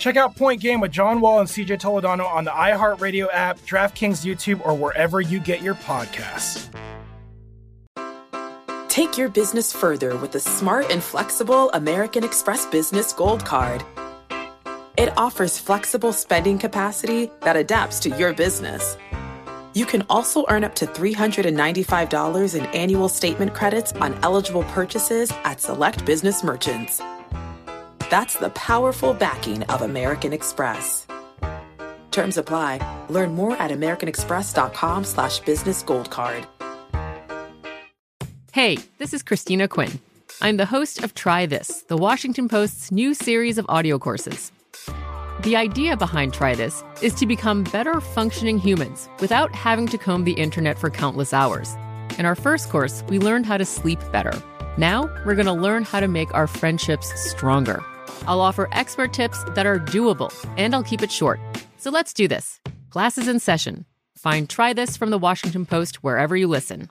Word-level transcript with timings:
Check 0.00 0.16
out 0.16 0.34
Point 0.34 0.62
Game 0.62 0.80
with 0.80 0.90
John 0.90 1.20
Wall 1.20 1.40
and 1.40 1.48
CJ 1.48 1.78
Toledano 1.78 2.26
on 2.26 2.44
the 2.44 2.50
iHeartRadio 2.50 3.28
app, 3.30 3.58
DraftKings 3.60 4.24
YouTube, 4.24 4.64
or 4.66 4.74
wherever 4.74 5.20
you 5.20 5.38
get 5.38 5.60
your 5.60 5.74
podcasts. 5.74 6.70
Take 8.88 9.18
your 9.18 9.28
business 9.28 9.74
further 9.74 10.16
with 10.16 10.32
the 10.32 10.40
smart 10.40 10.90
and 10.90 11.02
flexible 11.02 11.70
American 11.72 12.24
Express 12.24 12.64
Business 12.64 13.12
Gold 13.12 13.44
Card. 13.44 13.84
It 14.96 15.12
offers 15.18 15.58
flexible 15.58 16.14
spending 16.14 16.58
capacity 16.58 17.30
that 17.42 17.56
adapts 17.56 18.00
to 18.00 18.08
your 18.16 18.32
business. 18.32 18.96
You 19.74 19.84
can 19.84 20.06
also 20.08 20.46
earn 20.48 20.64
up 20.64 20.74
to 20.76 20.86
$395 20.86 22.54
in 22.58 22.64
annual 22.66 23.10
statement 23.10 23.52
credits 23.52 23.92
on 23.92 24.18
eligible 24.22 24.64
purchases 24.64 25.30
at 25.44 25.60
select 25.60 26.06
business 26.06 26.42
merchants. 26.42 27.02
That's 28.10 28.34
the 28.34 28.50
powerful 28.50 29.14
backing 29.14 29.62
of 29.70 29.82
American 29.82 30.32
Express. 30.32 31.06
Terms 32.10 32.36
apply. 32.36 33.06
Learn 33.08 33.36
more 33.36 33.56
at 33.56 33.70
americanexpress.com 33.70 35.04
slash 35.04 35.38
business 35.38 35.84
gold 35.84 36.10
card. 36.10 36.44
Hey, 38.52 38.78
this 38.98 39.14
is 39.14 39.22
Christina 39.22 39.68
Quinn. 39.68 40.00
I'm 40.42 40.56
the 40.56 40.66
host 40.66 41.04
of 41.04 41.14
Try 41.14 41.46
This, 41.46 41.82
the 41.82 41.96
Washington 41.96 42.48
Post's 42.48 42.90
new 42.90 43.14
series 43.14 43.58
of 43.58 43.66
audio 43.68 43.96
courses. 43.96 44.50
The 45.42 45.54
idea 45.54 45.96
behind 45.96 46.34
Try 46.34 46.56
This 46.56 46.82
is 47.02 47.14
to 47.14 47.26
become 47.26 47.62
better 47.62 48.00
functioning 48.00 48.58
humans 48.58 49.08
without 49.20 49.54
having 49.54 49.86
to 49.86 49.98
comb 49.98 50.24
the 50.24 50.32
internet 50.32 50.80
for 50.80 50.90
countless 50.90 51.32
hours. 51.32 51.76
In 52.18 52.26
our 52.26 52.34
first 52.34 52.70
course, 52.70 53.04
we 53.08 53.20
learned 53.20 53.46
how 53.46 53.56
to 53.56 53.64
sleep 53.64 54.00
better. 54.10 54.32
Now, 54.76 55.08
we're 55.24 55.36
going 55.36 55.46
to 55.46 55.52
learn 55.52 55.84
how 55.84 56.00
to 56.00 56.08
make 56.08 56.34
our 56.34 56.48
friendships 56.48 57.08
stronger. 57.30 57.84
I'll 58.26 58.40
offer 58.40 58.68
expert 58.72 59.12
tips 59.12 59.42
that 59.54 59.66
are 59.66 59.78
doable, 59.78 60.32
and 60.56 60.74
I'll 60.74 60.82
keep 60.82 61.02
it 61.02 61.12
short. 61.12 61.40
So 61.78 61.90
let's 61.90 62.12
do 62.12 62.28
this. 62.28 62.60
Class 62.90 63.18
is 63.18 63.28
in 63.28 63.40
session. 63.40 63.84
Find 64.16 64.48
Try 64.48 64.72
This 64.72 64.96
from 64.96 65.10
the 65.10 65.18
Washington 65.18 65.64
Post 65.64 66.02
wherever 66.02 66.36
you 66.36 66.46
listen. 66.46 66.90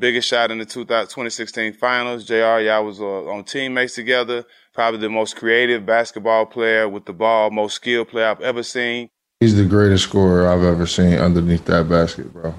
Biggest 0.00 0.28
shot 0.28 0.50
in 0.50 0.56
the 0.56 0.64
2016 0.64 1.74
finals. 1.74 2.24
JR, 2.24 2.58
y'all 2.58 2.86
was 2.86 3.02
uh, 3.02 3.26
on 3.26 3.44
teammates 3.44 3.94
together. 3.94 4.46
Probably 4.72 4.98
the 4.98 5.10
most 5.10 5.36
creative 5.36 5.84
basketball 5.84 6.46
player 6.46 6.88
with 6.88 7.04
the 7.04 7.12
ball, 7.12 7.50
most 7.50 7.74
skilled 7.74 8.08
player 8.08 8.28
I've 8.28 8.40
ever 8.40 8.62
seen. 8.62 9.10
He's 9.40 9.56
the 9.56 9.66
greatest 9.66 10.04
scorer 10.04 10.48
I've 10.48 10.64
ever 10.64 10.86
seen 10.86 11.18
underneath 11.18 11.66
that 11.66 11.90
basket, 11.90 12.32
bro. 12.32 12.54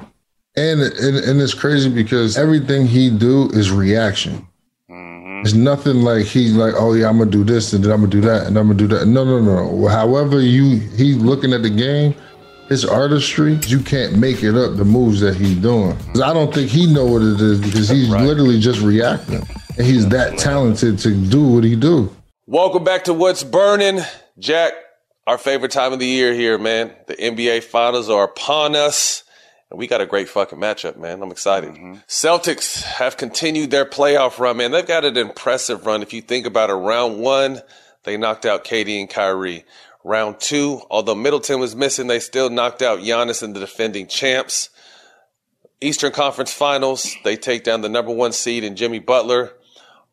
And, 0.56 0.82
and, 0.82 1.18
and 1.18 1.42
it's 1.42 1.56
crazy 1.56 1.90
because 1.90 2.38
everything 2.38 2.86
he 2.86 3.10
do 3.10 3.50
is 3.54 3.72
reaction. 3.72 4.48
Mm-hmm. 4.88 5.42
It's 5.42 5.56
nothing 5.56 6.04
like 6.04 6.26
he's 6.26 6.54
like, 6.54 6.76
oh 6.78 6.94
yeah, 6.94 7.10
I'm 7.10 7.18
gonna 7.18 7.32
do 7.32 7.44
this 7.44 7.74
and 7.74 7.84
then 7.84 7.92
I'm 7.92 8.02
gonna 8.02 8.12
do 8.12 8.22
that 8.22 8.46
and 8.46 8.56
I'm 8.56 8.68
gonna 8.68 8.78
do 8.78 8.88
that. 8.88 9.08
No, 9.08 9.24
no, 9.24 9.40
no. 9.40 9.88
However, 9.88 10.42
you 10.42 10.78
he's 10.96 11.18
looking 11.18 11.54
at 11.54 11.64
the 11.64 11.72
game, 11.72 12.14
his 12.72 12.86
artistry, 12.86 13.56
you 13.68 13.82
can't 13.82 14.18
make 14.18 14.44
it 14.44 14.56
up 14.56 14.78
the 14.78 14.86
moves 14.86 15.20
that 15.20 15.36
he's 15.36 15.58
doing. 15.58 15.92
I 16.24 16.32
don't 16.32 16.54
think 16.54 16.70
he 16.70 16.92
know 16.92 17.06
what 17.06 17.22
it 17.22 17.42
is 17.42 17.60
because 17.60 17.90
he's 17.90 18.08
right. 18.08 18.24
literally 18.24 18.62
just 18.62 18.80
reacting, 18.80 19.46
and 19.78 19.86
he's 19.86 20.08
that 20.08 20.38
talented 20.38 20.98
to 21.00 21.14
do 21.14 21.46
what 21.46 21.66
he 21.66 21.76
do. 21.76 22.16
Welcome 22.48 22.86
back 22.86 23.04
to 23.04 23.14
What's 23.14 23.44
Burning, 23.44 24.00
Jack. 24.40 24.72
Our 25.28 25.38
favorite 25.38 25.74
time 25.74 25.92
of 25.92 26.00
the 26.00 26.08
year 26.08 26.34
here, 26.34 26.58
man. 26.58 26.94
The 27.08 27.16
NBA 27.16 27.66
Finals 27.66 28.10
are 28.10 28.24
upon 28.24 28.78
us. 28.78 29.26
And 29.70 29.78
we 29.78 29.86
got 29.88 30.00
a 30.00 30.06
great 30.06 30.30
fucking 30.30 30.58
matchup, 30.58 30.98
man. 30.98 31.22
I'm 31.22 31.32
excited. 31.32 31.72
Mm-hmm. 31.72 31.96
Celtics 32.08 32.84
have 32.84 33.18
continued 33.18 33.72
their 33.72 33.86
playoff 33.86 34.40
run, 34.40 34.58
man. 34.58 34.72
They've 34.72 34.88
got 34.88 35.04
an 35.04 35.18
impressive 35.18 35.86
run. 35.86 36.02
If 36.02 36.14
you 36.14 36.22
think 36.22 36.46
about 36.46 36.70
it, 36.70 36.74
round 36.74 37.20
one, 37.20 37.62
they 38.04 38.16
knocked 38.16 38.46
out 38.46 38.64
KD 38.64 39.00
and 39.00 39.10
Kyrie. 39.10 39.66
Round 40.04 40.40
two, 40.40 40.82
although 40.90 41.16
Middleton 41.16 41.60
was 41.60 41.76
missing, 41.76 42.08
they 42.08 42.20
still 42.20 42.50
knocked 42.50 42.82
out 42.82 43.00
Giannis 43.00 43.44
and 43.44 43.56
the 43.56 43.60
defending 43.60 44.08
champs. 44.08 44.70
Eastern 45.80 46.12
Conference 46.12 46.52
Finals, 46.52 47.16
they 47.24 47.36
take 47.36 47.64
down 47.64 47.82
the 47.82 47.90
number 47.90 48.12
one 48.12 48.32
seed 48.32 48.64
in 48.64 48.76
Jimmy 48.76 49.00
Butler, 49.00 49.52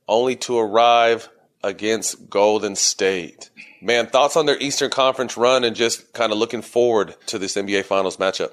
only 0.07 0.37
to 0.37 0.59
arrive 0.59 1.29
against 1.63 2.29
Golden 2.29 2.77
State. 2.77 3.51
Man, 3.81 4.07
thoughts 4.07 4.37
on 4.37 4.47
their 4.47 4.59
Eastern 4.59 4.91
Conference 4.91 5.37
run 5.37 5.65
and 5.65 5.75
just 5.75 6.13
kind 6.13 6.33
of 6.33 6.39
looking 6.39 6.63
forward 6.63 7.15
to 7.27 7.39
this 7.39 7.55
NBA 7.57 7.85
Finals 7.85 8.17
matchup? 8.17 8.51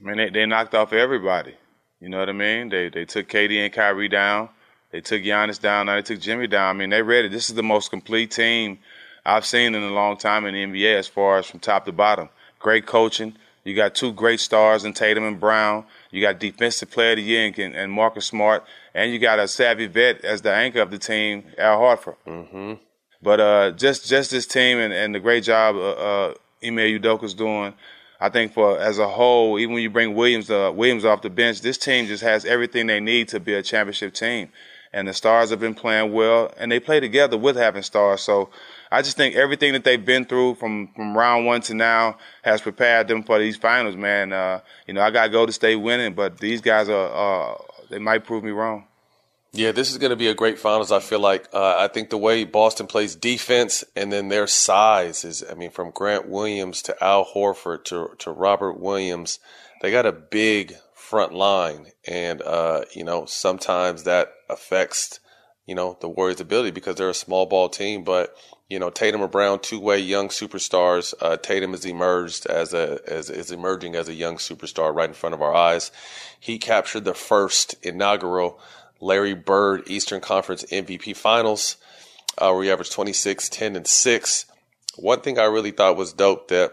I 0.00 0.02
mean, 0.02 0.16
they, 0.16 0.30
they 0.30 0.46
knocked 0.46 0.74
off 0.74 0.92
everybody. 0.92 1.54
You 2.00 2.08
know 2.08 2.18
what 2.18 2.28
I 2.28 2.32
mean? 2.32 2.68
They 2.68 2.90
they 2.90 3.04
took 3.06 3.28
KD 3.28 3.64
and 3.64 3.72
Kyrie 3.72 4.08
down. 4.08 4.50
They 4.90 5.00
took 5.00 5.22
Giannis 5.22 5.60
down. 5.60 5.86
Now 5.86 5.94
they 5.94 6.02
took 6.02 6.20
Jimmy 6.20 6.46
down. 6.46 6.76
I 6.76 6.78
mean, 6.78 6.90
they 6.90 7.02
ready. 7.02 7.28
This 7.28 7.48
is 7.48 7.56
the 7.56 7.62
most 7.62 7.90
complete 7.90 8.30
team 8.30 8.78
I've 9.24 9.46
seen 9.46 9.74
in 9.74 9.82
a 9.82 9.90
long 9.90 10.16
time 10.16 10.44
in 10.46 10.54
the 10.54 10.64
NBA 10.64 10.98
as 10.98 11.06
far 11.06 11.38
as 11.38 11.46
from 11.46 11.60
top 11.60 11.84
to 11.86 11.92
bottom. 11.92 12.28
Great 12.58 12.86
coaching. 12.86 13.36
You 13.64 13.74
got 13.74 13.94
two 13.94 14.12
great 14.12 14.40
stars 14.40 14.84
in 14.84 14.92
Tatum 14.92 15.24
and 15.24 15.40
Brown. 15.40 15.84
You 16.10 16.20
got 16.20 16.38
defensive 16.38 16.90
player 16.90 17.12
of 17.12 17.16
the 17.16 17.22
year 17.22 17.52
and, 17.56 17.74
and 17.74 17.90
Marcus 17.90 18.26
Smart, 18.26 18.64
and 18.94 19.10
you 19.10 19.18
got 19.18 19.38
a 19.38 19.48
savvy 19.48 19.86
vet 19.86 20.22
as 20.22 20.42
the 20.42 20.52
anchor 20.52 20.80
of 20.80 20.90
the 20.90 20.98
team, 20.98 21.44
Al 21.56 21.80
Horford. 21.80 22.16
Mm-hmm. 22.26 22.74
But 23.22 23.40
uh, 23.40 23.70
just 23.70 24.06
just 24.06 24.30
this 24.30 24.46
team 24.46 24.78
and, 24.78 24.92
and 24.92 25.14
the 25.14 25.20
great 25.20 25.44
job 25.44 25.76
uh, 25.76 25.90
uh, 25.90 26.34
Ime 26.62 26.76
Udoka's 26.76 27.32
doing. 27.32 27.72
I 28.20 28.28
think 28.28 28.52
for 28.52 28.78
as 28.78 28.98
a 28.98 29.08
whole, 29.08 29.58
even 29.58 29.74
when 29.74 29.82
you 29.82 29.90
bring 29.90 30.14
Williams 30.14 30.50
uh, 30.50 30.70
Williams 30.74 31.06
off 31.06 31.22
the 31.22 31.30
bench, 31.30 31.62
this 31.62 31.78
team 31.78 32.06
just 32.06 32.22
has 32.22 32.44
everything 32.44 32.86
they 32.86 33.00
need 33.00 33.28
to 33.28 33.40
be 33.40 33.54
a 33.54 33.62
championship 33.62 34.12
team. 34.12 34.50
And 34.92 35.08
the 35.08 35.14
stars 35.14 35.50
have 35.50 35.58
been 35.58 35.74
playing 35.74 36.12
well, 36.12 36.52
and 36.58 36.70
they 36.70 36.78
play 36.78 37.00
together 37.00 37.38
with 37.38 37.56
having 37.56 37.82
stars. 37.82 38.20
So 38.20 38.50
I 38.94 39.02
just 39.02 39.16
think 39.16 39.34
everything 39.34 39.72
that 39.72 39.82
they've 39.82 40.04
been 40.04 40.24
through 40.24 40.54
from, 40.54 40.88
from 40.94 41.16
round 41.16 41.46
one 41.46 41.60
to 41.62 41.74
now 41.74 42.18
has 42.42 42.60
prepared 42.60 43.08
them 43.08 43.24
for 43.24 43.40
these 43.40 43.56
finals, 43.56 43.96
man. 43.96 44.32
Uh, 44.32 44.60
you 44.86 44.94
know, 44.94 45.00
I 45.00 45.10
got 45.10 45.24
to 45.24 45.30
go 45.30 45.44
to 45.44 45.52
stay 45.52 45.74
winning, 45.74 46.14
but 46.14 46.38
these 46.38 46.60
guys 46.60 46.88
are, 46.88 47.54
uh, 47.54 47.58
they 47.90 47.98
might 47.98 48.24
prove 48.24 48.44
me 48.44 48.52
wrong. 48.52 48.86
Yeah, 49.52 49.72
this 49.72 49.90
is 49.90 49.98
going 49.98 50.10
to 50.10 50.16
be 50.16 50.28
a 50.28 50.34
great 50.34 50.60
finals. 50.60 50.92
I 50.92 51.00
feel 51.00 51.18
like 51.18 51.48
uh, 51.52 51.76
I 51.76 51.88
think 51.88 52.10
the 52.10 52.18
way 52.18 52.44
Boston 52.44 52.86
plays 52.86 53.16
defense 53.16 53.82
and 53.96 54.12
then 54.12 54.28
their 54.28 54.46
size 54.46 55.24
is, 55.24 55.44
I 55.48 55.54
mean, 55.54 55.70
from 55.70 55.90
Grant 55.90 56.28
Williams 56.28 56.80
to 56.82 57.04
Al 57.04 57.24
Horford 57.24 57.84
to 57.84 58.10
to 58.18 58.32
Robert 58.32 58.80
Williams, 58.80 59.38
they 59.80 59.92
got 59.92 60.06
a 60.06 60.12
big 60.12 60.74
front 60.92 61.32
line, 61.32 61.92
and 62.04 62.42
uh, 62.42 62.84
you 62.94 63.04
know 63.04 63.26
sometimes 63.26 64.02
that 64.04 64.32
affects 64.48 65.20
you 65.66 65.74
know, 65.74 65.96
the 66.00 66.08
Warriors' 66.08 66.40
ability 66.40 66.70
because 66.70 66.96
they're 66.96 67.08
a 67.08 67.14
small 67.14 67.46
ball 67.46 67.68
team. 67.68 68.04
But 68.04 68.36
you 68.68 68.78
know, 68.78 68.90
Tatum 68.90 69.22
or 69.22 69.28
Brown, 69.28 69.60
two 69.60 69.80
way 69.80 69.98
young 69.98 70.28
superstars. 70.28 71.14
Uh, 71.20 71.36
Tatum 71.36 71.72
has 71.72 71.84
emerged 71.84 72.46
as 72.46 72.74
a 72.74 73.00
as 73.06 73.30
is 73.30 73.50
emerging 73.50 73.94
as 73.94 74.08
a 74.08 74.14
young 74.14 74.36
superstar 74.36 74.94
right 74.94 75.08
in 75.08 75.14
front 75.14 75.34
of 75.34 75.42
our 75.42 75.54
eyes. 75.54 75.90
He 76.38 76.58
captured 76.58 77.04
the 77.04 77.14
first 77.14 77.74
inaugural 77.82 78.58
Larry 79.00 79.34
Bird 79.34 79.82
Eastern 79.86 80.20
Conference 80.20 80.64
MVP 80.64 81.16
Finals, 81.16 81.76
uh, 82.38 82.50
where 82.52 82.64
he 82.64 82.70
averaged 82.70 82.92
26, 82.92 83.48
10, 83.48 83.76
and 83.76 83.86
six. 83.86 84.46
One 84.96 85.20
thing 85.20 85.38
I 85.38 85.44
really 85.44 85.72
thought 85.72 85.96
was 85.96 86.12
dope 86.12 86.48
that 86.48 86.72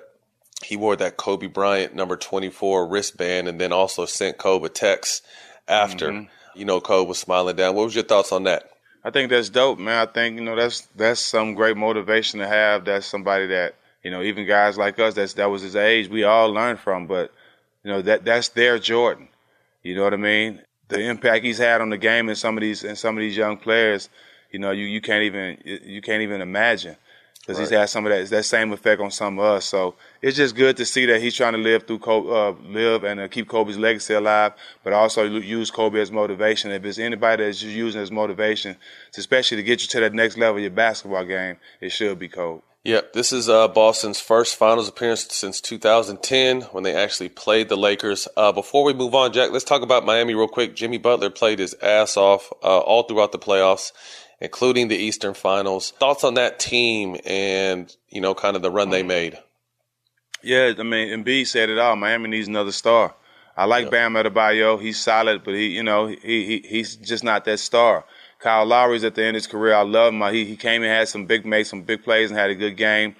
he 0.64 0.78
wore 0.78 0.96
that 0.96 1.18
Kobe 1.18 1.48
Bryant 1.48 1.96
number 1.96 2.16
24 2.16 2.88
wristband 2.88 3.48
and 3.48 3.60
then 3.60 3.74
also 3.74 4.06
sent 4.06 4.38
Kobe 4.38 4.68
a 4.68 4.70
text 4.70 5.26
after. 5.68 6.10
Mm-hmm. 6.10 6.60
You 6.60 6.66
know, 6.66 6.80
Kobe 6.80 7.08
was 7.08 7.20
smiling 7.20 7.56
down. 7.56 7.76
What 7.76 7.86
was 7.86 7.96
your 7.96 8.04
thoughts 8.04 8.32
on 8.32 8.44
that? 8.44 8.71
I 9.04 9.10
think 9.10 9.30
that's 9.30 9.50
dope, 9.50 9.80
man. 9.80 10.08
I 10.08 10.12
think 10.12 10.38
you 10.38 10.44
know 10.44 10.56
that's 10.56 10.88
that's 10.96 11.22
some 11.22 11.56
great 11.56 11.78
motivation 11.78 12.40
to 12.40 12.48
have. 12.48 12.86
That's 12.86 13.06
somebody 13.06 13.48
that 13.48 13.76
you 14.04 14.12
know, 14.12 14.22
even 14.22 14.48
guys 14.48 14.78
like 14.78 15.00
us, 15.00 15.14
that's 15.14 15.34
that 15.34 15.50
was 15.50 15.62
his 15.62 15.76
age. 15.76 16.10
We 16.10 16.24
all 16.24 16.52
learned 16.52 16.80
from, 16.80 17.08
but 17.08 17.32
you 17.84 17.92
know 17.92 18.02
that 18.02 18.26
that's 18.26 18.50
their 18.50 18.80
Jordan. 18.80 19.28
You 19.84 19.96
know 19.96 20.04
what 20.04 20.14
I 20.14 20.18
mean? 20.18 20.62
The 20.88 21.00
impact 21.00 21.46
he's 21.46 21.58
had 21.58 21.82
on 21.82 21.90
the 21.90 21.98
game 21.98 22.28
and 22.28 22.38
some 22.38 22.58
of 22.58 22.62
these 22.62 22.84
and 22.84 22.98
some 22.98 23.18
of 23.18 23.22
these 23.22 23.38
young 23.38 23.58
players, 23.58 24.10
you 24.52 24.60
know, 24.60 24.72
you, 24.72 24.86
you 24.86 25.02
can't 25.02 25.24
even 25.24 25.58
you 25.66 26.02
can't 26.02 26.22
even 26.22 26.42
imagine 26.42 26.96
because 27.42 27.58
right. 27.58 27.64
he's 27.64 27.78
had 27.78 27.90
some 27.90 28.06
of 28.06 28.12
that 28.12 28.30
that 28.30 28.44
same 28.44 28.72
effect 28.72 29.02
on 29.02 29.12
some 29.12 29.40
of 29.40 29.46
us. 29.46 29.66
So 29.66 29.96
it's 30.22 30.38
just 30.38 30.56
good 30.56 30.78
to 30.78 30.86
see 30.86 31.06
that 31.08 31.22
he's 31.22 31.36
trying 31.36 31.54
to 31.54 31.60
live 31.60 31.88
through 31.88 32.00
uh, 32.06 32.56
live 32.64 33.04
and 33.04 33.20
uh, 33.20 33.28
keep 33.28 33.48
Kobe's 33.48 33.78
legacy 33.78 34.14
alive, 34.14 34.54
but 34.84 34.94
also 34.94 35.24
use 35.26 35.72
Kobe 35.72 36.00
as 36.00 36.12
motivation. 36.12 36.72
If 36.72 36.86
it's 36.86 37.00
anybody 37.00 37.44
that's 37.44 37.60
just 37.60 37.74
using 37.74 38.02
as 38.02 38.12
motivation, 38.12 38.78
especially 39.18 39.58
to 39.58 39.64
get 39.64 39.82
you 39.82 39.88
to 39.88 40.00
that 40.02 40.14
next 40.14 40.38
level 40.38 40.58
of 40.58 40.62
your 40.62 40.72
basketball 40.72 41.26
game, 41.26 41.58
it 41.80 41.90
should 41.90 42.20
be 42.20 42.28
Kobe. 42.28 42.62
Yep, 42.84 43.14
this 43.14 43.32
is 43.32 43.48
uh, 43.48 43.68
Boston's 43.68 44.20
first 44.20 44.56
finals 44.56 44.90
appearance 44.90 45.28
since 45.30 45.62
2010 45.62 46.62
when 46.72 46.84
they 46.84 46.96
actually 46.96 47.30
played 47.30 47.70
the 47.70 47.78
Lakers. 47.78 48.28
Uh, 48.36 48.52
before 48.52 48.84
we 48.84 48.92
move 48.92 49.14
on, 49.14 49.32
Jack, 49.34 49.52
let's 49.52 49.64
talk 49.64 49.84
about 49.84 50.04
Miami 50.04 50.34
real 50.34 50.48
quick. 50.48 50.76
Jimmy 50.76 50.98
Butler 50.98 51.30
played 51.30 51.60
his 51.60 51.76
ass 51.84 52.18
off 52.18 52.52
uh, 52.64 52.80
all 52.80 53.04
throughout 53.04 53.34
the 53.34 53.38
playoffs 53.38 53.92
including 54.42 54.90
the 54.90 54.98
Eastern 54.98 55.34
Finals. 55.34 55.92
Thoughts 56.00 56.24
on 56.24 56.34
that 56.34 56.60
team 56.60 57.16
and, 57.26 57.96
you 58.10 58.20
know, 58.20 58.34
kind 58.34 58.56
of 58.56 58.62
the 58.62 58.72
run 58.72 58.90
they 58.90 59.04
made? 59.04 59.38
Yeah, 60.44 60.74
I 60.78 60.84
mean, 60.84 61.14
and 61.14 61.24
Embiid 61.24 61.48
said 61.48 61.70
it 61.70 61.78
all. 61.78 61.96
Miami 61.96 62.30
needs 62.30 62.48
another 62.48 62.72
star. 62.72 63.16
I 63.56 63.66
like 63.66 63.84
yep. 63.84 63.92
Bam 63.92 64.14
Adebayo. 64.14 64.82
He's 64.82 65.00
solid, 65.00 65.44
but 65.44 65.54
he, 65.54 65.68
you 65.68 65.84
know, 65.84 66.08
he, 66.08 66.18
he 66.22 66.66
he's 66.68 66.96
just 66.96 67.24
not 67.24 67.46
that 67.46 67.60
star. 67.60 68.06
Kyle 68.40 68.66
Lowry's 68.66 69.04
at 69.04 69.14
the 69.14 69.22
end 69.22 69.36
of 69.38 69.44
his 69.44 69.48
career. 69.48 69.76
I 69.76 69.84
love 69.84 70.14
him. 70.14 70.34
He 70.34 70.46
he 70.46 70.56
came 70.56 70.82
and 70.82 70.92
had 70.92 71.10
some 71.10 71.28
big, 71.28 71.46
made 71.46 71.66
some 71.66 71.84
big 71.84 72.04
plays 72.04 72.32
and 72.32 72.40
had 72.40 72.50
a 72.50 72.56
good 72.56 72.76
game. 72.76 73.16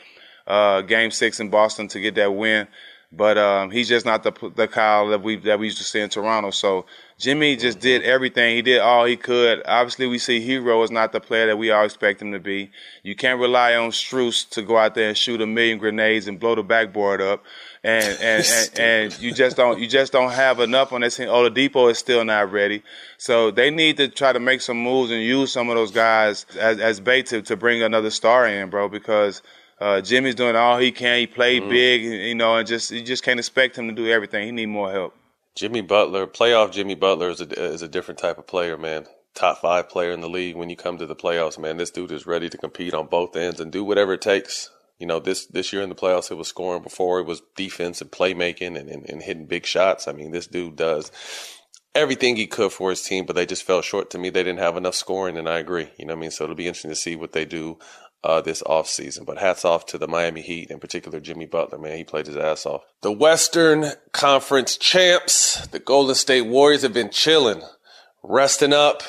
Uh, 0.48 0.82
game 0.82 1.12
six 1.12 1.40
in 1.40 1.50
Boston 1.50 1.88
to 1.90 2.00
get 2.00 2.16
that 2.16 2.34
win, 2.34 2.68
but 3.12 3.38
um, 3.38 3.70
he's 3.70 3.88
just 3.88 4.06
not 4.06 4.24
the 4.24 4.32
the 4.56 4.68
Kyle 4.68 5.10
that 5.10 5.22
we 5.22 5.36
that 5.36 5.60
we 5.60 5.68
used 5.68 5.78
to 5.78 5.84
see 5.84 6.00
in 6.00 6.10
Toronto. 6.10 6.50
So 6.50 6.88
Jimmy 7.22 7.56
just 7.56 7.80
did 7.80 8.02
everything. 8.02 8.56
He 8.56 8.64
did 8.64 8.80
all 8.80 9.06
he 9.06 9.16
could. 9.16 9.62
Obviously, 9.68 10.08
we 10.08 10.18
see 10.18 10.40
Herro 10.40 10.84
is 10.84 10.90
not 10.90 11.12
the 11.12 11.20
player 11.20 11.46
that 11.46 11.58
we 11.58 11.70
all 11.70 11.86
expect 11.86 12.20
him 12.20 12.32
to 12.32 12.40
be. 12.40 12.72
You 13.04 13.16
can't 13.16 13.40
rely 13.40 13.76
on 13.76 13.92
Strus 13.92 14.50
to 14.50 14.64
go 14.64 14.76
out 14.76 14.96
there 14.96 15.10
and 15.10 15.16
shoot 15.16 15.40
a 15.40 15.46
million 15.46 15.78
grenades 15.78 16.28
and 16.28 16.40
blow 16.40 16.56
the 16.56 16.64
backboard 16.64 17.22
up. 17.22 17.44
And 17.84 18.04
and, 18.22 18.44
and, 18.44 18.80
and, 18.80 19.20
you 19.22 19.36
just 19.36 19.56
don't 19.56 19.80
you 19.80 19.88
just 19.88 20.12
don't 20.12 20.32
have 20.32 20.60
enough 20.60 20.92
on 20.94 21.02
this 21.02 21.18
team. 21.18 21.28
Oladipo 21.28 21.92
is 21.92 22.00
still 22.00 22.26
not 22.26 22.52
ready, 22.52 22.82
so 23.20 23.52
they 23.52 23.70
need 23.70 23.98
to 23.98 24.08
try 24.08 24.34
to 24.34 24.40
make 24.40 24.62
some 24.62 24.82
moves 24.82 25.12
and 25.12 25.22
use 25.22 25.52
some 25.52 25.70
of 25.70 25.76
those 25.76 25.92
guys 25.92 26.48
as, 26.60 26.80
as 26.80 27.00
bait 27.00 27.28
to, 27.28 27.44
to 27.44 27.56
bring 27.56 27.84
another 27.84 28.10
star 28.10 28.48
in, 28.48 28.72
bro. 28.72 28.90
Because 28.90 29.44
uh, 29.80 30.02
Jimmy's 30.02 30.34
doing 30.34 30.56
all 30.56 30.80
he 30.80 30.92
can. 30.92 31.20
He 31.20 31.28
played 31.28 31.62
mm. 31.62 31.70
big, 31.70 32.02
you 32.02 32.34
know, 32.34 32.58
and 32.58 32.68
just 32.68 32.90
you 32.90 33.04
just 33.04 33.24
can't 33.24 33.40
expect 33.40 33.78
him 33.78 33.88
to 33.90 33.94
do 33.94 34.10
everything. 34.10 34.44
He 34.44 34.52
need 34.52 34.66
more 34.66 34.92
help. 34.92 35.16
Jimmy 35.56 35.82
Butler, 35.82 36.28
playoff 36.28 36.72
Jimmy 36.72 36.96
Butler 36.96 37.30
is 37.30 37.42
a, 37.42 37.64
is 37.64 37.82
a 37.82 37.88
different 37.88 38.20
type 38.20 38.38
of 38.38 38.48
player, 38.48 38.78
man. 38.78 39.06
Top 39.34 39.60
five 39.60 39.90
player 39.90 40.12
in 40.12 40.22
the 40.22 40.30
league 40.30 40.56
when 40.56 40.70
you 40.70 40.76
come 40.76 40.98
to 40.98 41.06
the 41.06 41.16
playoffs, 41.16 41.58
man. 41.58 41.78
This 41.78 41.92
dude 41.92 42.12
is 42.12 42.26
ready 42.26 42.50
to 42.50 42.58
compete 42.58 42.94
on 42.94 43.08
both 43.08 43.36
ends 43.36 43.60
and 43.60 43.72
do 43.72 43.84
whatever 43.84 44.14
it 44.14 44.22
takes. 44.22 44.70
You 45.00 45.08
know, 45.08 45.20
this 45.20 45.46
this 45.48 45.74
year 45.74 45.82
in 45.82 45.90
the 45.90 45.96
playoffs, 45.96 46.32
it 46.32 46.36
was 46.36 46.48
scoring 46.48 46.84
before 46.84 47.20
it 47.20 47.26
was 47.26 47.42
defense 47.56 48.02
and 48.02 48.12
playmaking 48.12 48.78
and, 48.80 48.90
and, 48.90 49.10
and 49.10 49.24
hitting 49.24 49.48
big 49.48 49.66
shots. 49.66 50.08
I 50.08 50.12
mean, 50.12 50.32
this 50.32 50.48
dude 50.48 50.76
does 50.76 51.12
everything 51.96 52.36
he 52.36 52.48
could 52.48 52.72
for 52.72 52.90
his 52.90 53.02
team, 53.02 53.26
but 53.26 53.36
they 53.36 53.46
just 53.46 53.64
fell 53.64 53.82
short 53.82 54.10
to 54.12 54.18
me. 54.18 54.30
They 54.30 54.44
didn't 54.44 54.60
have 54.60 54.78
enough 54.78 54.96
scoring, 54.96 55.38
and 55.38 55.50
I 55.50 55.60
agree. 55.60 55.90
You 55.98 56.06
know 56.06 56.14
what 56.14 56.20
I 56.20 56.22
mean? 56.22 56.32
So 56.32 56.44
it'll 56.44 56.56
be 56.56 56.68
interesting 56.68 56.92
to 56.92 56.96
see 56.96 57.16
what 57.16 57.32
they 57.32 57.46
do 57.46 57.80
uh, 58.24 58.42
this 58.42 58.62
offseason. 58.64 59.26
But 59.26 59.38
hats 59.38 59.66
off 59.66 59.86
to 59.88 59.98
the 59.98 60.08
Miami 60.08 60.42
Heat, 60.42 60.70
in 60.70 60.80
particular 60.80 61.20
Jimmy 61.20 61.46
Butler, 61.46 61.78
man. 61.78 61.98
He 61.98 62.04
played 62.04 62.28
his 62.28 62.38
ass 62.38 62.66
off. 62.66 62.84
The 63.02 63.12
Western 63.12 63.86
Conference 64.12 64.78
champs, 64.78 65.66
the 65.68 65.80
Golden 65.80 66.16
State 66.16 66.44
Warriors, 66.44 66.84
have 66.84 66.94
been 66.94 67.10
chilling, 67.10 67.62
resting 68.24 68.74
up. 68.74 69.04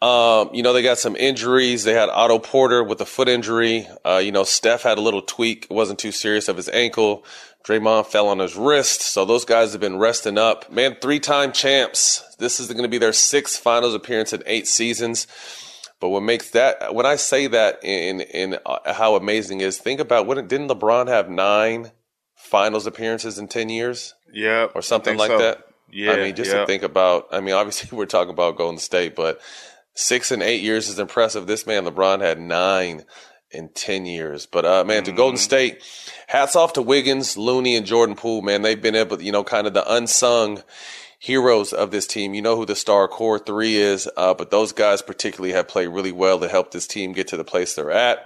Um, 0.00 0.50
you 0.52 0.62
know, 0.62 0.72
they 0.72 0.82
got 0.82 0.98
some 0.98 1.16
injuries. 1.16 1.82
They 1.82 1.92
had 1.92 2.08
Otto 2.08 2.38
Porter 2.38 2.84
with 2.84 3.00
a 3.00 3.06
foot 3.06 3.28
injury. 3.28 3.88
Uh, 4.04 4.20
you 4.22 4.30
know, 4.30 4.44
Steph 4.44 4.82
had 4.82 4.96
a 4.96 5.00
little 5.00 5.22
tweak. 5.22 5.64
It 5.64 5.72
wasn't 5.72 5.98
too 5.98 6.12
serious 6.12 6.48
of 6.48 6.56
his 6.56 6.68
ankle. 6.68 7.24
Draymond 7.64 8.06
fell 8.06 8.28
on 8.28 8.38
his 8.38 8.54
wrist. 8.54 9.02
So 9.02 9.24
those 9.24 9.44
guys 9.44 9.72
have 9.72 9.80
been 9.80 9.98
resting 9.98 10.38
up. 10.38 10.70
Man, 10.70 10.96
three 11.00 11.18
time 11.18 11.52
champs. 11.52 12.22
This 12.38 12.60
is 12.60 12.68
going 12.68 12.84
to 12.84 12.88
be 12.88 12.98
their 12.98 13.12
sixth 13.12 13.60
finals 13.60 13.94
appearance 13.94 14.32
in 14.32 14.42
eight 14.46 14.68
seasons. 14.68 15.26
But 16.00 16.10
what 16.10 16.22
makes 16.22 16.50
that 16.50 16.94
when 16.94 17.06
I 17.06 17.16
say 17.16 17.48
that 17.48 17.80
in 17.82 18.20
in 18.20 18.58
uh, 18.64 18.92
how 18.92 19.16
amazing 19.16 19.60
is 19.60 19.78
think 19.78 20.00
about 20.00 20.26
what 20.26 20.46
didn't 20.46 20.68
LeBron 20.68 21.08
have 21.08 21.28
nine 21.28 21.90
finals 22.38 22.86
appearances 22.86 23.38
in 23.38 23.48
10 23.48 23.68
years? 23.68 24.14
Yeah. 24.32 24.68
Or 24.74 24.82
something 24.82 25.16
like 25.16 25.30
so. 25.30 25.38
that. 25.38 25.64
Yeah. 25.90 26.12
I 26.12 26.16
mean, 26.16 26.36
just 26.36 26.50
to 26.50 26.66
think 26.66 26.82
about, 26.82 27.28
I 27.32 27.40
mean, 27.40 27.54
obviously 27.54 27.96
we're 27.96 28.06
talking 28.06 28.32
about 28.32 28.56
Golden 28.56 28.78
State, 28.78 29.16
but 29.16 29.40
six 29.94 30.30
and 30.30 30.42
eight 30.42 30.62
years 30.62 30.88
is 30.88 30.98
impressive. 30.98 31.46
This 31.46 31.66
man, 31.66 31.84
LeBron, 31.84 32.20
had 32.20 32.38
nine 32.38 33.04
in 33.50 33.70
10 33.70 34.06
years. 34.06 34.46
But, 34.46 34.64
uh, 34.64 34.84
man, 34.84 35.04
to 35.04 35.10
mm-hmm. 35.10 35.16
Golden 35.16 35.38
State, 35.38 35.82
hats 36.26 36.54
off 36.54 36.74
to 36.74 36.82
Wiggins, 36.82 37.36
Looney, 37.36 37.76
and 37.76 37.86
Jordan 37.86 38.14
Poole, 38.14 38.42
man. 38.42 38.62
They've 38.62 38.80
been 38.80 38.94
able, 38.94 39.20
you 39.20 39.32
know, 39.32 39.44
kind 39.44 39.66
of 39.66 39.74
the 39.74 39.92
unsung 39.92 40.62
heroes 41.18 41.72
of 41.72 41.90
this 41.90 42.06
team. 42.06 42.34
You 42.34 42.42
know 42.42 42.56
who 42.56 42.66
the 42.66 42.76
star 42.76 43.08
core 43.08 43.38
three 43.38 43.76
is, 43.76 44.08
uh, 44.16 44.34
but 44.34 44.50
those 44.50 44.72
guys 44.72 45.02
particularly 45.02 45.52
have 45.52 45.68
played 45.68 45.88
really 45.88 46.12
well 46.12 46.38
to 46.40 46.48
help 46.48 46.70
this 46.70 46.86
team 46.86 47.12
get 47.12 47.28
to 47.28 47.36
the 47.36 47.44
place 47.44 47.74
they're 47.74 47.90
at. 47.90 48.18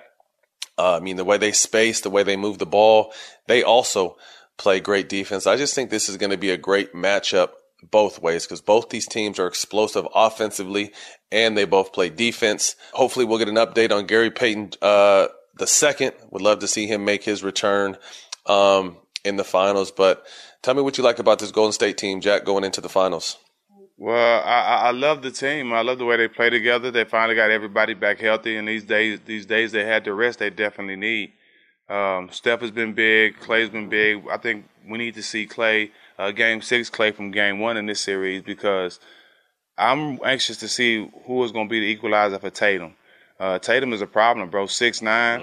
Uh, 0.79 0.97
I 0.97 1.00
mean, 1.00 1.17
the 1.17 1.25
way 1.25 1.39
they 1.39 1.53
space, 1.53 2.00
the 2.00 2.11
way 2.11 2.23
they 2.23 2.37
move 2.37 2.59
the 2.59 2.67
ball, 2.67 3.12
they 3.47 3.62
also 3.62 4.17
play 4.59 4.81
great 4.81 5.09
defense. 5.09 5.47
I 5.47 5.57
just 5.57 5.75
think 5.75 5.90
this 5.90 6.09
is 6.09 6.16
going 6.16 6.31
to 6.31 6.37
be 6.37 6.50
a 6.50 6.57
great 6.57 6.95
matchup 6.95 7.50
both 7.90 8.23
ways 8.23 8.45
because 8.45 8.61
both 8.61 8.90
these 8.90 9.07
teams 9.07 9.38
are 9.38 9.47
explosive 9.47 10.07
offensively 10.14 10.93
and 11.31 11.57
they 11.57 11.64
both 11.64 11.93
play 11.93 12.11
defense. 12.11 12.76
Hopefully, 12.93 13.25
we'll 13.25 13.38
get 13.38 13.49
an 13.49 13.57
update 13.57 13.90
on 13.90 14.07
Gary 14.07 14.31
Payton 14.31 14.73
uh, 14.81 15.28
the 15.57 15.66
second. 15.66 16.12
Would 16.31 16.43
love 16.43 16.61
to 16.61 16.69
see 16.69 16.87
him 16.87 17.05
make 17.05 17.25
his 17.25 17.43
return 17.43 17.97
um, 18.47 18.97
in 19.25 19.37
the 19.37 19.45
finals, 19.45 19.90
but 19.90 20.25
Tell 20.62 20.75
me 20.75 20.83
what 20.83 20.97
you 20.97 21.04
like 21.04 21.19
about 21.19 21.40
this 21.40 21.50
Golden 21.50 21.73
State 21.73 21.99
team, 21.99 22.21
Jack, 22.21 22.45
going 22.45 22.62
into 22.62 22.81
the 22.81 22.88
finals. 22.88 23.37
Well, 23.99 24.42
I, 24.45 24.88
I 24.88 24.90
love 24.92 25.23
the 25.23 25.31
team. 25.31 25.73
I 25.73 25.83
love 25.83 25.99
the 25.99 26.04
way 26.04 26.16
they 26.16 26.28
play 26.28 26.50
together. 26.50 26.90
They 26.90 27.04
finally 27.04 27.35
got 27.35 27.50
everybody 27.50 27.95
back 27.95 28.19
healthy, 28.21 28.57
and 28.57 28.66
these 28.66 28.85
days, 28.85 29.21
these 29.26 29.47
days 29.47 29.73
they 29.73 29.85
had 29.85 30.04
the 30.04 30.14
rest 30.14 30.38
they 30.38 30.50
definitely 30.50 30.97
need. 30.97 31.33
Um, 31.88 32.31
Steph 32.31 32.61
has 32.61 32.71
been 32.71 32.95
big. 32.95 33.38
Klay's 33.38 33.71
been 33.71 33.88
big. 33.88 34.23
I 34.31 34.38
think 34.38 34.66
we 34.88 34.99
need 34.99 35.14
to 35.14 35.23
see 35.23 35.47
Klay, 35.47 35.90
uh, 36.19 36.31
Game 36.31 36.62
Six, 36.62 36.90
Klay 36.90 37.14
from 37.14 37.33
Game 37.33 37.59
One 37.59 37.76
in 37.76 37.87
this 37.87 38.00
series 38.00 38.42
because 38.42 38.99
I'm 39.76 40.19
anxious 40.25 40.59
to 40.59 40.69
see 40.69 41.11
who 41.26 41.45
is 41.45 41.52
going 41.52 41.69
to 41.69 41.71
be 41.71 41.81
the 41.81 41.87
equalizer 41.87 42.38
for 42.38 42.50
Tatum. 42.50 42.95
Uh, 43.38 43.59
Tatum 43.59 43.92
is 43.92 44.00
a 44.00 44.07
problem, 44.07 44.49
bro. 44.49 44.66
Six 44.66 45.02
nine. 45.02 45.40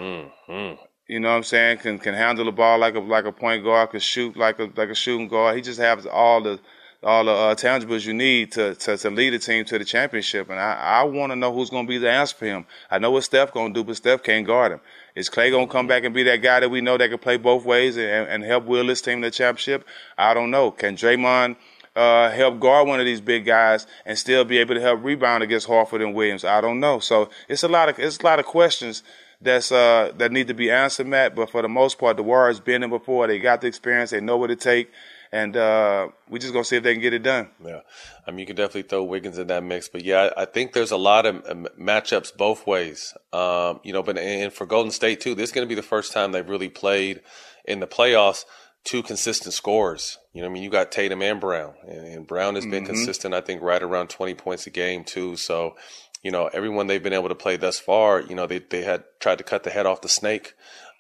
Mm-hmm. 0.50 0.84
You 1.10 1.20
know 1.20 1.30
what 1.30 1.38
I'm 1.38 1.44
saying? 1.44 1.80
Can 1.80 1.98
can 1.98 2.14
handle 2.14 2.46
the 2.46 2.52
ball 2.52 2.78
like 2.78 2.94
a 2.94 3.00
like 3.00 3.26
a 3.26 3.32
point 3.32 3.64
guard, 3.64 3.90
can 3.90 4.00
shoot 4.00 4.38
like 4.38 4.60
a 4.60 4.70
like 4.76 4.90
a 4.90 4.96
shooting 4.96 5.28
guard. 5.28 5.56
He 5.56 5.62
just 5.64 5.80
has 5.80 6.06
all 6.06 6.40
the 6.40 6.60
all 7.02 7.26
the 7.26 7.32
uh, 7.32 7.56
tangibles 7.56 8.06
you 8.06 8.14
need 8.14 8.52
to, 8.52 8.76
to, 8.76 8.98
to 8.98 9.10
lead 9.10 9.34
a 9.34 9.40
team 9.40 9.64
to 9.64 9.80
the 9.80 9.86
championship. 9.86 10.50
And 10.50 10.60
I, 10.60 10.74
I 10.74 11.04
want 11.04 11.32
to 11.32 11.36
know 11.36 11.52
who's 11.52 11.70
going 11.70 11.86
to 11.86 11.90
be 11.90 11.98
the 11.98 12.12
answer 12.12 12.36
for 12.36 12.46
him. 12.46 12.66
I 12.92 13.00
know 13.00 13.10
what 13.10 13.24
Steph 13.24 13.54
going 13.54 13.74
to 13.74 13.80
do, 13.80 13.86
but 13.86 13.96
Steph 13.96 14.22
can't 14.22 14.46
guard 14.46 14.74
him. 14.74 14.82
Is 15.16 15.30
Klay 15.30 15.50
going 15.50 15.68
to 15.68 15.72
come 15.72 15.88
back 15.88 16.04
and 16.04 16.14
be 16.14 16.24
that 16.24 16.42
guy 16.42 16.60
that 16.60 16.70
we 16.70 16.82
know 16.82 16.98
that 16.98 17.10
can 17.10 17.18
play 17.18 17.38
both 17.38 17.66
ways 17.66 17.98
and, 17.98 18.28
and 18.28 18.44
help 18.44 18.66
will 18.66 18.86
this 18.86 19.02
team 19.02 19.22
to 19.22 19.28
the 19.28 19.32
championship? 19.32 19.88
I 20.18 20.34
don't 20.34 20.52
know. 20.52 20.72
Can 20.72 20.96
Draymond 20.96 21.56
uh, 21.96 22.32
help 22.32 22.60
guard 22.60 22.88
one 22.88 23.00
of 23.00 23.06
these 23.06 23.22
big 23.22 23.46
guys 23.46 23.88
and 24.06 24.18
still 24.18 24.44
be 24.44 24.58
able 24.58 24.76
to 24.76 24.82
help 24.82 25.02
rebound 25.04 25.42
against 25.42 25.68
Horford 25.68 26.04
and 26.04 26.14
Williams? 26.14 26.44
I 26.44 26.60
don't 26.60 26.82
know. 26.82 27.00
So 27.00 27.30
it's 27.48 27.64
a 27.64 27.70
lot 27.70 27.88
of 27.88 27.98
it's 27.98 28.20
a 28.20 28.24
lot 28.24 28.40
of 28.40 28.46
questions 28.46 29.04
that's 29.42 29.72
uh, 29.72 30.12
that 30.18 30.32
need 30.32 30.48
to 30.48 30.54
be 30.54 30.70
answered, 30.70 31.08
Matt. 31.08 31.36
But 31.36 31.50
for 31.50 31.62
the 31.62 31.70
most 31.70 31.98
part, 31.98 32.18
the 32.18 32.24
Warriors 32.24 32.60
been 32.60 32.84
in 32.84 32.90
before. 32.90 33.28
They 33.28 33.40
got 33.40 33.62
the 33.62 33.68
experience. 33.68 34.12
They 34.12 34.22
know 34.22 34.38
what 34.38 34.52
it 34.52 34.60
takes. 34.60 34.92
and 35.32 35.56
uh, 35.56 36.10
we 36.30 36.40
just 36.40 36.54
gonna 36.54 36.66
see 36.66 36.78
if 36.78 36.84
they 36.84 36.94
can 36.94 37.02
get 37.02 37.14
it 37.14 37.24
done. 37.24 37.50
Yeah, 37.64 37.82
I 38.26 38.32
mean 38.32 38.40
you 38.40 38.46
can 38.48 38.56
definitely 38.56 38.84
throw 38.84 39.04
Wiggins 39.04 39.38
in 39.38 39.48
that 39.48 39.64
mix, 39.64 39.88
but 39.88 40.04
yeah, 40.04 40.30
I, 40.36 40.42
I 40.42 40.46
think 40.46 40.74
there's 40.74 40.92
a 40.92 40.98
lot 40.98 41.26
of 41.26 41.44
um, 41.48 41.68
matchups 41.80 42.36
both 42.36 42.66
ways. 42.68 43.14
Um, 43.32 43.80
you 43.84 43.94
know, 43.94 44.04
but 44.04 44.18
and 44.18 44.52
for 44.52 44.66
Golden 44.66 44.92
State 44.92 45.22
too, 45.22 45.36
this 45.36 45.50
is 45.50 45.54
to 45.54 45.66
be 45.66 45.76
the 45.76 45.82
first 45.84 46.12
time 46.12 46.32
they've 46.32 46.50
really 46.50 46.70
played 46.70 47.22
in 47.66 47.80
the 47.80 47.88
playoffs 47.88 48.46
two 48.90 49.04
consistent 49.04 49.54
scores. 49.54 50.18
You 50.34 50.42
know, 50.42 50.48
I 50.48 50.52
mean, 50.52 50.64
you 50.64 50.72
got 50.72 50.92
Tatum 50.92 51.22
and 51.22 51.40
Brown, 51.40 51.76
and, 51.88 52.08
and 52.08 52.28
Brown 52.28 52.56
has 52.56 52.66
been 52.66 52.84
mm-hmm. 52.84 52.94
consistent. 52.94 53.36
I 53.36 53.42
think 53.42 53.62
right 53.62 53.84
around 53.84 54.10
twenty 54.10 54.34
points 54.34 54.66
a 54.66 54.72
game 54.72 55.04
too. 55.04 55.36
So, 55.36 55.76
you 56.24 56.32
know, 56.32 56.48
everyone 56.48 56.88
they've 56.88 57.04
been 57.04 57.14
able 57.14 57.30
to 57.30 57.36
play 57.36 57.56
thus 57.56 57.80
far, 57.80 58.20
you 58.20 58.34
know, 58.34 58.48
they 58.48 58.58
they 58.58 58.82
had 58.82 59.04
tried 59.20 59.38
to 59.38 59.44
cut 59.44 59.64
the 59.64 59.70
head 59.70 59.86
off 59.86 60.02
the 60.02 60.10
snake. 60.10 60.56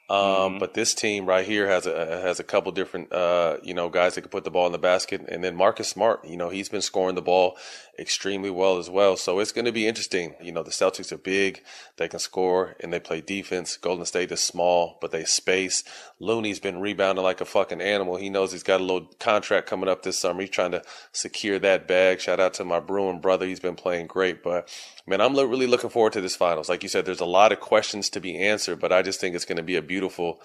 Um, 0.07 0.17
mm-hmm. 0.19 0.57
But 0.59 0.75
this 0.75 0.93
team 0.93 1.25
right 1.25 1.45
here 1.45 1.67
has 1.67 1.87
a 1.87 2.21
has 2.21 2.39
a 2.39 2.43
couple 2.43 2.71
different 2.71 3.11
uh, 3.11 3.57
you 3.63 3.73
know 3.73 3.89
guys 3.89 4.13
that 4.15 4.21
can 4.21 4.29
put 4.29 4.43
the 4.43 4.51
ball 4.51 4.67
in 4.67 4.71
the 4.71 4.77
basket, 4.77 5.25
and 5.27 5.43
then 5.43 5.55
Marcus 5.55 5.89
Smart, 5.89 6.23
you 6.25 6.37
know, 6.37 6.49
he's 6.49 6.69
been 6.69 6.83
scoring 6.83 7.15
the 7.15 7.23
ball 7.23 7.57
extremely 7.99 8.49
well 8.49 8.77
as 8.77 8.89
well. 8.89 9.17
So 9.17 9.39
it's 9.39 9.51
going 9.51 9.65
to 9.65 9.71
be 9.71 9.87
interesting. 9.87 10.35
You 10.41 10.51
know, 10.51 10.63
the 10.63 10.71
Celtics 10.71 11.11
are 11.11 11.17
big, 11.17 11.63
they 11.97 12.07
can 12.07 12.19
score, 12.19 12.75
and 12.79 12.93
they 12.93 12.99
play 12.99 13.21
defense. 13.21 13.77
Golden 13.77 14.05
State 14.05 14.31
is 14.31 14.39
small, 14.39 14.97
but 15.01 15.11
they 15.11 15.25
space. 15.25 15.83
Looney's 16.19 16.59
been 16.59 16.79
rebounding 16.79 17.23
like 17.23 17.41
a 17.41 17.45
fucking 17.45 17.81
animal. 17.81 18.15
He 18.15 18.29
knows 18.29 18.51
he's 18.51 18.63
got 18.63 18.81
a 18.81 18.83
little 18.83 19.09
contract 19.19 19.67
coming 19.67 19.89
up 19.89 20.03
this 20.03 20.17
summer. 20.17 20.41
He's 20.41 20.49
trying 20.49 20.71
to 20.71 20.83
secure 21.11 21.59
that 21.59 21.87
bag. 21.87 22.19
Shout 22.19 22.39
out 22.39 22.53
to 22.55 22.65
my 22.65 22.79
Bruin 22.79 23.19
brother. 23.19 23.45
He's 23.45 23.59
been 23.59 23.75
playing 23.75 24.07
great, 24.07 24.41
but 24.43 24.69
man, 25.05 25.21
I'm 25.21 25.35
really 25.35 25.67
looking 25.67 25.89
forward 25.89 26.13
to 26.13 26.21
this 26.21 26.35
finals. 26.35 26.69
Like 26.69 26.83
you 26.83 26.89
said, 26.89 27.05
there's 27.05 27.19
a 27.19 27.25
lot 27.25 27.51
of 27.51 27.59
questions 27.59 28.09
to 28.11 28.19
be 28.19 28.37
answered, 28.37 28.79
but 28.79 28.91
I 28.91 29.01
just 29.01 29.19
think 29.19 29.35
it's 29.35 29.45
going 29.45 29.57
to 29.57 29.63
be 29.63 29.75
a 29.75 29.81
beautiful 29.81 30.41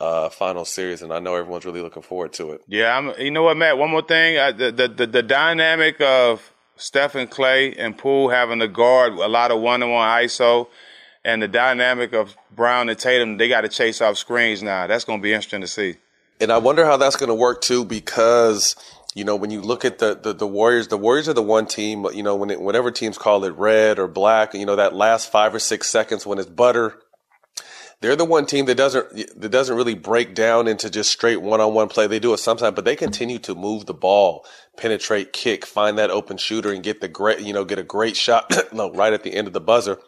uh, 0.00 0.28
final 0.28 0.64
series, 0.64 1.02
and 1.02 1.12
I 1.12 1.18
know 1.18 1.34
everyone's 1.34 1.64
really 1.64 1.82
looking 1.82 2.02
forward 2.02 2.32
to 2.34 2.52
it. 2.52 2.62
Yeah, 2.68 2.96
I'm, 2.96 3.12
you 3.18 3.30
know 3.30 3.42
what, 3.42 3.56
Matt? 3.56 3.78
One 3.78 3.90
more 3.90 4.02
thing, 4.02 4.36
the, 4.56 4.70
the, 4.70 4.88
the 4.88 5.06
the 5.06 5.22
dynamic 5.22 6.00
of 6.00 6.52
Stephen 6.78 7.26
Klay 7.26 7.74
and 7.76 7.98
Poole 7.98 8.30
having 8.30 8.60
to 8.60 8.68
guard 8.68 9.12
a 9.12 9.28
lot 9.28 9.50
of 9.50 9.60
one-on-one 9.60 10.08
ISO, 10.22 10.68
and 11.24 11.42
the 11.42 11.48
dynamic 11.48 12.12
of 12.12 12.36
Brown 12.54 12.88
and 12.88 12.98
Tatum, 12.98 13.36
they 13.36 13.48
got 13.48 13.62
to 13.62 13.68
chase 13.68 14.00
off 14.00 14.16
screens 14.16 14.62
now. 14.62 14.86
That's 14.86 15.04
going 15.04 15.18
to 15.18 15.22
be 15.22 15.32
interesting 15.32 15.60
to 15.60 15.66
see. 15.66 15.96
And 16.40 16.52
I 16.52 16.58
wonder 16.58 16.84
how 16.84 16.96
that's 16.96 17.16
going 17.16 17.28
to 17.28 17.34
work 17.34 17.60
too, 17.60 17.84
because 17.84 18.76
you 19.14 19.24
know 19.24 19.34
when 19.34 19.50
you 19.50 19.60
look 19.60 19.84
at 19.84 19.98
the, 19.98 20.14
the, 20.14 20.32
the 20.32 20.46
Warriors, 20.46 20.88
the 20.88 20.96
Warriors 20.96 21.28
are 21.28 21.34
the 21.34 21.42
one 21.42 21.66
team. 21.66 22.06
You 22.14 22.22
know 22.22 22.36
when 22.36 22.50
it, 22.50 22.60
whenever 22.60 22.90
teams 22.90 23.18
call 23.18 23.44
it 23.44 23.54
red 23.54 23.98
or 23.98 24.06
black, 24.06 24.54
you 24.54 24.64
know 24.64 24.76
that 24.76 24.94
last 24.94 25.32
five 25.32 25.52
or 25.54 25.58
six 25.58 25.90
seconds 25.90 26.24
when 26.24 26.38
it's 26.38 26.48
butter 26.48 26.96
they're 28.00 28.16
the 28.16 28.24
one 28.24 28.46
team 28.46 28.66
that 28.66 28.76
doesn't 28.76 29.40
that 29.40 29.50
doesn't 29.50 29.76
really 29.76 29.94
break 29.94 30.34
down 30.34 30.68
into 30.68 30.88
just 30.88 31.10
straight 31.10 31.42
one 31.42 31.60
on 31.60 31.74
one 31.74 31.88
play. 31.88 32.06
They 32.06 32.20
do 32.20 32.32
it 32.32 32.38
sometimes, 32.38 32.74
but 32.74 32.84
they 32.84 32.96
continue 32.96 33.38
to 33.40 33.54
move 33.54 33.86
the 33.86 33.94
ball, 33.94 34.46
penetrate, 34.76 35.32
kick, 35.32 35.66
find 35.66 35.98
that 35.98 36.10
open 36.10 36.36
shooter, 36.36 36.72
and 36.72 36.82
get 36.82 37.00
the 37.00 37.08
great 37.08 37.40
you 37.40 37.52
know 37.52 37.64
get 37.64 37.78
a 37.78 37.84
great 37.84 38.16
shot 38.16 38.52
no, 38.72 38.92
right 38.92 39.12
at 39.12 39.24
the 39.24 39.34
end 39.34 39.46
of 39.46 39.52
the 39.52 39.60
buzzer. 39.60 39.98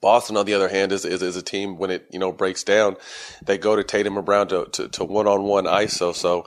Boston, 0.00 0.36
on 0.36 0.46
the 0.46 0.54
other 0.54 0.68
hand, 0.68 0.92
is, 0.92 1.04
is, 1.04 1.22
is 1.22 1.36
a 1.36 1.42
team 1.42 1.76
when 1.76 1.90
it 1.90 2.06
you 2.10 2.18
know 2.18 2.32
breaks 2.32 2.62
down, 2.64 2.96
they 3.44 3.58
go 3.58 3.76
to 3.76 3.84
Tatum 3.84 4.16
and 4.16 4.24
Brown 4.24 4.48
to 4.48 4.66
to 4.66 5.04
one 5.04 5.26
on 5.26 5.42
one 5.42 5.64
ISO. 5.64 6.14
So, 6.14 6.46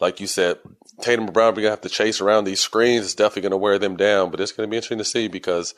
like 0.00 0.20
you 0.20 0.26
said, 0.26 0.58
Tatum 1.02 1.26
and 1.26 1.34
Brown 1.34 1.54
going 1.54 1.64
to 1.64 1.70
have 1.70 1.82
to 1.82 1.88
chase 1.88 2.20
around 2.20 2.44
these 2.44 2.60
screens. 2.60 3.04
It's 3.04 3.14
definitely 3.14 3.42
going 3.42 3.50
to 3.50 3.58
wear 3.58 3.78
them 3.78 3.96
down, 3.96 4.30
but 4.30 4.40
it's 4.40 4.52
going 4.52 4.66
to 4.66 4.70
be 4.70 4.76
interesting 4.76 4.98
to 4.98 5.04
see 5.04 5.28
because 5.28 5.74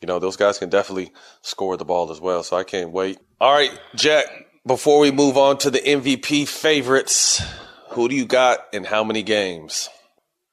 you 0.00 0.06
know, 0.06 0.18
those 0.18 0.36
guys 0.36 0.58
can 0.58 0.68
definitely 0.68 1.12
score 1.42 1.76
the 1.76 1.84
ball 1.84 2.10
as 2.10 2.20
well. 2.20 2.42
So 2.42 2.56
I 2.56 2.64
can't 2.64 2.90
wait. 2.90 3.18
All 3.40 3.52
right, 3.52 3.70
Jack, 3.94 4.26
before 4.66 5.00
we 5.00 5.10
move 5.10 5.36
on 5.36 5.58
to 5.58 5.70
the 5.70 5.80
MVP 5.80 6.48
favorites, 6.48 7.42
who 7.90 8.08
do 8.08 8.14
you 8.14 8.26
got 8.26 8.60
and 8.72 8.86
how 8.86 9.04
many 9.04 9.22
games? 9.22 9.88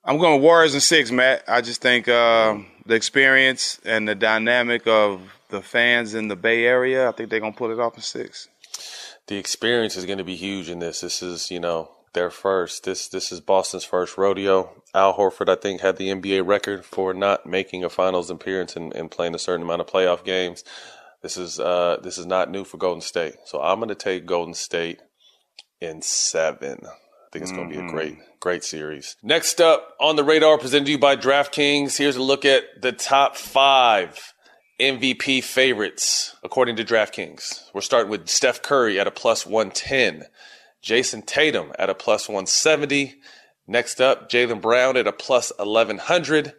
I'm 0.03 0.17
going 0.17 0.41
Warriors 0.41 0.73
and 0.73 0.83
six, 0.83 1.11
Matt. 1.11 1.43
I 1.47 1.61
just 1.61 1.81
think 1.81 2.07
uh, 2.07 2.57
the 2.85 2.95
experience 2.95 3.79
and 3.85 4.07
the 4.07 4.15
dynamic 4.15 4.87
of 4.87 5.21
the 5.49 5.61
fans 5.61 6.13
in 6.13 6.29
the 6.29 6.35
Bay 6.35 6.65
Area, 6.65 7.07
I 7.07 7.11
think 7.11 7.29
they're 7.29 7.39
going 7.39 7.53
to 7.53 7.57
pull 7.57 7.71
it 7.71 7.79
off 7.79 7.95
in 7.95 8.01
six. 8.01 8.47
The 9.27 9.37
experience 9.37 9.97
is 9.97 10.05
going 10.05 10.17
to 10.19 10.23
be 10.23 10.35
huge 10.35 10.69
in 10.69 10.79
this. 10.79 11.01
This 11.01 11.21
is, 11.21 11.51
you 11.51 11.59
know, 11.59 11.91
their 12.17 12.29
first. 12.31 12.83
This 12.83 13.07
this 13.07 13.31
is 13.31 13.39
Boston's 13.39 13.83
first 13.83 14.17
rodeo. 14.17 14.81
Al 14.95 15.15
Horford, 15.15 15.49
I 15.49 15.55
think, 15.55 15.81
had 15.81 15.97
the 15.97 16.09
NBA 16.09 16.45
record 16.45 16.83
for 16.83 17.13
not 17.13 17.45
making 17.45 17.83
a 17.83 17.89
finals 17.89 18.31
appearance 18.31 18.75
and, 18.75 18.93
and 18.95 19.11
playing 19.11 19.35
a 19.35 19.39
certain 19.39 19.63
amount 19.63 19.81
of 19.81 19.87
playoff 19.87 20.23
games. 20.23 20.63
This 21.21 21.37
is 21.37 21.59
uh, 21.59 21.97
this 22.01 22.17
is 22.17 22.25
not 22.25 22.49
new 22.49 22.63
for 22.63 22.77
Golden 22.77 23.01
State. 23.01 23.35
So 23.45 23.61
I'm 23.61 23.77
going 23.77 23.89
to 23.89 23.95
take 23.95 24.25
Golden 24.25 24.55
State 24.55 24.99
in 25.79 26.01
seven. 26.01 26.79
I 26.83 27.29
think 27.31 27.43
it's 27.43 27.51
going 27.51 27.69
to 27.69 27.75
be 27.75 27.85
a 27.85 27.89
great, 27.89 28.13
mm-hmm. 28.13 28.21
great 28.39 28.63
series. 28.63 29.15
Next 29.21 29.61
up 29.61 29.95
on 29.99 30.15
the 30.15 30.23
radar, 30.23 30.57
presented 30.57 30.85
to 30.85 30.91
you 30.93 30.97
by 30.97 31.15
DraftKings. 31.15 31.97
Here's 31.97 32.15
a 32.15 32.23
look 32.23 32.45
at 32.45 32.81
the 32.81 32.93
top 32.93 33.35
five 33.35 34.33
MVP 34.81 35.43
favorites 35.43 36.35
according 36.43 36.77
to 36.77 36.85
DraftKings. 36.85 37.65
We're 37.75 37.81
starting 37.81 38.09
with 38.09 38.27
Steph 38.27 38.63
Curry 38.63 38.99
at 38.99 39.05
a 39.05 39.11
plus 39.11 39.45
110. 39.45 40.25
Jayson 40.83 41.25
Tatum 41.25 41.71
at 41.77 41.89
a 41.89 41.95
plus 41.95 42.27
170. 42.27 43.15
Next 43.67 43.99
up, 43.99 44.29
Jaylen 44.29 44.61
Brown 44.61 44.95
at 44.95 45.07
a 45.07 45.11
plus 45.11 45.51
1100, 45.57 46.53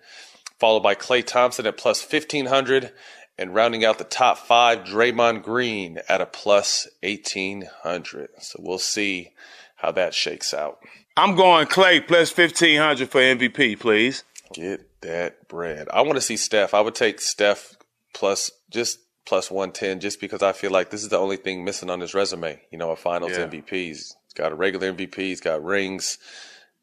followed 0.59 0.83
by 0.83 0.95
Klay 0.95 1.25
Thompson 1.25 1.67
at 1.67 1.79
plus 1.79 2.03
1500, 2.03 2.93
and 3.39 3.55
rounding 3.55 3.85
out 3.85 3.99
the 3.99 4.05
top 4.05 4.39
five, 4.39 4.81
Draymond 4.81 5.43
Green 5.43 5.99
at 6.09 6.21
a 6.21 6.27
plus 6.27 6.89
1800. 7.03 8.31
So 8.41 8.61
we'll 8.63 8.79
see 8.79 9.31
how 9.77 9.93
that 9.93 10.13
shakes 10.13 10.53
out. 10.53 10.81
I'm 11.17 11.35
going 11.35 11.67
Klay 11.67 12.07
plus 12.07 12.37
1500 12.37 13.09
for 13.09 13.21
MVP, 13.21 13.79
please. 13.79 14.25
Get 14.53 15.01
that 15.03 15.49
bread. 15.49 15.89
I 15.93 16.03
want 16.03 16.17
to 16.17 16.21
see 16.21 16.37
Steph. 16.37 16.75
I 16.75 16.81
would 16.81 16.95
take 16.95 17.21
Steph 17.21 17.77
plus 18.13 18.51
just 18.71 18.99
plus 19.29 19.51
110 19.51 20.01
just 20.01 20.21
because 20.21 20.43
I 20.43 20.53
feel 20.53 20.71
like 20.71 20.89
this 20.89 21.03
is 21.03 21.11
the 21.11 21.19
only 21.19 21.37
thing 21.37 21.63
missing 21.63 21.91
on 21.91 22.01
his 22.01 22.15
resume. 22.15 22.59
You 22.73 22.79
know, 22.79 22.91
a 22.91 22.97
finals 22.97 23.33
yeah. 23.33 23.47
MVP. 23.47 23.71
He's 23.71 24.17
got 24.35 24.53
a 24.53 24.55
regular 24.55 24.91
MVP, 24.93 25.17
he's 25.17 25.41
got 25.41 25.63
rings. 25.63 26.19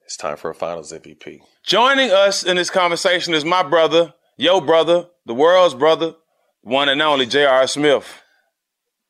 It's 0.05 0.15
time 0.15 0.37
for 0.37 0.51
a 0.51 0.53
finals 0.53 0.93
MVP. 0.93 1.39
Joining 1.63 2.11
us 2.11 2.43
in 2.43 2.57
this 2.57 2.69
conversation 2.69 3.33
is 3.33 3.43
my 3.43 3.63
brother, 3.63 4.13
your 4.37 4.61
brother, 4.61 5.07
the 5.25 5.33
world's 5.33 5.73
brother, 5.73 6.13
one 6.61 6.87
and 6.87 7.01
only 7.01 7.25
J.R. 7.25 7.65
Smith. 7.65 8.21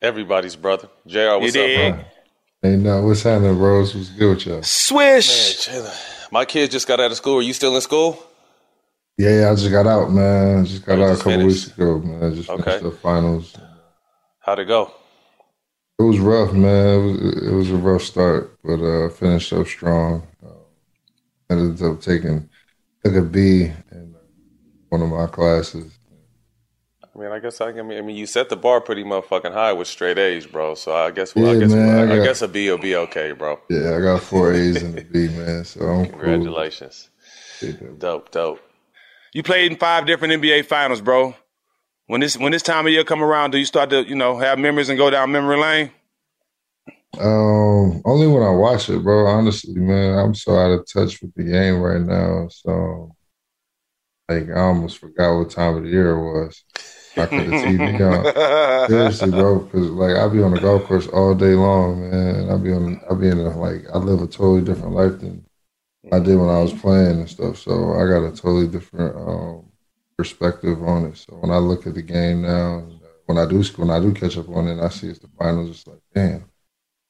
Everybody's 0.00 0.56
brother. 0.56 0.88
J.R., 1.06 1.38
what's 1.38 1.54
up, 1.54 1.66
bro? 1.66 2.04
Hey, 2.62 2.76
no, 2.76 3.02
what's 3.02 3.22
happening, 3.22 3.58
bros? 3.58 3.94
What's 3.94 4.08
good 4.08 4.36
with 4.36 4.46
y'all? 4.46 4.62
Swish. 4.62 5.68
Man, 5.68 5.90
my 6.32 6.46
kids 6.46 6.72
just 6.72 6.88
got 6.88 7.00
out 7.00 7.10
of 7.10 7.16
school. 7.18 7.40
Are 7.40 7.42
you 7.42 7.52
still 7.52 7.74
in 7.74 7.82
school? 7.82 8.25
Yeah, 9.18 9.40
yeah, 9.40 9.50
I 9.50 9.54
just 9.54 9.70
got 9.70 9.86
out, 9.86 10.12
man. 10.12 10.66
Just 10.66 10.84
got 10.84 10.98
out 10.98 11.14
a 11.14 11.16
couple 11.16 11.32
finished? 11.32 11.66
weeks 11.66 11.78
ago, 11.78 11.98
man. 12.00 12.32
I 12.32 12.34
just 12.34 12.50
okay. 12.50 12.62
finished 12.62 12.82
the 12.82 12.90
finals. 12.90 13.56
How'd 14.40 14.58
it 14.58 14.66
go? 14.66 14.92
It 15.98 16.02
was 16.02 16.18
rough, 16.18 16.52
man. 16.52 16.98
It 16.98 17.02
was, 17.02 17.42
it 17.42 17.52
was 17.52 17.70
a 17.70 17.76
rough 17.76 18.02
start, 18.02 18.58
but 18.62 18.82
uh, 18.82 19.08
finished 19.08 19.54
up 19.54 19.66
strong. 19.66 20.26
Uh, 20.44 20.50
ended 21.48 21.82
up 21.82 22.02
taking 22.02 22.48
took 23.02 23.14
a 23.14 23.22
B 23.22 23.72
in 23.90 24.14
one 24.90 25.00
of 25.00 25.08
my 25.08 25.26
classes. 25.26 25.98
I 27.02 27.18
mean, 27.18 27.30
I 27.30 27.38
guess 27.38 27.62
I, 27.62 27.72
can. 27.72 27.90
I 27.90 28.02
mean, 28.02 28.16
you 28.16 28.26
set 28.26 28.50
the 28.50 28.56
bar 28.56 28.82
pretty 28.82 29.02
motherfucking 29.02 29.54
high 29.54 29.72
with 29.72 29.88
straight 29.88 30.18
A's, 30.18 30.46
bro. 30.46 30.74
So 30.74 30.94
I 30.94 31.10
guess, 31.10 31.34
well, 31.34 31.46
yeah, 31.46 31.52
I 31.52 31.60
guess, 31.60 31.72
man, 31.72 31.98
I, 31.98 32.02
I, 32.02 32.06
got, 32.06 32.18
I, 32.18 32.24
guess 32.24 32.42
a 32.42 32.48
B 32.48 32.68
will 32.68 32.76
be 32.76 32.96
okay, 32.96 33.32
bro. 33.32 33.58
Yeah, 33.70 33.96
I 33.96 34.00
got 34.02 34.20
four 34.20 34.52
A's 34.52 34.82
and 34.82 34.98
a 34.98 35.04
B, 35.04 35.28
man. 35.28 35.64
So 35.64 35.80
I'm 35.80 36.06
congratulations. 36.06 37.08
Cool. 37.60 37.94
Dope, 37.96 38.30
dope. 38.30 38.60
You 39.36 39.42
played 39.42 39.70
in 39.70 39.76
five 39.76 40.06
different 40.06 40.32
NBA 40.32 40.64
finals, 40.64 41.02
bro. 41.02 41.34
When 42.06 42.22
this 42.22 42.38
when 42.38 42.52
this 42.52 42.62
time 42.62 42.86
of 42.86 42.92
year 42.92 43.04
come 43.04 43.22
around, 43.22 43.50
do 43.50 43.58
you 43.58 43.66
start 43.66 43.90
to 43.90 44.00
you 44.02 44.14
know 44.14 44.38
have 44.38 44.58
memories 44.58 44.88
and 44.88 44.96
go 44.96 45.10
down 45.10 45.30
memory 45.30 45.58
lane? 45.58 45.90
Um, 47.20 48.00
only 48.06 48.28
when 48.28 48.42
I 48.42 48.48
watch 48.48 48.88
it, 48.88 49.02
bro. 49.02 49.26
Honestly, 49.26 49.74
man, 49.74 50.18
I'm 50.18 50.34
so 50.34 50.56
out 50.56 50.70
of 50.70 50.86
touch 50.90 51.20
with 51.20 51.34
the 51.34 51.42
game 51.44 51.80
right 51.82 52.00
now. 52.00 52.48
So, 52.48 53.14
like, 54.26 54.48
I 54.48 54.58
almost 54.58 54.96
forgot 54.96 55.36
what 55.36 55.50
time 55.50 55.76
of 55.76 55.82
the 55.82 55.90
year 55.90 56.12
it 56.12 56.32
was. 56.32 56.64
I 57.18 57.26
could 57.26 57.40
have 57.40 57.62
TV 57.62 58.00
on. 58.00 58.88
Seriously, 58.88 59.30
bro, 59.32 59.58
because 59.58 59.90
like 59.90 60.16
I 60.16 60.28
be 60.28 60.42
on 60.42 60.54
the 60.54 60.60
golf 60.60 60.84
course 60.84 61.08
all 61.08 61.34
day 61.34 61.52
long, 61.52 62.10
man. 62.10 62.48
I 62.48 62.56
be 62.56 62.72
on, 62.72 63.02
I 63.10 63.12
be 63.12 63.28
in 63.28 63.40
a, 63.40 63.54
like 63.54 63.84
I 63.92 63.98
live 63.98 64.22
a 64.22 64.26
totally 64.26 64.62
different 64.62 64.94
life 64.94 65.20
than 65.20 65.45
I 66.12 66.18
did 66.20 66.36
when 66.36 66.48
I 66.48 66.60
was 66.60 66.72
playing 66.72 67.20
and 67.20 67.28
stuff. 67.28 67.58
So 67.58 67.94
I 67.94 68.06
got 68.06 68.26
a 68.26 68.30
totally 68.30 68.68
different 68.68 69.16
um, 69.16 69.66
perspective 70.16 70.82
on 70.82 71.06
it. 71.06 71.16
So 71.16 71.34
when 71.36 71.50
I 71.50 71.58
look 71.58 71.86
at 71.86 71.94
the 71.94 72.02
game 72.02 72.42
now, 72.42 72.86
when 73.26 73.38
I 73.38 73.46
do 73.46 73.62
when 73.76 73.90
I 73.90 74.00
do 74.00 74.12
catch 74.12 74.38
up 74.38 74.48
on 74.48 74.68
it, 74.68 74.80
I 74.80 74.88
see 74.88 75.08
it's 75.08 75.18
the 75.18 75.28
finals. 75.38 75.70
It's 75.70 75.86
like, 75.86 76.00
damn, 76.14 76.44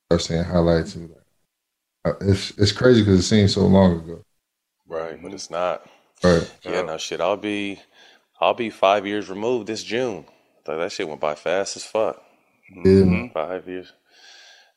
start 0.07 0.23
seeing 0.23 0.45
highlights. 0.45 0.95
And 0.95 1.11
like, 1.11 1.19
uh, 2.07 2.19
it's 2.23 2.51
it's 2.59 2.73
crazy 2.73 3.03
because 3.03 3.21
it 3.21 3.25
seems 3.25 3.55
so 3.55 3.67
long 3.67 4.01
ago. 4.01 4.23
Right, 4.89 5.21
but 5.23 5.35
it's 5.35 5.51
not. 5.51 5.87
Right. 6.25 6.51
Yeah, 6.65 6.83
no 6.83 6.97
shit. 6.97 7.21
I'll 7.21 7.37
be 7.37 7.81
I'll 8.41 8.55
be 8.55 8.71
five 8.71 9.07
years 9.07 9.29
removed 9.29 9.67
this 9.67 9.85
June. 9.85 10.25
Like 10.67 10.79
that 10.79 10.93
shit 10.93 11.09
went 11.09 11.21
by 11.21 11.35
fast 11.35 11.77
as 11.77 11.85
fuck. 11.85 12.23
Yeah. 12.75 12.83
Mm-hmm. 12.83 13.33
Five 13.33 13.69
years. 13.69 13.93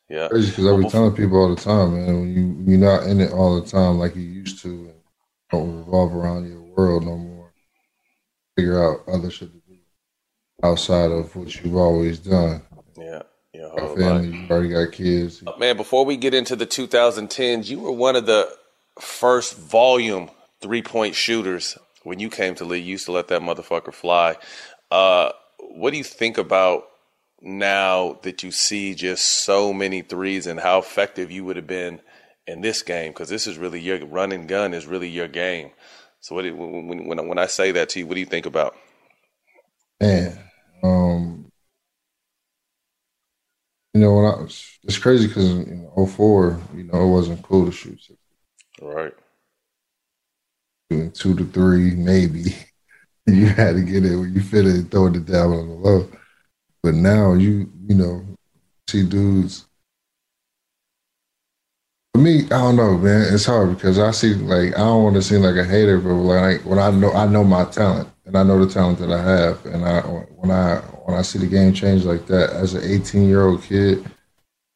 Yeah. 0.10 0.28
Crazy 0.30 0.50
because 0.50 0.66
I 0.66 0.78
be 0.78 0.90
telling 0.90 1.16
people 1.16 1.38
all 1.38 1.54
the 1.54 1.62
time, 1.62 1.94
man, 1.94 2.20
when 2.20 2.34
you 2.34 2.72
you're 2.72 2.80
not 2.80 3.04
in 3.04 3.22
it 3.22 3.32
all 3.32 3.62
the 3.62 3.68
time 3.68 4.00
like 4.00 4.16
you 4.16 4.24
used 4.24 4.62
to, 4.64 4.70
and 4.70 4.94
don't 5.52 5.78
revolve 5.78 6.16
around 6.16 6.50
your 6.50 6.62
world 6.62 7.06
no 7.06 7.16
more. 7.16 7.54
Figure 8.56 8.84
out 8.84 9.02
other 9.08 9.30
shit 9.30 9.52
to 9.52 9.60
do 9.68 9.78
outside 10.64 11.12
of 11.12 11.36
what 11.36 11.56
you've 11.64 11.76
always 11.76 12.20
done. 12.20 12.62
Yeah. 12.98 13.22
Yeah. 13.54 13.70
Family, 13.96 14.38
you 14.38 14.48
already 14.50 14.70
got 14.70 14.92
kids. 14.92 15.44
Man, 15.58 15.78
before 15.78 16.06
we 16.06 16.18
get 16.18 16.34
into 16.34 16.56
the 16.56 16.66
2010s, 16.66 17.70
you 17.70 17.80
were 17.80 17.92
one 17.92 18.16
of 18.16 18.26
the 18.26 18.50
first 19.00 19.58
volume 19.58 20.30
three 20.62 20.82
point 20.82 21.16
shooters 21.16 21.78
when 22.04 22.20
you 22.20 22.30
came 22.30 22.56
to 22.56 22.66
league. 22.66 22.86
You 22.86 22.92
used 22.92 23.06
to 23.06 23.12
let 23.12 23.28
that 23.28 23.42
motherfucker 23.42 23.94
fly. 23.94 24.38
Uh, 24.92 25.32
what 25.60 25.92
do 25.92 25.98
you 25.98 26.04
think 26.04 26.38
about 26.38 26.89
now 27.42 28.20
that 28.24 28.44
you 28.44 28.52
see 28.52 28.94
just 28.96 29.26
so 29.26 29.74
many 29.74 30.02
threes 30.02 30.48
and 30.48 30.60
how 30.60 30.80
effective 30.80 31.32
you 31.32 31.46
would 31.46 31.56
have 31.56 31.68
been 31.68 32.02
in 32.48 32.62
this 32.62 32.82
game? 32.82 33.12
Because 33.12 33.30
this 33.30 33.48
is 33.48 33.58
really 33.58 33.80
your 33.80 34.06
run 34.06 34.32
and 34.32 34.48
gun 34.48 34.74
is 34.74 34.86
really 34.86 35.10
your 35.10 35.28
game. 35.28 35.72
So 36.22 36.36
what 36.36 36.44
do, 36.44 36.56
when, 36.56 37.08
when 37.08 37.28
when 37.28 37.38
I 37.38 37.46
say 37.46 37.72
that 37.72 37.90
to 37.90 38.00
you, 38.00 38.08
what 38.08 38.16
do 38.16 38.20
you 38.20 38.26
think 38.26 38.46
about? 38.46 38.76
Man, 40.02 40.38
um, 40.84 41.52
you 43.94 44.02
know, 44.02 44.14
when 44.14 44.26
I 44.26 44.44
it's 44.84 44.98
crazy 44.98 45.28
because 45.28 45.50
in 45.50 45.90
04, 45.96 46.62
you 46.76 46.84
know, 46.84 47.04
it 47.04 47.12
wasn't 47.12 47.44
cool 47.44 47.66
to 47.66 47.72
shoot 47.72 48.02
six. 48.02 48.20
Right. 48.82 49.14
Shooting 50.92 51.12
two 51.12 51.36
to 51.36 51.46
three, 51.46 51.92
maybe. 51.96 52.56
you 53.26 53.48
had 53.48 53.76
to 53.76 53.82
get 53.82 54.06
it 54.06 54.16
when 54.16 54.34
you 54.34 54.42
fit 54.42 54.66
it 54.66 54.76
and 54.76 54.92
throw 54.92 55.08
it 55.08 55.26
down 55.26 55.52
on 55.52 55.68
the 55.68 55.74
low. 55.74 56.10
But 56.82 56.96
now 56.96 57.34
you, 57.34 57.70
you 57.88 57.96
know, 57.96 58.26
see 58.88 59.04
dudes. 59.04 59.66
For 62.14 62.22
me, 62.22 62.46
I 62.46 62.50
don't 62.50 62.76
know, 62.76 62.98
man. 62.98 63.34
It's 63.34 63.46
hard 63.46 63.76
because 63.76 64.00
I 64.00 64.12
see 64.12 64.34
like 64.34 64.74
I 64.76 64.80
don't 64.80 65.04
want 65.04 65.16
to 65.16 65.22
seem 65.22 65.42
like 65.42 65.56
a 65.56 65.64
hater, 65.64 66.00
but 66.00 66.14
like 66.14 66.66
when 66.66 66.80
I 66.80 66.90
know 66.92 67.12
I 67.12 67.28
know 67.28 67.44
my 67.44 67.66
talent 67.66 68.10
and 68.26 68.38
I 68.38 68.44
know 68.44 68.64
the 68.64 68.72
talent 68.72 69.00
that 69.00 69.12
I 69.12 69.22
have, 69.22 69.66
and 69.66 69.86
I 69.86 70.02
when 70.02 70.52
I 70.52 70.78
when 71.06 71.18
I 71.18 71.22
see 71.22 71.40
the 71.40 71.48
game 71.48 71.74
change 71.74 72.06
like 72.06 72.26
that 72.28 72.52
as 72.52 72.74
an 72.74 72.84
18 72.84 73.28
year 73.28 73.46
old 73.46 73.64
kid, 73.64 74.06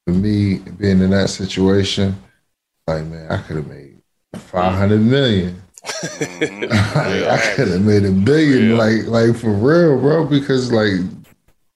for 0.06 0.14
me 0.14 0.58
being 0.78 1.02
in 1.02 1.10
that 1.12 1.30
situation, 1.30 2.16
like 2.88 3.06
man, 3.06 3.32
I 3.32 3.38
could 3.38 3.58
have 3.58 3.68
made 3.68 4.02
500 4.36 5.00
million. 5.00 5.62
Mm-hmm. 5.84 6.72
I, 6.98 7.36
I 7.36 7.56
could 7.56 7.68
have 7.70 7.82
made 7.82 8.06
a 8.06 8.12
billion, 8.12 8.78
like 8.78 9.06
like 9.08 9.36
for 9.36 9.52
real, 9.52 10.00
bro. 10.00 10.26
Because 10.26 10.72
like 10.72 11.02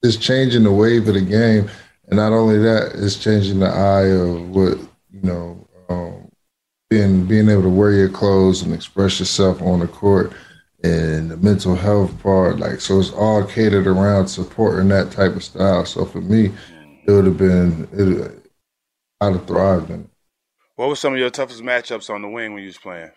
it's 0.02 0.16
changing 0.16 0.64
the 0.64 0.72
wave 0.72 1.08
of 1.08 1.14
the 1.14 1.20
game, 1.20 1.68
and 2.06 2.16
not 2.16 2.32
only 2.32 2.58
that, 2.58 2.92
it's 2.94 3.16
changing 3.16 3.60
the 3.60 3.68
eye 3.68 4.06
of 4.06 4.50
what 4.50 4.78
you 5.10 5.22
know, 5.22 5.68
um, 5.88 6.30
being 6.90 7.26
being 7.26 7.48
able 7.48 7.62
to 7.62 7.68
wear 7.68 7.92
your 7.92 8.08
clothes 8.08 8.62
and 8.62 8.74
express 8.74 9.18
yourself 9.18 9.60
on 9.62 9.80
the 9.80 9.88
court, 9.88 10.32
and 10.84 11.30
the 11.30 11.36
mental 11.36 11.74
health 11.74 12.20
part. 12.22 12.58
Like 12.58 12.80
so, 12.80 13.00
it's 13.00 13.10
all 13.10 13.44
catered 13.44 13.86
around 13.86 14.28
supporting 14.28 14.88
that 14.88 15.10
type 15.10 15.34
of 15.34 15.44
style. 15.44 15.84
So 15.84 16.04
for 16.04 16.20
me, 16.20 16.52
it 17.06 17.10
would 17.10 17.26
have 17.26 17.38
been 17.38 17.88
it, 17.92 18.50
I'd 19.20 19.32
have 19.32 19.46
thrived 19.46 19.90
in 19.90 20.00
it. 20.02 20.10
What 20.76 20.88
were 20.88 20.96
some 20.96 21.12
of 21.12 21.18
your 21.18 21.30
toughest 21.30 21.62
matchups 21.62 22.08
on 22.08 22.22
the 22.22 22.28
wing 22.28 22.52
when 22.52 22.62
you 22.62 22.68
was 22.68 22.78
playing? 22.78 23.10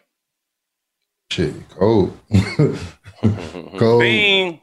Shit, 1.30 1.54
cold. 1.70 2.18
cold. 3.78 4.02
Bing. 4.02 4.62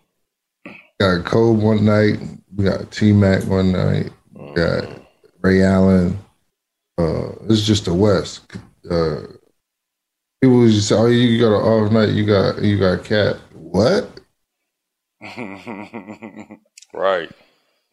Got 1.00 1.24
cold 1.24 1.62
one 1.62 1.84
night. 1.84 2.18
We 2.56 2.64
got 2.64 2.90
T 2.90 3.12
Mac 3.12 3.44
one 3.44 3.72
night. 3.72 4.10
We 4.34 4.52
got 4.54 4.84
Ray 5.42 5.62
Allen. 5.62 6.18
Uh, 6.98 7.30
it's 7.48 7.62
just 7.62 7.84
the 7.84 7.94
West. 7.94 8.40
Uh, 8.90 9.22
people 10.40 10.66
just 10.66 10.88
say, 10.88 10.96
"Oh, 10.96 11.06
you 11.06 11.38
got 11.40 11.56
an 11.56 11.64
off 11.64 11.92
night. 11.92 12.08
You 12.10 12.26
got 12.26 12.60
you 12.62 12.78
got 12.80 13.04
cat." 13.04 13.36
What? 13.52 14.20
right. 16.92 17.30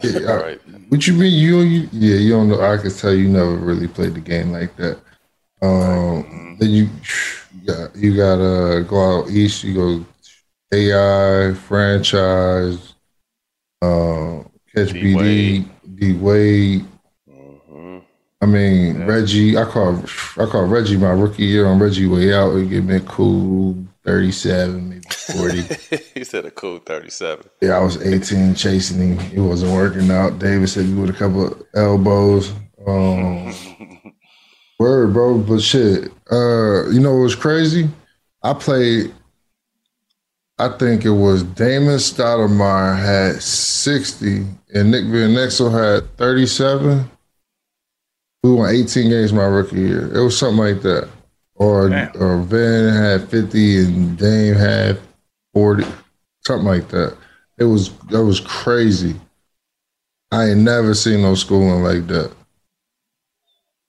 Yeah, 0.02 0.20
right. 0.32 0.62
What 0.90 1.06
you 1.06 1.14
mean? 1.14 1.34
You, 1.34 1.60
you 1.60 1.90
yeah, 1.92 2.16
you 2.18 2.32
don't 2.32 2.50
know. 2.50 2.62
I 2.62 2.78
can 2.78 2.92
tell 2.92 3.14
you 3.14 3.30
never 3.30 3.56
really 3.56 3.88
played 3.88 4.16
the 4.16 4.20
game 4.20 4.52
like 4.52 4.76
that. 4.78 5.00
Um, 5.62 6.58
then 6.60 6.70
you 6.72 6.90
you 7.54 7.68
got 7.68 7.96
you 7.96 8.18
got 8.18 8.38
to 8.38 8.84
go 8.88 9.20
out 9.20 9.30
east. 9.30 9.64
You 9.64 9.74
go 9.76 10.06
AI 10.74 11.54
franchise. 11.54 12.95
Uh, 13.86 14.44
catch 14.74 14.94
D 14.94 15.14
BD, 15.14 15.66
D 15.96 16.14
Wade. 16.14 16.86
Mm-hmm. 17.30 18.00
I 18.42 18.46
mean 18.46 19.06
Reggie. 19.06 19.58
I 19.58 19.66
call 19.66 20.04
I 20.38 20.46
call 20.46 20.66
Reggie 20.66 20.98
my 20.98 21.12
rookie 21.12 21.46
year 21.46 21.68
on 21.68 21.80
Reggie 21.80 22.08
way 22.08 22.34
out. 22.34 22.56
It 22.56 22.70
give 22.70 22.86
me 22.86 22.96
a 22.96 23.02
cool 23.02 23.78
thirty 24.04 24.32
seven, 24.32 24.90
maybe 24.90 25.08
forty. 25.10 25.62
he 26.14 26.24
said 26.24 26.46
a 26.46 26.52
cool 26.52 26.80
37. 26.80 27.46
Yeah, 27.62 27.78
I 27.78 27.80
was 27.80 28.02
18 28.02 28.56
chasing 28.56 29.18
him. 29.18 29.20
He 29.20 29.40
wasn't 29.40 29.74
working 29.74 30.10
out. 30.12 30.40
David 30.40 30.70
said 30.70 30.86
me 30.86 31.02
with 31.02 31.10
a 31.10 31.14
couple 31.14 31.48
of 31.48 31.64
elbows. 31.74 32.54
Um, 32.88 33.54
word, 34.80 35.14
bro. 35.14 35.40
But 35.40 35.62
shit, 35.62 36.12
uh, 36.32 36.90
you 36.90 37.00
know 37.00 37.16
what 37.16 37.24
was 37.24 37.36
crazy? 37.36 37.90
I 38.44 38.54
played. 38.54 39.14
I 40.58 40.70
think 40.70 41.04
it 41.04 41.12
was 41.12 41.44
Damon 41.44 41.98
Stoudemire 41.98 42.98
had 42.98 43.42
60 43.42 44.46
and 44.74 44.92
Nick 44.92 45.06
Van 45.06 45.32
Exel 45.32 45.72
had 45.72 46.16
37. 46.18 47.10
We 48.44 48.54
won 48.54 48.74
18 48.74 49.10
games 49.10 49.34
my 49.34 49.44
rookie 49.44 49.82
year. 49.82 50.16
It 50.16 50.24
was 50.24 50.38
something 50.38 50.58
like 50.58 50.82
that. 50.84 51.10
Or 51.56 51.90
or 52.16 52.38
Van 52.42 52.94
had 52.94 53.30
50 53.30 53.84
and 53.86 54.18
Dame 54.18 54.56
had 54.56 55.00
40, 55.54 55.86
something 56.46 56.68
like 56.68 56.90
that. 56.90 57.18
It 57.58 57.64
was 57.64 57.98
that 58.10 58.24
was 58.24 58.42
crazy. 58.42 59.16
I 60.32 60.50
ain't 60.50 60.60
never 60.60 60.94
seen 60.94 61.22
no 61.22 61.36
schooling 61.36 61.82
like 61.82 62.08
that. 62.08 62.32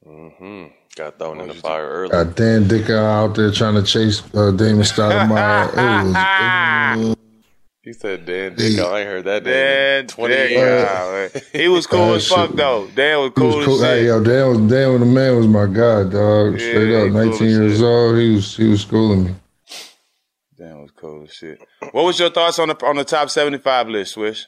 Mm-hmm. 0.07 0.76
Got 0.97 1.19
thrown 1.19 1.41
in 1.43 1.49
the 1.49 1.55
fire 1.55 1.87
early. 1.89 2.11
Got 2.11 2.37
Dan 2.37 2.67
Dickau 2.69 2.95
out 2.95 3.35
there 3.35 3.51
trying 3.51 3.75
to 3.75 3.83
chase 3.83 4.23
uh, 4.35 4.51
Damon 4.51 4.81
Stoudemire. 4.83 5.69
it 5.73 6.07
was, 6.07 7.05
it 7.05 7.09
was 7.09 7.17
He 7.83 7.93
said 7.93 8.25
Dan 8.27 8.55
Dick. 8.57 8.79
I 8.81 9.01
ain't 9.01 9.09
heard 9.09 9.25
that. 9.27 9.45
Dan 9.45 10.07
20 10.09 10.35
Dick, 10.35 10.51
years. 10.51 10.83
yeah, 10.83 11.29
man. 11.35 11.43
He 11.53 11.69
was 11.69 11.87
cool 11.87 12.09
That 12.09 12.15
as 12.17 12.27
fuck 12.29 12.49
shit- 12.49 12.57
though. 12.57 12.89
Dan 12.97 13.19
was 13.21 13.29
He 13.29 13.35
cool 13.41 13.57
was 13.59 13.65
cool. 13.67 13.75
as 13.77 13.81
Hey, 13.83 13.99
shit. 14.01 14.07
yo, 14.07 14.25
Dan 14.25 14.49
was 14.49 14.59
Dan 14.73 14.91
was 14.93 15.01
the 15.01 15.07
man 15.07 15.37
was 15.37 15.47
my 15.47 15.67
guy, 15.67 16.03
dog. 16.05 16.59
Straight 16.59 16.95
up, 16.97 17.05
he 17.07 17.11
cool 17.11 17.25
nineteen 17.25 17.49
years 17.51 17.77
shit. 17.77 17.85
old. 17.85 18.19
He 18.19 18.35
was 18.35 18.57
he 18.57 18.69
was 18.69 18.81
schooling 18.81 19.25
me. 19.27 19.35
Dan 20.59 20.81
was 20.83 20.91
cool 20.93 21.23
as 21.25 21.33
shit. 21.33 21.61
What 21.93 22.07
was 22.07 22.19
your 22.19 22.31
thoughts 22.31 22.59
on 22.59 22.69
the 22.69 22.87
on 22.87 22.97
the 22.97 23.05
top 23.05 23.29
seventy 23.31 23.59
five 23.59 23.87
list, 23.89 24.15
Swish? 24.15 24.47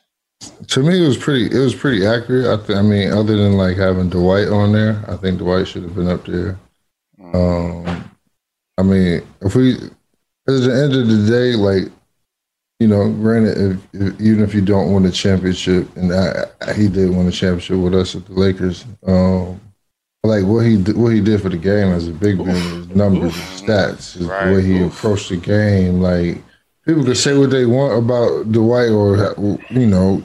To 0.69 0.83
me, 0.83 1.03
it 1.05 1.07
was 1.09 1.17
pretty. 1.17 1.47
It 1.47 1.59
was 1.59 1.75
pretty 1.75 2.07
accurate. 2.07 2.47
I, 2.47 2.65
th- 2.65 2.79
I 2.79 2.83
mean, 2.83 3.11
other 3.11 3.37
than 3.37 3.55
like 3.55 3.77
having 3.77 4.09
Dwight 4.09 4.49
on 4.49 4.73
there, 4.73 5.03
I 5.09 5.17
think 5.17 5.39
Dwight 5.39 5.67
should 5.67 5.83
have 5.83 5.95
been 5.95 6.09
up 6.09 6.25
there. 6.27 6.59
Um, 7.35 8.11
I 8.77 8.83
mean, 8.83 9.23
if 9.41 9.55
we 9.57 9.75
at 9.75 9.81
the 10.47 10.81
end 10.85 10.95
of 10.95 11.09
the 11.09 11.27
day, 11.29 11.55
like 11.57 11.91
you 12.79 12.87
know, 12.87 13.11
granted, 13.11 13.59
if, 13.59 13.95
if, 14.01 14.21
even 14.21 14.45
if 14.45 14.55
you 14.55 14.61
don't 14.61 14.93
win 14.93 15.07
a 15.07 15.11
championship, 15.11 15.89
and 15.97 16.13
I, 16.13 16.45
I- 16.61 16.73
he 16.75 16.89
did 16.89 17.11
win 17.11 17.27
a 17.27 17.33
championship 17.33 17.79
with 17.79 17.95
us 17.95 18.15
at 18.15 18.25
the 18.27 18.33
Lakers, 18.35 18.85
um, 19.07 19.61
like 20.23 20.45
what 20.45 20.61
he 20.65 20.81
did, 20.81 20.97
what 20.97 21.13
he 21.13 21.21
did 21.21 21.43
for 21.43 21.49
the 21.49 21.57
game 21.57 21.89
as 21.89 22.07
a 22.07 22.13
big 22.13 22.39
man, 22.39 22.55
his 22.55 22.89
numbers, 22.91 23.35
his 23.35 23.63
stats, 23.63 24.13
his, 24.13 24.27
Right. 24.27 24.47
the 24.47 24.55
way 24.55 24.63
he 24.63 24.79
Oof. 24.83 24.93
approached 24.97 25.31
the 25.31 25.37
game, 25.37 26.01
like 26.01 26.41
people 26.89 27.05
can 27.05 27.15
say 27.15 27.37
what 27.37 27.51
they 27.51 27.67
want 27.67 28.03
about 28.03 28.51
Dwight 28.51 28.89
or 28.89 29.35
you 29.69 29.87
know 29.87 30.23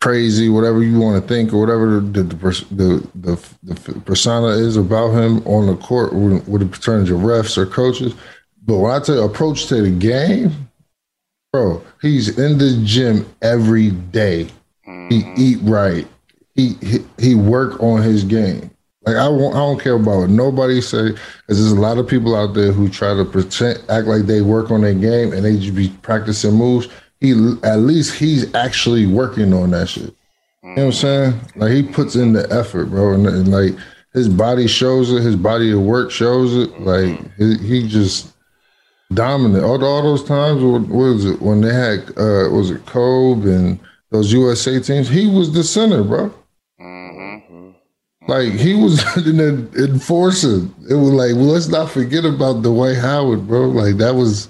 crazy, 0.00 0.48
whatever 0.48 0.82
you 0.82 0.98
want 0.98 1.22
to 1.22 1.26
think 1.26 1.52
or 1.52 1.60
whatever 1.60 2.00
the 2.00 2.24
the 2.24 2.36
the, 2.72 3.08
the, 3.14 3.74
the 3.74 4.00
persona 4.00 4.48
is 4.48 4.76
about 4.76 5.12
him 5.12 5.46
on 5.46 5.66
the 5.68 5.76
court 5.76 6.12
with, 6.12 6.46
with 6.48 6.62
a 6.62 6.66
percentage 6.66 7.10
of 7.10 7.20
refs 7.20 7.56
or 7.56 7.66
coaches. 7.66 8.14
But 8.66 8.78
when 8.78 8.92
I 8.92 8.98
tell 8.98 9.14
you 9.14 9.22
approach 9.22 9.66
to 9.66 9.80
the 9.80 9.90
game, 9.90 10.68
bro, 11.52 11.82
he's 12.02 12.36
in 12.36 12.58
the 12.58 12.82
gym 12.84 13.24
every 13.40 13.90
day. 13.90 14.48
He 14.84 14.90
mm-hmm. 14.90 15.34
eat 15.36 15.58
right. 15.62 16.06
He, 16.56 16.74
he 16.82 17.04
he 17.18 17.34
work 17.36 17.80
on 17.80 18.02
his 18.02 18.24
game. 18.24 18.70
Like 19.06 19.16
I 19.16 19.28
won't, 19.28 19.54
I 19.54 19.58
don't 19.58 19.80
care 19.80 19.94
about 19.94 20.20
what 20.20 20.30
nobody 20.30 20.80
say, 20.80 21.10
because 21.10 21.58
there's 21.60 21.72
a 21.72 21.80
lot 21.80 21.98
of 21.98 22.08
people 22.08 22.34
out 22.34 22.54
there 22.54 22.72
who 22.72 22.88
try 22.88 23.14
to 23.14 23.24
pretend, 23.24 23.78
act 23.90 24.06
like 24.06 24.22
they 24.22 24.40
work 24.40 24.70
on 24.70 24.80
their 24.80 24.94
game 24.94 25.32
and 25.32 25.44
they 25.44 25.58
just 25.58 25.74
be 25.74 25.90
practicing 26.02 26.54
moves. 26.54 26.88
He 27.20 27.32
at 27.62 27.80
least 27.80 28.14
he's 28.14 28.52
actually 28.54 29.06
working 29.06 29.52
on 29.52 29.70
that 29.70 29.88
shit. 29.88 30.14
You 30.62 30.70
know 30.70 30.74
what 30.76 30.82
I'm 30.86 30.92
saying? 30.92 31.40
Like 31.56 31.72
he 31.72 31.82
puts 31.82 32.16
in 32.16 32.32
the 32.32 32.50
effort, 32.50 32.86
bro, 32.86 33.12
and, 33.12 33.26
and 33.26 33.48
like 33.48 33.74
his 34.14 34.28
body 34.28 34.66
shows 34.66 35.12
it. 35.12 35.22
His 35.22 35.36
body 35.36 35.72
of 35.72 35.80
work 35.80 36.10
shows 36.10 36.54
it. 36.56 36.80
Like 36.80 37.20
he, 37.36 37.58
he 37.58 37.88
just 37.88 38.32
dominant. 39.12 39.64
All, 39.64 39.82
all 39.84 40.02
those 40.02 40.24
times, 40.24 40.62
what, 40.62 40.88
was 40.88 41.26
it 41.26 41.42
when 41.42 41.60
they 41.60 41.74
had? 41.74 42.08
uh 42.16 42.48
Was 42.50 42.70
it 42.70 42.86
Kobe 42.86 43.52
and 43.52 43.80
those 44.10 44.32
USA 44.32 44.80
teams? 44.80 45.08
He 45.08 45.26
was 45.26 45.52
the 45.52 45.62
center, 45.62 46.02
bro. 46.02 46.32
Like 48.28 48.52
he 48.52 48.74
was 48.74 49.02
an 49.16 49.40
enforcer. 49.76 50.60
It 50.88 50.94
was 50.94 51.10
like, 51.12 51.32
well, 51.34 51.52
let's 51.52 51.68
not 51.68 51.90
forget 51.90 52.24
about 52.24 52.62
Dwight 52.62 52.96
Howard, 52.96 53.46
bro. 53.46 53.68
Like 53.68 53.96
that 53.96 54.14
was 54.14 54.48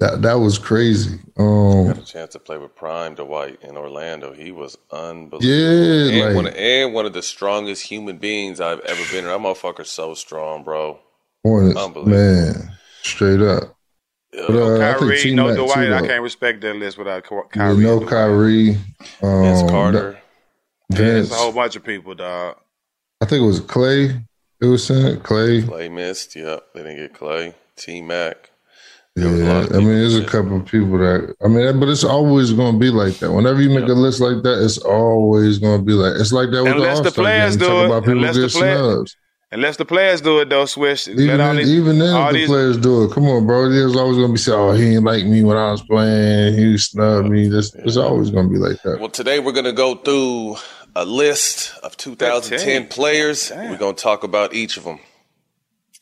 that 0.00 0.22
that 0.22 0.34
was 0.34 0.58
crazy. 0.58 1.18
Um, 1.38 1.86
Got 1.86 1.98
a 1.98 2.04
chance 2.04 2.32
to 2.32 2.38
play 2.38 2.58
with 2.58 2.74
Prime 2.76 3.14
Dwight 3.14 3.62
in 3.62 3.76
Orlando. 3.76 4.32
He 4.34 4.52
was 4.52 4.76
unbelievable. 4.90 5.40
Yeah, 5.42 6.10
and, 6.10 6.26
like- 6.26 6.36
one 6.36 6.46
of, 6.48 6.54
and 6.54 6.92
one 6.94 7.06
of 7.06 7.12
the 7.14 7.22
strongest 7.22 7.82
human 7.82 8.18
beings 8.18 8.60
I've 8.60 8.80
ever 8.80 9.02
been. 9.12 9.24
That 9.24 9.38
motherfucker's 9.40 9.90
so 9.90 10.14
strong, 10.14 10.62
bro. 10.64 10.98
Hornets, 11.44 11.76
Unbelievable. 11.78 12.16
man, 12.16 12.72
straight 13.02 13.40
up. 13.40 13.76
But, 14.32 14.50
uh, 14.50 14.74
I 14.80 14.94
think 14.98 14.98
Kyrie, 15.00 15.34
no 15.34 15.54
Dwight. 15.54 15.88
too, 15.88 15.94
I 15.94 16.06
can't 16.06 16.22
respect 16.22 16.60
that 16.62 16.76
list 16.76 16.96
without 16.98 17.24
Ky- 17.28 17.34
Yeah, 17.34 17.42
Kyrie. 17.50 17.82
no. 17.84 18.00
Kyrie. 18.06 18.70
Um, 19.22 19.42
Vince 19.42 19.70
Carter. 19.70 20.18
Vince. 20.90 21.28
It's 21.28 21.34
a 21.36 21.38
whole 21.38 21.52
bunch 21.52 21.76
of 21.76 21.84
people, 21.84 22.14
dog. 22.14 22.56
I 23.22 23.24
think 23.24 23.42
it 23.42 23.46
was 23.46 23.60
Klay. 23.60 24.20
It 24.60 24.66
was 24.66 24.84
saying 24.86 25.20
Klay. 25.20 25.62
Klay 25.62 25.90
missed. 25.92 26.34
Yep, 26.34 26.66
they 26.74 26.82
didn't 26.82 26.96
get 26.96 27.14
Klay. 27.14 27.54
T 27.76 28.02
Mac. 28.02 28.50
Yeah, 29.14 29.30
was 29.30 29.40
a 29.40 29.44
lot 29.44 29.64
of 29.66 29.72
I 29.72 29.78
mean, 29.78 29.88
there's 29.88 30.16
a 30.16 30.24
couple 30.24 30.56
of 30.56 30.66
people 30.66 30.98
that 30.98 31.34
I 31.44 31.48
mean, 31.48 31.78
but 31.78 31.88
it's 31.88 32.02
always 32.04 32.52
going 32.52 32.74
to 32.74 32.78
be 32.80 32.90
like 32.90 33.14
that. 33.18 33.30
Whenever 33.30 33.60
you 33.62 33.70
make 33.70 33.88
a 33.88 33.92
list 33.92 34.20
like 34.20 34.42
that, 34.42 34.64
it's 34.64 34.78
always 34.78 35.58
going 35.58 35.78
to 35.80 35.84
be 35.84 35.92
like 35.92 36.14
it's 36.20 36.32
like 36.32 36.50
that 36.50 36.64
with 36.64 36.72
Unless 36.72 36.98
the 36.98 37.04
the 37.04 37.10
players 37.12 37.56
game. 37.56 37.68
do 37.68 37.74
Talk 37.74 37.82
it. 37.82 37.86
about 37.86 38.02
people 38.04 38.12
Unless 38.18 38.34
the 38.36 38.42
get 38.42 38.50
play- 38.52 38.74
snubs. 38.74 39.16
Unless 39.54 39.76
the 39.76 39.84
players 39.84 40.22
do 40.22 40.38
it, 40.40 40.48
though, 40.48 40.64
Swish. 40.64 41.06
Even, 41.08 41.26
Let 41.26 41.36
then, 41.36 41.56
these, 41.56 41.70
even 41.70 41.98
then, 41.98 42.14
all 42.14 42.28
if 42.28 42.32
the 42.32 42.38
these, 42.38 42.48
players 42.48 42.78
do 42.78 43.04
it. 43.04 43.12
Come 43.12 43.26
on, 43.26 43.46
bro. 43.46 43.68
There's 43.68 43.94
always 43.94 44.16
going 44.16 44.28
to 44.28 44.32
be 44.32 44.38
saying, 44.38 44.58
"Oh, 44.58 44.72
he 44.72 44.94
ain't 44.94 45.04
like 45.04 45.26
me 45.26 45.44
when 45.44 45.58
I 45.58 45.70
was 45.72 45.82
playing. 45.82 46.54
He 46.54 46.78
snubbed 46.78 47.28
me." 47.28 47.48
This, 47.48 47.74
It's 47.74 47.98
always 47.98 48.30
going 48.30 48.48
to 48.48 48.50
be 48.50 48.58
like 48.58 48.80
that. 48.84 48.98
Well, 48.98 49.10
today 49.10 49.40
we're 49.40 49.52
going 49.52 49.66
to 49.66 49.72
go 49.74 49.96
through 49.96 50.56
a 50.94 51.04
list 51.04 51.78
of 51.82 51.96
2010 51.96 52.58
Fifteen. 52.58 52.88
players. 52.88 53.48
Damn. 53.48 53.70
We're 53.70 53.78
going 53.78 53.94
to 53.96 54.02
talk 54.02 54.24
about 54.24 54.54
each 54.54 54.76
of 54.76 54.84
them. 54.84 54.98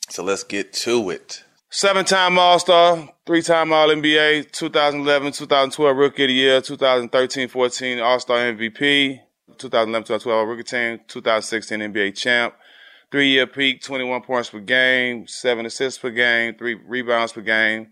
So 0.09 0.23
let's 0.23 0.43
get 0.43 0.73
to 0.73 1.09
it. 1.09 1.43
Seven-time 1.69 2.37
All-Star, 2.37 3.09
three-time 3.25 3.71
All-NBA, 3.71 4.51
2011, 4.51 5.31
2012 5.31 5.95
Rookie 5.95 6.23
of 6.23 6.27
the 6.27 6.33
Year, 6.33 6.59
2013-14 6.59 8.03
All-Star 8.03 8.37
MVP, 8.53 9.19
2011-2012 9.55 10.47
Rookie 10.49 10.63
Team, 10.63 10.99
2016 11.07 11.79
NBA 11.79 12.17
Champ, 12.17 12.53
three-year 13.09 13.47
peak, 13.47 13.81
21 13.81 14.21
points 14.21 14.49
per 14.49 14.59
game, 14.59 15.25
seven 15.27 15.65
assists 15.65 15.97
per 15.97 16.09
game, 16.09 16.55
three 16.55 16.73
rebounds 16.73 17.31
per 17.31 17.41
game. 17.41 17.87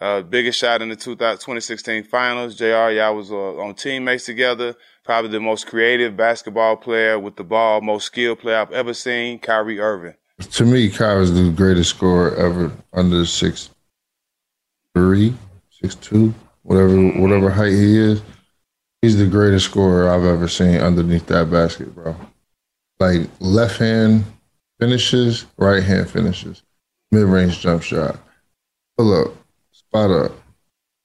Uh, 0.00 0.22
biggest 0.22 0.58
shot 0.58 0.82
in 0.82 0.88
the 0.88 0.96
2016 0.96 2.04
finals. 2.04 2.56
JR, 2.56 2.90
y'all 2.90 3.14
was 3.14 3.30
uh, 3.30 3.36
on 3.58 3.74
teammates 3.74 4.24
together. 4.24 4.74
Probably 5.04 5.30
the 5.30 5.40
most 5.40 5.66
creative 5.66 6.16
basketball 6.16 6.76
player 6.76 7.18
with 7.18 7.36
the 7.36 7.44
ball, 7.44 7.80
most 7.80 8.06
skilled 8.06 8.40
player 8.40 8.58
I've 8.58 8.72
ever 8.72 8.94
seen, 8.94 9.38
Kyrie 9.38 9.80
Irving. 9.80 10.14
To 10.40 10.64
me, 10.64 10.88
Kyrie's 10.88 11.32
the 11.32 11.50
greatest 11.50 11.90
scorer 11.90 12.34
ever 12.36 12.70
under 12.92 13.24
six 13.26 13.70
three, 14.94 15.34
six 15.70 15.94
two, 15.94 16.34
whatever 16.62 16.96
whatever 17.20 17.50
height 17.50 17.72
he 17.72 17.98
is. 17.98 18.22
He's 19.02 19.16
the 19.16 19.26
greatest 19.26 19.66
scorer 19.66 20.08
I've 20.10 20.24
ever 20.24 20.48
seen 20.48 20.76
underneath 20.76 21.26
that 21.26 21.50
basket, 21.50 21.94
bro. 21.94 22.14
Like 22.98 23.28
left 23.40 23.78
hand 23.78 24.24
finishes, 24.78 25.46
right 25.56 25.82
hand 25.82 26.10
finishes, 26.10 26.62
mid 27.10 27.24
range 27.24 27.60
jump 27.60 27.82
shot, 27.82 28.18
pull 28.96 29.14
up, 29.14 29.34
spot 29.72 30.10
up, 30.10 30.32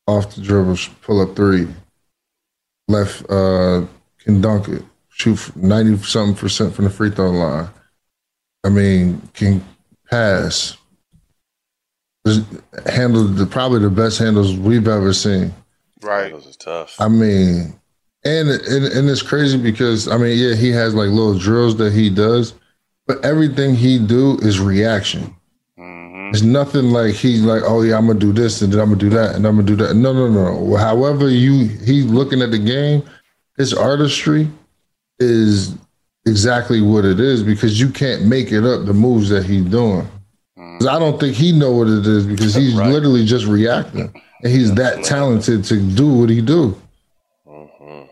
off 0.08 0.36
the 0.36 0.42
dribble, 0.42 0.78
pull 1.02 1.22
up 1.22 1.36
three, 1.36 1.68
left 2.88 3.30
uh 3.30 3.86
can 4.20 4.42
dunk 4.42 4.68
it, 4.68 4.84
shoot 5.10 5.56
ninety 5.56 5.98
something 5.98 6.36
percent 6.36 6.74
from 6.74 6.86
the 6.86 6.92
free 6.92 7.10
throw 7.10 7.32
line. 7.32 7.70
I 8.64 8.70
mean, 8.70 9.22
can 9.34 9.64
pass. 10.10 10.78
Just 12.26 12.46
Handled 12.88 13.36
the 13.38 13.46
probably 13.46 13.80
the 13.80 13.90
best 13.90 14.18
handles 14.18 14.56
we've 14.56 14.88
ever 14.88 15.14
seen. 15.14 15.54
Right. 16.02 16.32
Those 16.32 16.48
is 16.48 16.58
tough. 16.58 17.00
I 17.00 17.08
mean, 17.08 17.80
and, 18.24 18.50
and 18.50 18.86
and 18.86 19.10
it's 19.10 19.22
crazy 19.22 19.58
because 19.58 20.08
I 20.08 20.18
mean, 20.18 20.38
yeah, 20.38 20.56
he 20.56 20.72
has 20.72 20.96
like 20.96 21.10
little 21.10 21.38
drills 21.38 21.78
that 21.78 21.94
he 21.94 22.10
does, 22.10 22.56
but 23.06 23.24
everything 23.24 23.76
he 23.76 24.00
do 24.00 24.40
is 24.40 24.60
reaction. 24.60 25.36
It's 26.36 26.44
nothing 26.44 26.92
like 26.92 27.14
he's 27.16 27.42
like, 27.44 27.62
oh 27.66 27.82
yeah, 27.82 27.98
I'm 27.98 28.08
gonna 28.08 28.20
do 28.20 28.34
this 28.34 28.62
and 28.62 28.72
then 28.74 28.82
I'm 28.82 28.88
gonna 28.90 29.00
do 29.00 29.10
that 29.12 29.36
and 29.36 29.46
I'm 29.48 29.56
gonna 29.56 29.66
do 29.68 29.76
that. 29.78 29.96
No, 29.96 30.12
no, 30.12 30.28
no. 30.30 30.76
However, 30.76 31.30
you 31.30 31.68
he's 31.68 32.04
looking 32.06 32.42
at 32.42 32.52
the 32.52 32.58
game, 32.60 33.04
his 33.58 33.74
artistry 33.74 34.50
is 35.20 35.76
exactly 36.26 36.82
what 36.82 37.06
it 37.06 37.20
is 37.22 37.42
because 37.42 37.80
you 37.80 37.90
can't 37.90 38.26
make 38.26 38.52
it 38.52 38.66
up 38.66 38.86
the 38.86 38.94
moves 38.94 39.30
that 39.30 39.46
he's 39.46 39.64
doing. 39.64 40.06
Mm. 40.60 40.80
'Cause 40.80 40.88
I 40.88 41.00
don't 41.00 41.20
think 41.20 41.36
he 41.38 41.52
know 41.58 41.72
what 41.72 41.88
it 41.88 42.06
is 42.06 42.26
because 42.26 42.54
he's 42.54 42.74
Right. 42.76 42.92
literally 42.92 43.26
just 43.26 43.46
reacting, 43.46 44.12
and 44.44 44.52
he's 44.52 44.74
that 44.74 45.04
talented 45.06 45.64
to 45.66 45.78
do 45.80 46.08
what 46.08 46.30
he 46.30 46.42
do. 46.42 46.76
Mm-hmm. 47.48 48.08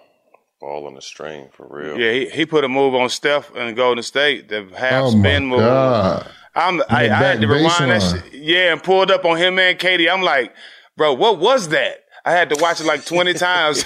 Ball 0.62 0.88
on 0.88 0.94
the 0.96 1.02
string 1.02 1.50
for 1.52 1.68
real. 1.70 1.98
Yeah, 2.00 2.14
he, 2.14 2.30
he 2.30 2.46
put 2.46 2.64
a 2.64 2.70
move 2.70 2.96
on 2.96 3.10
Steph 3.10 3.54
and 3.56 3.76
Golden 3.76 4.04
State, 4.04 4.48
the 4.48 4.66
half 4.78 5.04
Oh 5.06 5.10
spin 5.10 5.46
my 5.46 5.56
move. 5.58 5.60
god! 5.60 6.28
I'm, 6.56 6.82
I, 6.90 7.06
I 7.06 7.08
had 7.08 7.42
to 7.42 7.48
rewind 7.48 7.92
that 7.92 8.02
shit. 8.02 8.34
Yeah, 8.42 8.72
and 8.74 8.82
pulled 8.84 9.10
up 9.12 9.26
on 9.26 9.38
him 9.38 9.58
and 9.60 9.78
KD. 9.78 10.12
I'm 10.12 10.22
like, 10.22 10.54
bro, 10.98 11.14
what 11.14 11.40
was 11.40 11.70
that? 11.70 12.00
I 12.26 12.32
had 12.32 12.50
to 12.52 12.62
watch 12.62 12.80
it 12.80 12.86
like 12.86 13.06
20 13.06 13.34
times. 13.36 13.84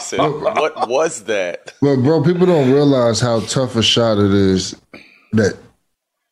Said, 0.00 0.18
what 0.20 0.88
was 0.88 1.24
that? 1.24 1.74
But 1.82 1.96
bro, 1.96 2.22
people 2.22 2.46
don't 2.46 2.70
realize 2.72 3.20
how 3.20 3.40
tough 3.40 3.76
a 3.76 3.82
shot 3.82 4.18
it 4.18 4.32
is 4.32 4.74
that 5.32 5.56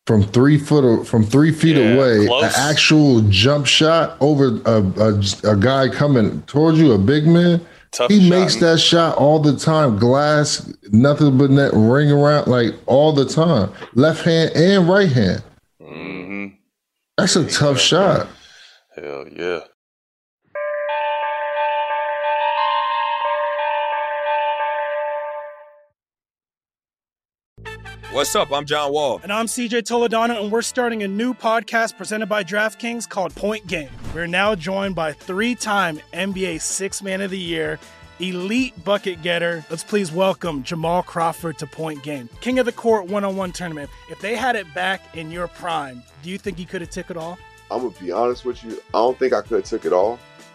from 0.07 0.23
three 0.23 0.57
foot 0.57 1.05
from 1.05 1.23
three 1.23 1.51
feet 1.51 1.77
Yeah, 1.77 1.93
away, 1.93 2.25
close. 2.27 2.43
an 2.43 2.51
actual 2.55 3.21
jump 3.29 3.65
shot 3.65 4.17
over 4.19 4.59
a, 4.65 4.81
a, 4.99 5.51
a 5.53 5.55
guy 5.57 5.89
coming 5.89 6.41
towards 6.43 6.79
you, 6.79 6.91
a 6.93 6.97
big 6.97 7.25
man. 7.27 7.65
Tough 7.91 8.09
he 8.09 8.19
shot. 8.21 8.29
makes 8.29 8.55
that 8.57 8.79
shot 8.79 9.17
all 9.17 9.39
the 9.39 9.55
time. 9.55 9.97
Glass, 9.99 10.73
nothing 10.91 11.37
but 11.37 11.51
net 11.51 11.71
ring 11.73 12.11
around 12.11 12.47
like 12.47 12.73
all 12.87 13.13
the 13.13 13.25
time. 13.25 13.71
Left 13.93 14.23
hand 14.25 14.51
and 14.55 14.89
right 14.89 15.11
hand. 15.11 15.43
Hmm 15.93 16.47
That's 17.17 17.35
a 17.35 17.47
tough 17.47 17.79
shot. 17.79 18.27
Hell 18.95 19.25
yeah. 19.31 19.59
What's 28.11 28.35
up? 28.35 28.51
I'm 28.51 28.65
John 28.65 28.93
Wall. 28.93 29.19
And 29.23 29.33
I'm 29.33 29.47
CJ 29.47 29.81
Toledano, 29.83 30.39
and 30.43 30.51
we're 30.51 30.61
starting 30.61 31.01
a 31.01 31.07
new 31.07 31.33
podcast 31.33 31.97
presented 31.97 32.27
by 32.27 32.43
DraftKings 32.43 33.09
called 33.09 33.33
Point 33.33 33.65
Game. 33.65 33.89
We're 34.13 34.27
now 34.27 34.53
joined 34.53 34.93
by 34.93 35.13
three 35.13 35.55
time 35.55 35.99
NBA 36.13 36.61
Six 36.61 37.01
Man 37.01 37.21
of 37.21 37.31
the 37.31 37.39
Year, 37.39 37.79
elite 38.19 38.83
bucket 38.83 39.21
getter. 39.21 39.65
Let's 39.69 39.83
please 39.83 40.11
welcome 40.11 40.63
Jamal 40.63 41.03
Crawford 41.03 41.57
to 41.59 41.67
Point 41.67 42.03
Game, 42.03 42.29
King 42.41 42.59
of 42.59 42.65
the 42.65 42.71
Court 42.71 43.07
one 43.07 43.23
on 43.23 43.35
one 43.35 43.51
tournament. 43.51 43.89
If 44.09 44.19
they 44.21 44.35
had 44.35 44.55
it 44.55 44.71
back 44.73 45.15
in 45.15 45.31
your 45.31 45.47
prime, 45.47 46.03
do 46.21 46.29
you 46.29 46.37
think 46.37 46.57
he 46.57 46.65
could 46.65 46.81
have 46.81 46.89
took 46.89 47.09
it 47.09 47.17
all? 47.17 47.37
I'm 47.71 47.81
gonna 47.81 47.95
be 47.99 48.11
honest 48.11 48.45
with 48.45 48.63
you. 48.63 48.73
I 48.89 48.99
don't 48.99 49.17
think 49.17 49.33
I 49.33 49.41
could 49.41 49.61
have 49.61 49.65
took 49.65 49.85
it 49.85 49.93
all, 49.93 50.19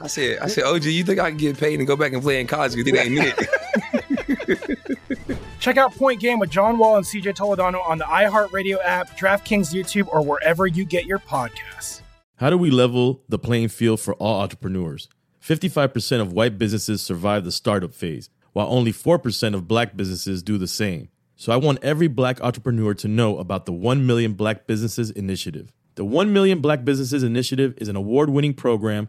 I 0.00 0.06
said, 0.06 0.38
I 0.40 0.48
said, 0.48 0.64
OG, 0.64 0.84
you 0.84 1.04
think 1.04 1.18
I 1.18 1.30
can 1.30 1.38
get 1.38 1.58
paid 1.58 1.78
and 1.78 1.86
go 1.86 1.96
back 1.96 2.12
and 2.12 2.22
play 2.22 2.40
in 2.40 2.46
college? 2.46 2.74
Because 2.74 2.92
it 2.92 2.96
ain't 2.96 3.18
it. 3.18 3.48
Check 5.60 5.76
out 5.76 5.94
Point 5.94 6.20
Game 6.20 6.38
with 6.38 6.50
John 6.50 6.78
Wall 6.78 6.96
and 6.96 7.04
CJ 7.04 7.36
Toledano 7.36 7.86
on 7.86 7.98
the 7.98 8.04
iHeartRadio 8.04 8.78
app, 8.82 9.18
DraftKings 9.18 9.74
YouTube, 9.74 10.08
or 10.08 10.22
wherever 10.22 10.66
you 10.66 10.84
get 10.84 11.06
your 11.06 11.18
podcasts. 11.18 12.02
How 12.36 12.50
do 12.50 12.56
we 12.56 12.70
level 12.70 13.22
the 13.28 13.38
playing 13.38 13.68
field 13.68 14.00
for 14.00 14.14
all 14.14 14.40
entrepreneurs? 14.40 15.08
55% 15.42 16.20
of 16.20 16.32
white 16.32 16.58
businesses 16.58 17.02
survive 17.02 17.44
the 17.44 17.52
startup 17.52 17.94
phase, 17.94 18.30
while 18.52 18.68
only 18.68 18.92
4% 18.92 19.54
of 19.54 19.66
black 19.66 19.96
businesses 19.96 20.42
do 20.42 20.58
the 20.58 20.68
same. 20.68 21.08
So 21.36 21.52
I 21.52 21.56
want 21.56 21.78
every 21.82 22.08
black 22.08 22.40
entrepreneur 22.40 22.94
to 22.94 23.08
know 23.08 23.38
about 23.38 23.64
the 23.64 23.72
1 23.72 24.06
Million 24.06 24.32
Black 24.32 24.66
Businesses 24.66 25.10
Initiative. 25.10 25.72
The 25.94 26.04
1 26.04 26.32
Million 26.32 26.60
Black 26.60 26.84
Businesses 26.84 27.22
Initiative 27.22 27.74
is 27.78 27.88
an 27.88 27.96
award 27.96 28.30
winning 28.30 28.54
program 28.54 29.08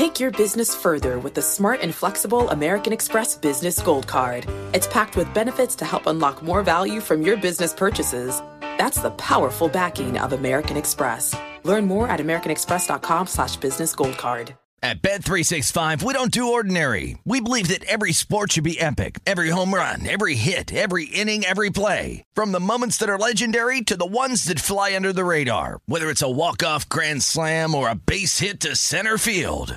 Take 0.00 0.18
your 0.18 0.30
business 0.30 0.74
further 0.74 1.18
with 1.18 1.34
the 1.34 1.42
smart 1.42 1.82
and 1.82 1.94
flexible 1.94 2.48
American 2.48 2.90
Express 2.90 3.36
Business 3.36 3.82
Gold 3.82 4.06
Card. 4.06 4.46
It's 4.72 4.86
packed 4.86 5.14
with 5.14 5.34
benefits 5.34 5.74
to 5.74 5.84
help 5.84 6.06
unlock 6.06 6.42
more 6.42 6.62
value 6.62 7.02
from 7.02 7.20
your 7.20 7.36
business 7.36 7.74
purchases. 7.74 8.40
That's 8.78 9.02
the 9.02 9.10
powerful 9.10 9.68
backing 9.68 10.16
of 10.16 10.32
American 10.32 10.78
Express. 10.78 11.36
Learn 11.64 11.84
more 11.84 12.08
at 12.08 12.18
americanexpress.com 12.18 13.26
slash 13.26 13.56
business 13.56 13.94
gold 13.94 14.16
card. 14.16 14.54
At 14.82 15.02
Bet365, 15.02 16.02
we 16.02 16.14
don't 16.14 16.30
do 16.30 16.52
ordinary. 16.52 17.18
We 17.26 17.42
believe 17.42 17.68
that 17.68 17.84
every 17.84 18.12
sport 18.12 18.52
should 18.52 18.64
be 18.64 18.80
epic. 18.80 19.18
Every 19.26 19.50
home 19.50 19.74
run, 19.74 20.08
every 20.08 20.34
hit, 20.34 20.72
every 20.72 21.04
inning, 21.04 21.44
every 21.44 21.68
play. 21.68 22.24
From 22.32 22.52
the 22.52 22.60
moments 22.60 22.96
that 22.96 23.10
are 23.10 23.18
legendary 23.18 23.82
to 23.82 23.98
the 23.98 24.06
ones 24.06 24.44
that 24.44 24.60
fly 24.60 24.96
under 24.96 25.12
the 25.12 25.26
radar. 25.26 25.82
Whether 25.84 26.08
it's 26.08 26.22
a 26.22 26.30
walk-off 26.30 26.88
grand 26.88 27.22
slam 27.22 27.74
or 27.74 27.90
a 27.90 27.94
base 27.94 28.38
hit 28.38 28.60
to 28.60 28.74
center 28.74 29.18
field. 29.18 29.76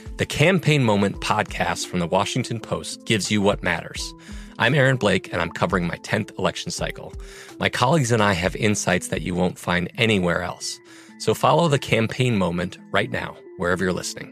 The 0.21 0.27
Campaign 0.27 0.83
Moment 0.83 1.19
podcast 1.19 1.87
from 1.87 1.97
the 1.97 2.05
Washington 2.05 2.59
Post 2.59 3.05
gives 3.05 3.31
you 3.31 3.41
what 3.41 3.63
matters. 3.63 4.13
I'm 4.59 4.75
Aaron 4.75 4.97
Blake, 4.97 5.33
and 5.33 5.41
I'm 5.41 5.49
covering 5.49 5.87
my 5.87 5.95
10th 5.95 6.37
election 6.37 6.69
cycle. 6.69 7.11
My 7.59 7.69
colleagues 7.69 8.11
and 8.11 8.21
I 8.21 8.33
have 8.33 8.55
insights 8.55 9.07
that 9.07 9.23
you 9.23 9.33
won't 9.33 9.57
find 9.57 9.91
anywhere 9.97 10.43
else. 10.43 10.79
So 11.17 11.33
follow 11.33 11.67
the 11.69 11.79
Campaign 11.79 12.37
Moment 12.37 12.77
right 12.91 13.09
now, 13.09 13.35
wherever 13.57 13.83
you're 13.83 13.93
listening. 13.93 14.31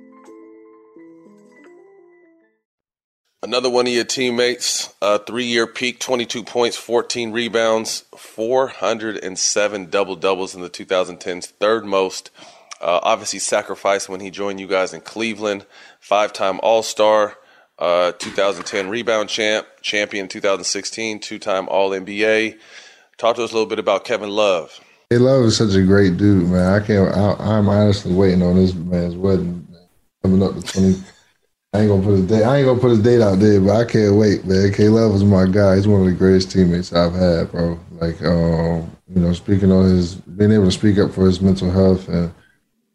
Another 3.41 3.71
one 3.71 3.87
of 3.87 3.93
your 3.93 4.03
teammates, 4.03 4.93
three 5.25 5.45
year 5.45 5.65
peak, 5.65 5.99
22 5.99 6.43
points, 6.43 6.77
14 6.77 7.31
rebounds, 7.31 8.05
407 8.15 9.89
double 9.89 10.15
doubles 10.15 10.53
in 10.53 10.61
the 10.61 10.69
2010s, 10.69 11.47
third 11.47 11.83
most. 11.83 12.29
Uh, 12.81 12.99
obviously, 13.03 13.39
sacrificed 13.39 14.07
when 14.09 14.19
he 14.19 14.31
joined 14.31 14.59
you 14.59 14.67
guys 14.67 14.93
in 14.93 15.01
Cleveland, 15.01 15.65
five 15.99 16.31
time 16.31 16.59
All 16.63 16.83
Star, 16.83 17.37
uh, 17.77 18.13
2010 18.13 18.89
rebound 18.89 19.29
champ, 19.29 19.67
champion 19.81 20.27
2016, 20.27 21.19
two 21.19 21.39
time 21.39 21.67
All 21.69 21.89
NBA. 21.91 22.57
Talk 23.17 23.35
to 23.35 23.43
us 23.43 23.51
a 23.51 23.53
little 23.53 23.69
bit 23.69 23.79
about 23.79 24.05
Kevin 24.05 24.29
Love. 24.29 24.79
Hey, 25.09 25.17
Love 25.17 25.45
is 25.45 25.57
such 25.57 25.73
a 25.75 25.81
great 25.81 26.17
dude, 26.17 26.49
man. 26.49 26.81
I 26.81 26.85
can't. 26.85 27.13
I, 27.13 27.33
I'm 27.39 27.67
honestly 27.67 28.13
waiting 28.13 28.43
on 28.43 28.55
this 28.55 28.73
man's 28.73 29.15
wedding 29.15 29.67
coming 30.21 30.43
up 30.43 30.55
to 30.55 30.61
20. 30.61 31.03
I 31.73 31.81
ain't 31.81 31.89
gonna 31.89 32.03
put 32.03 32.11
his 32.11 32.27
date. 32.27 32.43
I 32.43 32.57
ain't 32.57 32.65
gonna 32.65 32.79
put 32.79 32.89
his 32.91 33.03
date 33.03 33.21
out 33.21 33.39
there, 33.39 33.61
but 33.61 33.75
I 33.75 33.85
can't 33.85 34.15
wait, 34.15 34.45
man. 34.45 34.73
K 34.73 34.87
Love 34.89 35.13
is 35.13 35.23
my 35.23 35.45
guy. 35.45 35.75
He's 35.75 35.87
one 35.87 36.01
of 36.01 36.07
the 36.07 36.13
greatest 36.13 36.51
teammates 36.51 36.93
I've 36.93 37.13
had, 37.13 37.51
bro. 37.51 37.79
Like, 37.91 38.21
um, 38.23 38.95
you 39.13 39.21
know, 39.21 39.33
speaking 39.33 39.71
on 39.71 39.85
his, 39.85 40.15
being 40.15 40.51
able 40.51 40.65
to 40.65 40.71
speak 40.71 40.97
up 40.97 41.11
for 41.11 41.25
his 41.25 41.41
mental 41.41 41.69
health 41.69 42.07
and 42.07 42.33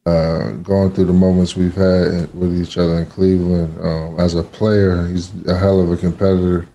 uh, 0.07 0.51
going 0.63 0.93
through 0.93 1.07
the 1.07 1.13
moments 1.13 1.57
we've 1.57 1.75
had 1.75 2.33
with 2.35 2.61
each 2.61 2.77
other 2.77 2.99
in 2.99 3.07
Cleveland. 3.07 3.79
Um, 3.81 4.21
as 4.21 4.35
a 4.35 4.43
player, 4.43 5.07
he's 5.07 5.33
a 5.47 5.57
hell 5.57 5.81
of 5.81 5.91
a 5.91 5.97
competitor. 5.97 6.69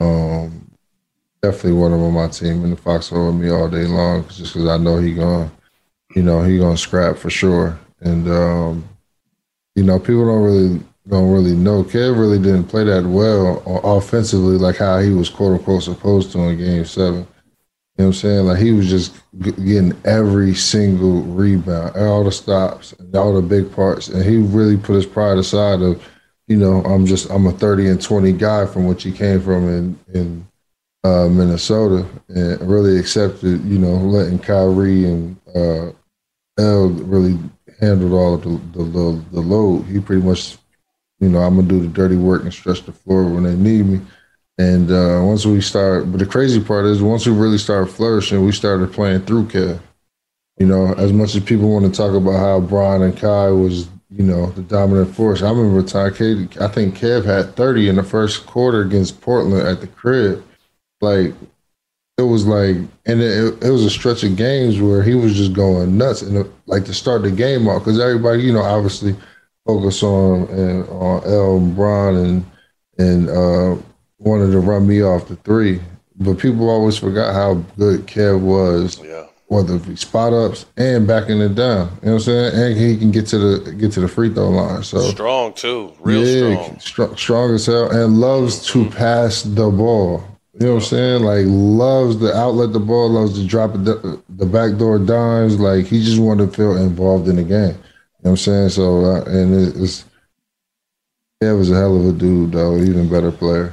Um, 0.00 0.70
definitely 1.42 1.72
one 1.72 1.92
of 1.92 2.00
on 2.00 2.12
my 2.12 2.28
team 2.28 2.64
in 2.64 2.70
the 2.70 2.76
foxhole 2.76 3.32
with 3.32 3.42
me 3.42 3.50
all 3.50 3.68
day 3.68 3.86
long, 3.86 4.26
just 4.28 4.54
because 4.54 4.68
I 4.68 4.76
know 4.76 4.98
he 4.98 5.14
going, 5.14 5.50
you 6.14 6.22
know, 6.22 6.42
he 6.42 6.58
gonna 6.58 6.76
scrap 6.76 7.16
for 7.16 7.30
sure. 7.30 7.78
And 8.00 8.28
um, 8.28 8.88
you 9.74 9.82
know, 9.82 9.98
people 9.98 10.26
don't 10.26 10.42
really 10.42 10.82
don't 11.08 11.32
really 11.32 11.54
know. 11.54 11.82
Kev 11.84 12.18
really 12.18 12.38
didn't 12.38 12.64
play 12.64 12.84
that 12.84 13.04
well 13.04 13.62
offensively, 13.84 14.56
like 14.56 14.76
how 14.76 14.98
he 14.98 15.10
was 15.10 15.30
quote 15.30 15.58
unquote 15.58 15.84
supposed 15.84 16.32
to 16.32 16.40
in 16.40 16.58
Game 16.58 16.84
Seven. 16.84 17.26
You 17.98 18.04
know 18.04 18.10
what 18.10 18.16
I'm 18.16 18.20
saying? 18.20 18.46
Like 18.46 18.58
he 18.58 18.70
was 18.70 18.88
just 18.88 19.20
getting 19.40 19.92
every 20.04 20.54
single 20.54 21.22
rebound, 21.22 21.96
all 21.96 22.22
the 22.22 22.30
stops, 22.30 22.94
all 23.12 23.34
the 23.34 23.42
big 23.42 23.72
parts, 23.72 24.06
and 24.06 24.24
he 24.24 24.36
really 24.36 24.76
put 24.76 24.94
his 24.94 25.04
pride 25.04 25.36
aside 25.36 25.82
of, 25.82 26.00
you 26.46 26.56
know, 26.56 26.80
I'm 26.84 27.06
just 27.06 27.28
I'm 27.28 27.48
a 27.48 27.50
30 27.50 27.88
and 27.88 28.00
20 28.00 28.32
guy 28.34 28.66
from 28.66 28.86
what 28.86 29.02
he 29.02 29.10
came 29.10 29.40
from 29.40 29.68
in 29.68 29.98
in 30.14 30.46
uh, 31.02 31.28
Minnesota, 31.28 32.06
and 32.28 32.60
really 32.70 33.00
accepted, 33.00 33.64
you 33.64 33.80
know, 33.80 33.96
letting 33.96 34.38
Kyrie 34.38 35.04
and 35.04 35.36
uh, 35.56 35.90
L 36.56 36.90
really 36.90 37.36
handled 37.80 38.12
all 38.12 38.34
of 38.34 38.42
the, 38.42 38.78
the, 38.78 38.84
the 38.84 39.24
the 39.32 39.40
load. 39.40 39.86
He 39.86 39.98
pretty 39.98 40.22
much, 40.22 40.56
you 41.18 41.30
know, 41.30 41.40
I'm 41.40 41.56
gonna 41.56 41.66
do 41.66 41.80
the 41.80 41.88
dirty 41.88 42.16
work 42.16 42.44
and 42.44 42.54
stretch 42.54 42.84
the 42.84 42.92
floor 42.92 43.24
when 43.24 43.42
they 43.42 43.56
need 43.56 43.86
me. 43.86 44.00
And 44.58 44.90
uh, 44.90 45.22
once 45.22 45.46
we 45.46 45.60
start, 45.60 46.10
but 46.10 46.18
the 46.18 46.26
crazy 46.26 46.60
part 46.60 46.84
is 46.84 47.00
once 47.00 47.24
we 47.26 47.32
really 47.32 47.58
started 47.58 47.92
flourishing, 47.92 48.44
we 48.44 48.50
started 48.50 48.92
playing 48.92 49.22
through 49.22 49.46
Kev. 49.46 49.80
You 50.58 50.66
know, 50.66 50.92
as 50.94 51.12
much 51.12 51.36
as 51.36 51.44
people 51.44 51.72
want 51.72 51.86
to 51.86 51.92
talk 51.92 52.14
about 52.14 52.40
how 52.40 52.58
Bron 52.58 53.02
and 53.02 53.16
Kai 53.16 53.50
was, 53.50 53.88
you 54.10 54.24
know, 54.24 54.46
the 54.50 54.62
dominant 54.62 55.14
force. 55.14 55.42
I 55.42 55.50
remember 55.50 55.80
time 55.84 56.12
I 56.12 56.68
think 56.68 56.98
Kev 56.98 57.24
had 57.24 57.54
30 57.54 57.88
in 57.88 57.96
the 57.96 58.02
first 58.02 58.44
quarter 58.46 58.80
against 58.80 59.20
Portland 59.20 59.68
at 59.68 59.80
the 59.80 59.86
crib. 59.86 60.44
Like 61.00 61.32
it 62.18 62.22
was 62.22 62.44
like, 62.44 62.76
and 63.06 63.22
it, 63.22 63.62
it 63.62 63.70
was 63.70 63.84
a 63.84 63.90
stretch 63.90 64.24
of 64.24 64.34
games 64.34 64.80
where 64.80 65.04
he 65.04 65.14
was 65.14 65.36
just 65.36 65.52
going 65.52 65.96
nuts, 65.96 66.22
and 66.22 66.50
like 66.66 66.84
to 66.86 66.94
start 66.94 67.22
the 67.22 67.30
game 67.30 67.68
off 67.68 67.84
because 67.84 68.00
everybody, 68.00 68.42
you 68.42 68.52
know, 68.52 68.62
obviously 68.62 69.14
focus 69.64 70.02
on 70.02 70.48
and 70.48 70.88
on 70.88 71.22
El 71.24 71.58
and 71.58 71.76
Bron 71.76 72.16
and 72.16 72.44
and 72.98 73.28
uh, 73.28 73.76
wanted 74.18 74.52
to 74.52 74.60
run 74.60 74.86
me 74.86 75.02
off 75.02 75.28
the 75.28 75.36
three, 75.36 75.80
but 76.16 76.38
people 76.38 76.68
always 76.68 76.98
forgot 76.98 77.34
how 77.34 77.54
good 77.76 78.06
Kev 78.06 78.40
was. 78.40 79.00
Yeah. 79.02 79.26
Whether 79.46 79.76
it 79.76 79.86
be 79.86 79.96
spot 79.96 80.34
ups 80.34 80.66
and 80.76 81.06
backing 81.06 81.40
it 81.40 81.54
down, 81.54 81.90
you 82.02 82.08
know 82.08 82.12
what 82.12 82.14
I'm 82.14 82.20
saying, 82.20 82.54
and 82.54 82.78
he 82.78 82.98
can 82.98 83.10
get 83.10 83.26
to 83.28 83.38
the 83.38 83.72
get 83.72 83.92
to 83.92 84.00
the 84.00 84.08
free 84.08 84.28
throw 84.28 84.50
line. 84.50 84.82
So 84.82 85.00
strong 85.00 85.54
too, 85.54 85.94
real 86.00 86.22
yeah, 86.22 86.62
strong, 86.62 86.80
str- 86.80 87.16
strong 87.16 87.54
as 87.54 87.64
hell, 87.64 87.90
and 87.90 88.20
loves 88.20 88.66
to 88.66 88.90
pass 88.90 89.44
the 89.44 89.70
ball. 89.70 90.22
You 90.52 90.66
know 90.66 90.74
what 90.74 90.82
I'm 90.82 90.88
saying? 90.88 91.22
Like 91.22 91.44
loves 91.46 92.16
to 92.16 92.36
outlet 92.36 92.74
the 92.74 92.78
ball, 92.80 93.08
loves 93.08 93.40
to 93.40 93.46
drop 93.46 93.72
the, 93.72 94.20
the 94.28 94.44
backdoor 94.44 94.98
dimes. 94.98 95.58
Like 95.58 95.86
he 95.86 96.04
just 96.04 96.20
wanted 96.20 96.50
to 96.50 96.54
feel 96.54 96.76
involved 96.76 97.26
in 97.28 97.36
the 97.36 97.42
game. 97.42 97.70
You 97.70 97.72
know 97.72 97.78
what 98.20 98.30
I'm 98.32 98.36
saying? 98.36 98.68
So 98.68 99.02
uh, 99.06 99.24
and 99.28 99.54
it, 99.54 99.80
it's 99.80 100.04
Kev 101.42 101.56
was 101.56 101.70
a 101.70 101.76
hell 101.76 101.96
of 101.96 102.04
a 102.04 102.18
dude, 102.18 102.50
though, 102.50 102.76
even 102.76 103.08
better 103.08 103.30
player. 103.30 103.72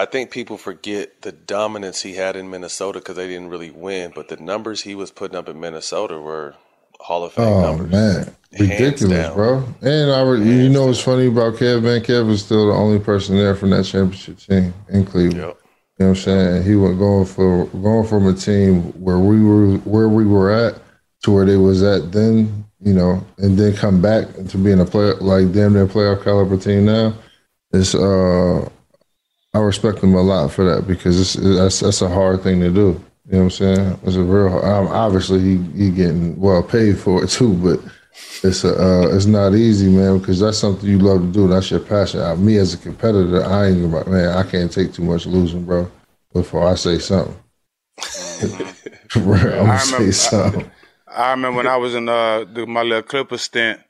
I 0.00 0.06
think 0.06 0.30
people 0.30 0.56
forget 0.56 1.20
the 1.20 1.30
dominance 1.30 2.00
he 2.00 2.14
had 2.14 2.34
in 2.34 2.48
Minnesota 2.48 3.00
because 3.00 3.16
they 3.16 3.28
didn't 3.28 3.50
really 3.50 3.70
win, 3.70 4.12
but 4.14 4.28
the 4.28 4.38
numbers 4.38 4.80
he 4.80 4.94
was 4.94 5.10
putting 5.10 5.36
up 5.36 5.46
in 5.46 5.60
Minnesota 5.60 6.18
were 6.18 6.54
Hall 7.00 7.22
of 7.22 7.34
Fame 7.34 7.46
Oh 7.46 7.60
numbers. 7.60 7.90
man, 7.92 8.36
ridiculous, 8.58 9.26
down. 9.26 9.34
bro. 9.34 9.64
And 9.82 10.10
I, 10.10 10.22
re- 10.22 10.42
you 10.42 10.70
know 10.70 10.86
what's 10.86 11.00
funny 11.02 11.26
about 11.26 11.56
Kev? 11.56 11.82
Man, 11.82 12.00
Kev 12.00 12.26
was 12.26 12.42
still 12.42 12.68
the 12.68 12.72
only 12.72 12.98
person 12.98 13.36
there 13.36 13.54
from 13.54 13.68
that 13.70 13.84
championship 13.84 14.38
team 14.38 14.72
in 14.88 15.04
Cleveland. 15.04 15.36
You 15.36 15.40
know 15.42 15.56
what 15.98 16.06
I'm 16.06 16.14
saying? 16.16 16.62
He 16.62 16.76
went 16.76 16.98
going 16.98 17.26
for 17.26 17.66
going 17.66 18.06
from 18.06 18.26
a 18.26 18.32
team 18.32 18.84
where 19.04 19.18
we 19.18 19.42
were 19.44 19.76
where 19.80 20.08
we 20.08 20.24
were 20.24 20.50
at 20.50 20.80
to 21.24 21.30
where 21.30 21.44
they 21.44 21.58
was 21.58 21.82
at 21.82 22.10
then, 22.10 22.64
you 22.80 22.94
know, 22.94 23.22
and 23.36 23.58
then 23.58 23.76
come 23.76 24.00
back 24.00 24.28
to 24.48 24.56
being 24.56 24.80
a 24.80 24.86
player 24.86 25.16
like 25.16 25.52
damn 25.52 25.74
near 25.74 25.86
playoff 25.86 26.24
caliber 26.24 26.56
team 26.56 26.86
now. 26.86 27.12
It's 27.72 27.94
uh 27.94 28.66
I 29.52 29.58
respect 29.58 29.98
him 30.02 30.14
a 30.14 30.22
lot 30.22 30.52
for 30.52 30.64
that 30.64 30.86
because 30.86 31.20
it's 31.20 31.34
that's 31.34 31.80
that's 31.80 32.02
a 32.02 32.08
hard 32.08 32.42
thing 32.42 32.60
to 32.60 32.70
do. 32.70 33.02
You 33.26 33.32
know 33.36 33.38
what 33.38 33.40
I'm 33.44 33.50
saying? 33.50 34.00
It's 34.04 34.16
a 34.16 34.22
real. 34.22 34.58
Um, 34.64 34.88
obviously, 34.88 35.40
he 35.40 35.56
he 35.76 35.90
getting 35.90 36.38
well 36.38 36.62
paid 36.62 36.98
for 36.98 37.22
it 37.24 37.28
too, 37.30 37.54
but 37.54 37.80
it's 38.42 38.64
a 38.64 38.74
uh, 38.80 39.08
it's 39.14 39.26
not 39.26 39.54
easy, 39.54 39.88
man, 39.88 40.18
because 40.18 40.38
that's 40.40 40.58
something 40.58 40.88
you 40.88 40.98
love 40.98 41.20
to 41.20 41.26
do. 41.32 41.48
That's 41.48 41.70
your 41.70 41.80
passion. 41.80 42.20
Uh, 42.20 42.36
me 42.36 42.56
as 42.58 42.74
a 42.74 42.78
competitor, 42.78 43.44
I 43.44 43.68
ain't 43.68 43.84
about 43.84 44.06
man. 44.08 44.28
I 44.36 44.42
can't 44.44 44.70
take 44.70 44.92
too 44.92 45.02
much 45.02 45.26
losing, 45.26 45.64
bro. 45.64 45.90
Before 46.32 46.66
I 46.68 46.74
say 46.76 46.98
something, 46.98 47.36
I'm 48.42 49.24
gonna 49.24 49.72
I 49.72 49.76
say 49.78 49.92
remember- 49.94 50.12
something. 50.12 50.70
I 51.12 51.30
remember 51.32 51.56
when 51.56 51.66
I 51.66 51.76
was 51.76 51.96
in 51.96 52.08
uh, 52.08 52.44
the, 52.44 52.66
my 52.66 52.82
little 52.82 53.02
Clipper 53.02 53.36
stint, 53.36 53.80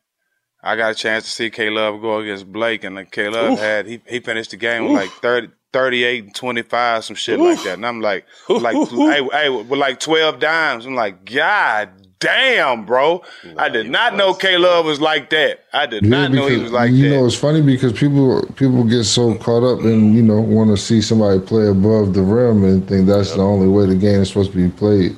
I 0.63 0.77
got 0.77 0.93
a 0.93 0.95
chance 0.95 1.25
to 1.25 1.31
see 1.31 1.51
K 1.51 1.71
Love 1.71 2.01
go 2.01 2.19
against 2.19 2.51
Blake, 2.53 2.85
and 2.85 2.99
uh, 2.99 3.05
K 3.05 3.29
Love 3.29 3.59
had 3.59 3.87
he 3.87 4.01
he 4.07 4.21
finished 4.21 4.51
the 4.51 4.57
game 4.57 4.85
with 4.85 4.93
like 4.93 5.11
30, 5.11 5.49
38 5.73 6.25
and 6.25 6.35
25, 6.35 7.05
some 7.05 7.17
shit 7.17 7.39
like 7.39 7.63
that. 7.65 7.75
And 7.75 7.87
I'm 7.87 8.01
like, 8.01 8.27
like, 8.49 8.77
hey, 8.91 9.29
hey, 9.33 9.49
with 9.49 9.79
like 9.79 10.01
12 10.01 10.39
dimes. 10.39 10.87
I'm 10.87 10.95
like, 10.95 11.25
God 11.25 11.91
damn, 12.21 12.85
bro. 12.85 13.23
I 13.57 13.69
did 13.69 13.91
not 13.91 14.15
know 14.15 14.35
K 14.35 14.59
Love 14.59 14.85
was 14.85 15.01
like 15.01 15.31
that. 15.31 15.65
I 15.73 15.87
did 15.87 16.05
not 16.05 16.31
know 16.31 16.47
he 16.47 16.59
was 16.59 16.71
like 16.71 16.91
you 16.91 16.97
that. 16.97 17.03
You 17.03 17.11
know 17.11 17.27
it's 17.27 17.35
funny 17.35 17.63
because 17.63 17.93
people 17.93 18.47
people 18.57 18.85
get 18.85 19.05
so 19.05 19.35
caught 19.37 19.65
up 19.65 19.81
and 19.81 20.15
you 20.15 20.23
know 20.23 20.41
want 20.41 20.71
to 20.71 20.77
see 20.77 21.01
somebody 21.01 21.41
play 21.41 21.67
above 21.67 22.15
the 22.15 22.23
rim 22.23 22.63
and 22.65 22.87
think 22.87 23.07
that's 23.07 23.33
the 23.33 23.43
only 23.43 23.67
way 23.67 23.87
the 23.87 23.97
game 23.97 24.21
is 24.21 24.29
supposed 24.29 24.53
to 24.53 24.57
be 24.57 24.71
played. 24.77 25.17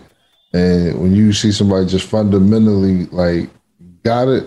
And 0.55 1.00
when 1.00 1.14
you 1.14 1.33
see 1.33 1.50
somebody 1.50 1.87
just 1.87 2.09
fundamentally 2.09 3.07
like 3.07 3.50
got 4.05 4.28
it, 4.28 4.46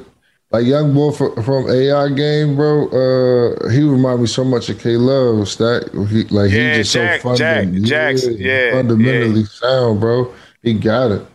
like 0.52 0.66
young 0.66 0.94
boy 0.94 1.12
from, 1.12 1.42
from 1.44 1.70
AI 1.70 2.10
game, 2.10 2.56
bro, 2.56 2.88
uh, 2.88 3.70
he 3.70 3.82
remind 3.84 4.22
me 4.22 4.28
so 4.28 4.44
much 4.44 4.70
of 4.70 4.80
K 4.80 4.98
Love. 4.98 5.48
Stack, 5.48 5.84
he, 6.10 6.24
like 6.26 6.52
Yeah, 6.52 6.72
he 6.72 6.78
just 6.82 6.94
Jack- 6.94 7.22
so 7.22 7.36
Jack- 7.36 7.72
Jackson, 7.82 8.38
yeah, 8.38 8.72
fundamentally 8.72 9.44
sound, 9.46 10.00
bro. 10.00 10.34
He 10.62 10.74
got 10.74 11.12
it. 11.12 11.26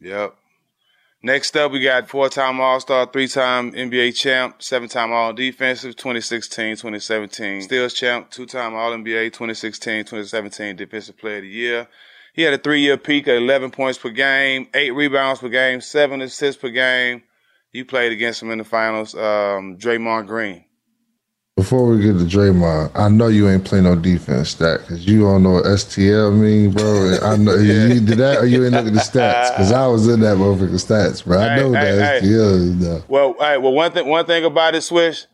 Yep. 0.00 0.34
Next 1.22 1.56
up, 1.56 1.72
we 1.72 1.80
got 1.80 2.08
four-time 2.08 2.60
All-Star, 2.60 3.06
three-time 3.06 3.72
NBA 3.72 4.14
champ, 4.14 4.62
seven-time 4.62 5.12
All-Defensive, 5.12 5.96
2016, 5.96 6.76
2017 6.76 7.62
Steals 7.62 7.94
champ, 7.94 8.30
two-time 8.30 8.74
All-NBA, 8.74 9.32
2016, 9.32 10.04
2017 10.04 10.76
Defensive 10.76 11.18
Player 11.18 11.38
of 11.38 11.42
the 11.42 11.48
Year. 11.48 11.88
He 12.32 12.42
had 12.42 12.54
a 12.54 12.58
three-year 12.58 12.96
peak 12.98 13.26
at 13.26 13.36
11 13.36 13.72
points 13.72 13.98
per 13.98 14.10
game, 14.10 14.68
eight 14.74 14.92
rebounds 14.92 15.40
per 15.40 15.48
game, 15.48 15.80
seven 15.80 16.20
assists 16.20 16.60
per 16.60 16.68
game. 16.68 17.22
You 17.76 17.84
played 17.84 18.10
against 18.10 18.42
him 18.42 18.50
in 18.50 18.56
the 18.56 18.64
finals, 18.64 19.14
um, 19.14 19.76
Draymond 19.76 20.28
Green. 20.28 20.64
Before 21.56 21.86
we 21.86 22.00
get 22.00 22.14
to 22.14 22.24
Draymond, 22.24 22.90
I 22.94 23.10
know 23.10 23.28
you 23.28 23.50
ain't 23.50 23.66
playing 23.66 23.84
no 23.84 23.94
defense 23.94 24.48
stat 24.48 24.80
because 24.80 25.06
you 25.06 25.20
don't 25.20 25.42
know 25.42 25.52
what 25.52 25.64
STL 25.64 26.34
mean, 26.34 26.70
bro. 26.70 27.18
I 27.22 27.36
know 27.36 27.54
you 27.54 28.00
did 28.00 28.16
that 28.16 28.38
or 28.38 28.46
you 28.46 28.64
ain't 28.64 28.72
looking 28.72 28.88
at 28.88 28.94
the 28.94 29.00
stats 29.00 29.50
because 29.50 29.72
I 29.72 29.86
was 29.88 30.08
in 30.08 30.20
that 30.20 30.38
motherfucking 30.38 30.70
stats, 30.70 31.22
bro. 31.22 31.38
I 31.38 31.56
know 31.56 31.72
that 31.72 32.22
hey. 32.22 32.26
STL 32.26 32.82
is. 32.82 33.04
Well, 33.08 33.36
hey, 33.38 33.58
well, 33.58 33.74
one 33.74 33.92
thing, 33.92 34.08
one 34.08 34.24
thing 34.24 34.46
about 34.46 34.74
it, 34.74 34.80
Swish, 34.80 35.26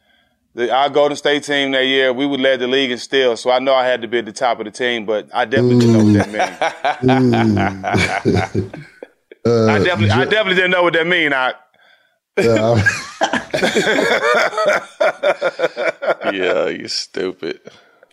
the, 0.54 0.68
our 0.74 0.90
Golden 0.90 1.16
State 1.16 1.44
team 1.44 1.70
that 1.70 1.86
year, 1.86 2.12
we 2.12 2.26
would 2.26 2.40
lead 2.40 2.58
the 2.58 2.66
league 2.66 2.90
in 2.90 2.98
steals, 2.98 3.40
so 3.40 3.52
I 3.52 3.60
know 3.60 3.74
I 3.74 3.86
had 3.86 4.02
to 4.02 4.08
be 4.08 4.18
at 4.18 4.24
the 4.24 4.32
top 4.32 4.58
of 4.58 4.64
the 4.64 4.72
team, 4.72 5.06
but 5.06 5.28
I 5.32 5.44
definitely 5.44 5.78
didn't 5.78 5.92
know 5.92 6.04
what 6.04 6.32
that 6.32 7.02
meant. 7.04 8.66
Uh, 9.46 9.66
I 9.70 9.78
definitely, 9.78 10.10
I 10.10 10.24
definitely 10.24 10.56
didn't 10.56 10.72
know 10.72 10.82
what 10.82 10.94
that 10.94 11.06
mean. 11.06 11.32
I, 11.32 11.54
Yeah, 12.38 12.82
yeah, 16.32 16.68
you 16.68 16.88
stupid. 16.88 17.60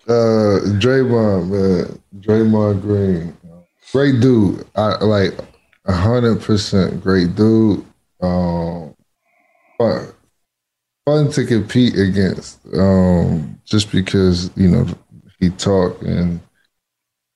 uh, 0.08 0.60
Draymond, 0.79 1.49
man, 1.49 1.99
Draymond 2.19 2.82
Green, 2.82 3.38
great 3.93 4.19
dude. 4.19 4.65
I 4.75 5.03
like 5.03 5.34
a 5.86 5.93
hundred 5.93 6.41
percent 6.41 7.01
great 7.01 7.36
dude. 7.36 7.86
Um, 8.21 8.93
fun, 9.77 10.08
fun 11.05 11.32
to 11.32 11.45
compete 11.45 11.97
against. 11.97 12.60
Um, 12.73 13.60
just 13.65 13.91
because 13.91 14.51
you 14.58 14.69
know 14.69 14.86
he 15.39 15.49
talk 15.51 16.01
and 16.01 16.39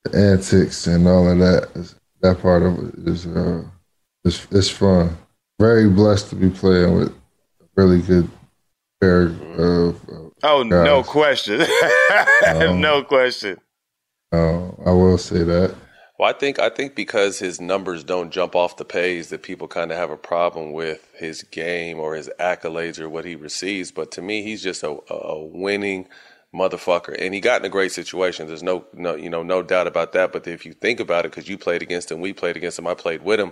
the 0.03 0.17
antics 0.17 0.87
and 0.87 1.07
all 1.07 1.29
of 1.29 1.39
that. 1.39 1.69
That 2.21 2.41
part 2.41 2.63
of 2.63 2.77
it 2.79 3.07
is 3.07 3.25
uh, 3.27 3.63
is 4.25 4.47
it's 4.51 4.69
fun. 4.69 5.17
Very 5.59 5.89
blessed 5.89 6.29
to 6.29 6.35
be 6.35 6.49
playing 6.49 6.95
with 6.95 7.09
a 7.09 7.13
really 7.75 8.01
good 8.01 8.29
pair 8.99 9.27
of. 9.57 10.31
oh, 10.43 10.63
no 10.63 11.03
question, 11.03 11.61
Um, 12.47 12.81
no 12.81 13.03
question. 13.03 13.57
Uh, 14.31 14.69
I 14.85 14.91
will 14.91 15.17
say 15.17 15.43
that. 15.43 15.75
Well, 16.17 16.29
I 16.29 16.33
think 16.33 16.59
I 16.59 16.69
think 16.69 16.95
because 16.95 17.39
his 17.39 17.59
numbers 17.59 18.03
don't 18.03 18.31
jump 18.31 18.55
off 18.55 18.77
the 18.77 18.85
page, 18.85 19.27
that 19.27 19.43
people 19.43 19.67
kind 19.67 19.91
of 19.91 19.97
have 19.97 20.11
a 20.11 20.17
problem 20.17 20.71
with 20.71 21.07
his 21.17 21.43
game 21.43 21.99
or 21.99 22.15
his 22.15 22.29
accolades 22.39 22.99
or 22.99 23.09
what 23.09 23.25
he 23.25 23.35
receives. 23.35 23.91
But 23.91 24.11
to 24.11 24.21
me, 24.21 24.43
he's 24.43 24.61
just 24.61 24.83
a, 24.83 24.97
a 25.09 25.43
winning 25.43 26.07
motherfucker, 26.53 27.15
and 27.19 27.33
he 27.33 27.39
got 27.39 27.61
in 27.61 27.65
a 27.65 27.69
great 27.69 27.91
situation. 27.91 28.47
There's 28.47 28.63
no, 28.63 28.85
no, 28.93 29.15
you 29.15 29.29
know, 29.29 29.41
no 29.43 29.63
doubt 29.63 29.87
about 29.87 30.13
that. 30.13 30.31
But 30.31 30.47
if 30.47 30.65
you 30.65 30.73
think 30.73 30.99
about 30.99 31.25
it, 31.25 31.31
because 31.31 31.49
you 31.49 31.57
played 31.57 31.81
against 31.81 32.11
him, 32.11 32.21
we 32.21 32.31
played 32.31 32.57
against 32.57 32.77
him, 32.77 32.87
I 32.87 32.93
played 32.93 33.23
with 33.23 33.39
him. 33.39 33.51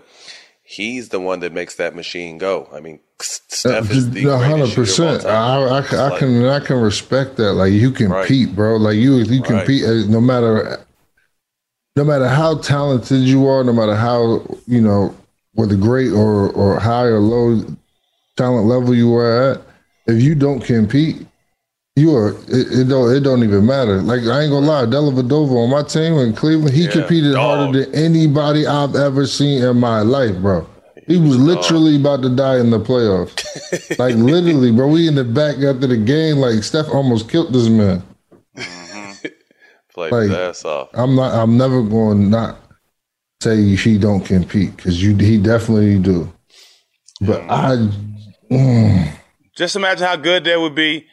He's 0.71 1.09
the 1.09 1.19
one 1.19 1.41
that 1.41 1.51
makes 1.51 1.75
that 1.75 1.95
machine 1.95 2.37
go. 2.37 2.69
I 2.71 2.79
mean, 2.79 3.01
Steph 3.19 3.91
is 3.91 4.09
the 4.09 4.37
hundred 4.37 4.73
greatest 4.73 4.95
shooter 4.95 5.03
of 5.03 5.25
all 5.25 5.67
percent. 5.67 5.93
I, 5.93 6.07
I, 6.07 6.15
I 6.15 6.19
can 6.19 6.45
I 6.45 6.59
can 6.61 6.77
respect 6.77 7.35
that. 7.35 7.53
Like 7.53 7.73
you 7.73 7.91
compete, 7.91 8.55
bro. 8.55 8.77
Like 8.77 8.95
you 8.95 9.17
you 9.17 9.41
Right. 9.41 9.47
compete 9.65 9.83
uh, 9.83 10.07
no 10.07 10.21
matter 10.21 10.79
no 11.97 12.05
matter 12.05 12.29
how 12.29 12.57
talented 12.59 13.19
you 13.19 13.47
are, 13.47 13.65
no 13.65 13.73
matter 13.73 13.95
how 13.95 14.45
you 14.65 14.79
know 14.79 15.13
whether 15.55 15.75
great 15.75 16.13
or 16.13 16.49
or 16.51 16.79
high 16.79 17.03
or 17.03 17.19
low 17.19 17.65
talent 18.37 18.65
level 18.65 18.95
you 18.95 19.13
are 19.13 19.51
at. 19.51 19.61
If 20.07 20.21
you 20.21 20.35
don't 20.35 20.61
compete, 20.61 21.27
you 21.95 22.15
are 22.15 22.29
it, 22.47 22.79
it 22.79 22.87
don't 22.89 23.13
it 23.15 23.19
don't 23.21 23.43
even 23.43 23.65
matter. 23.65 24.01
Like 24.01 24.21
I 24.21 24.41
ain't 24.43 24.51
gonna 24.51 24.65
lie, 24.65 24.85
Dellavedova 24.85 25.51
on 25.63 25.69
my 25.69 25.83
team 25.83 26.13
in 26.19 26.33
Cleveland, 26.33 26.73
he 26.73 26.85
Yeah, 26.85 26.91
competed 26.91 27.35
harder 27.35 27.85
than 27.85 27.95
anybody 27.95 28.65
I've 28.65 28.95
ever 28.95 29.25
seen 29.27 29.63
in 29.63 29.77
my 29.77 30.01
life, 30.01 30.37
bro. 30.37 30.67
He 31.07 31.17
was 31.17 31.37
literally 31.37 31.97
about 31.97 32.21
to 32.21 32.29
die 32.29 32.59
in 32.59 32.69
the 32.69 32.79
playoffs. 32.79 33.35
like 33.99 34.15
literally, 34.15 34.71
bro. 34.71 34.87
We 34.87 35.07
in 35.07 35.15
the 35.15 35.25
back 35.25 35.57
after 35.57 35.87
the 35.87 35.97
game, 35.97 36.37
like 36.37 36.63
Steph 36.63 36.87
almost 36.89 37.29
killed 37.29 37.53
this 37.53 37.67
man. 37.67 38.01
Played 39.93 40.13
Like, 40.13 40.29
his 40.29 40.31
ass 40.31 40.65
off. 40.65 40.89
I'm 40.93 41.15
not. 41.15 41.33
I'm 41.33 41.57
never 41.57 41.83
going 41.83 42.29
not 42.29 42.57
say 43.41 43.75
he 43.75 43.97
don't 43.97 44.21
compete 44.23 44.77
because 44.77 45.03
you. 45.03 45.17
He 45.17 45.37
definitely 45.37 45.99
do. 45.99 46.31
But 47.19 47.41
I. 47.49 47.89
mm, 48.49 49.13
Just 49.57 49.75
imagine 49.75 50.07
how 50.07 50.15
good 50.15 50.45
that 50.45 50.59
would 50.61 50.75
be 50.75 51.07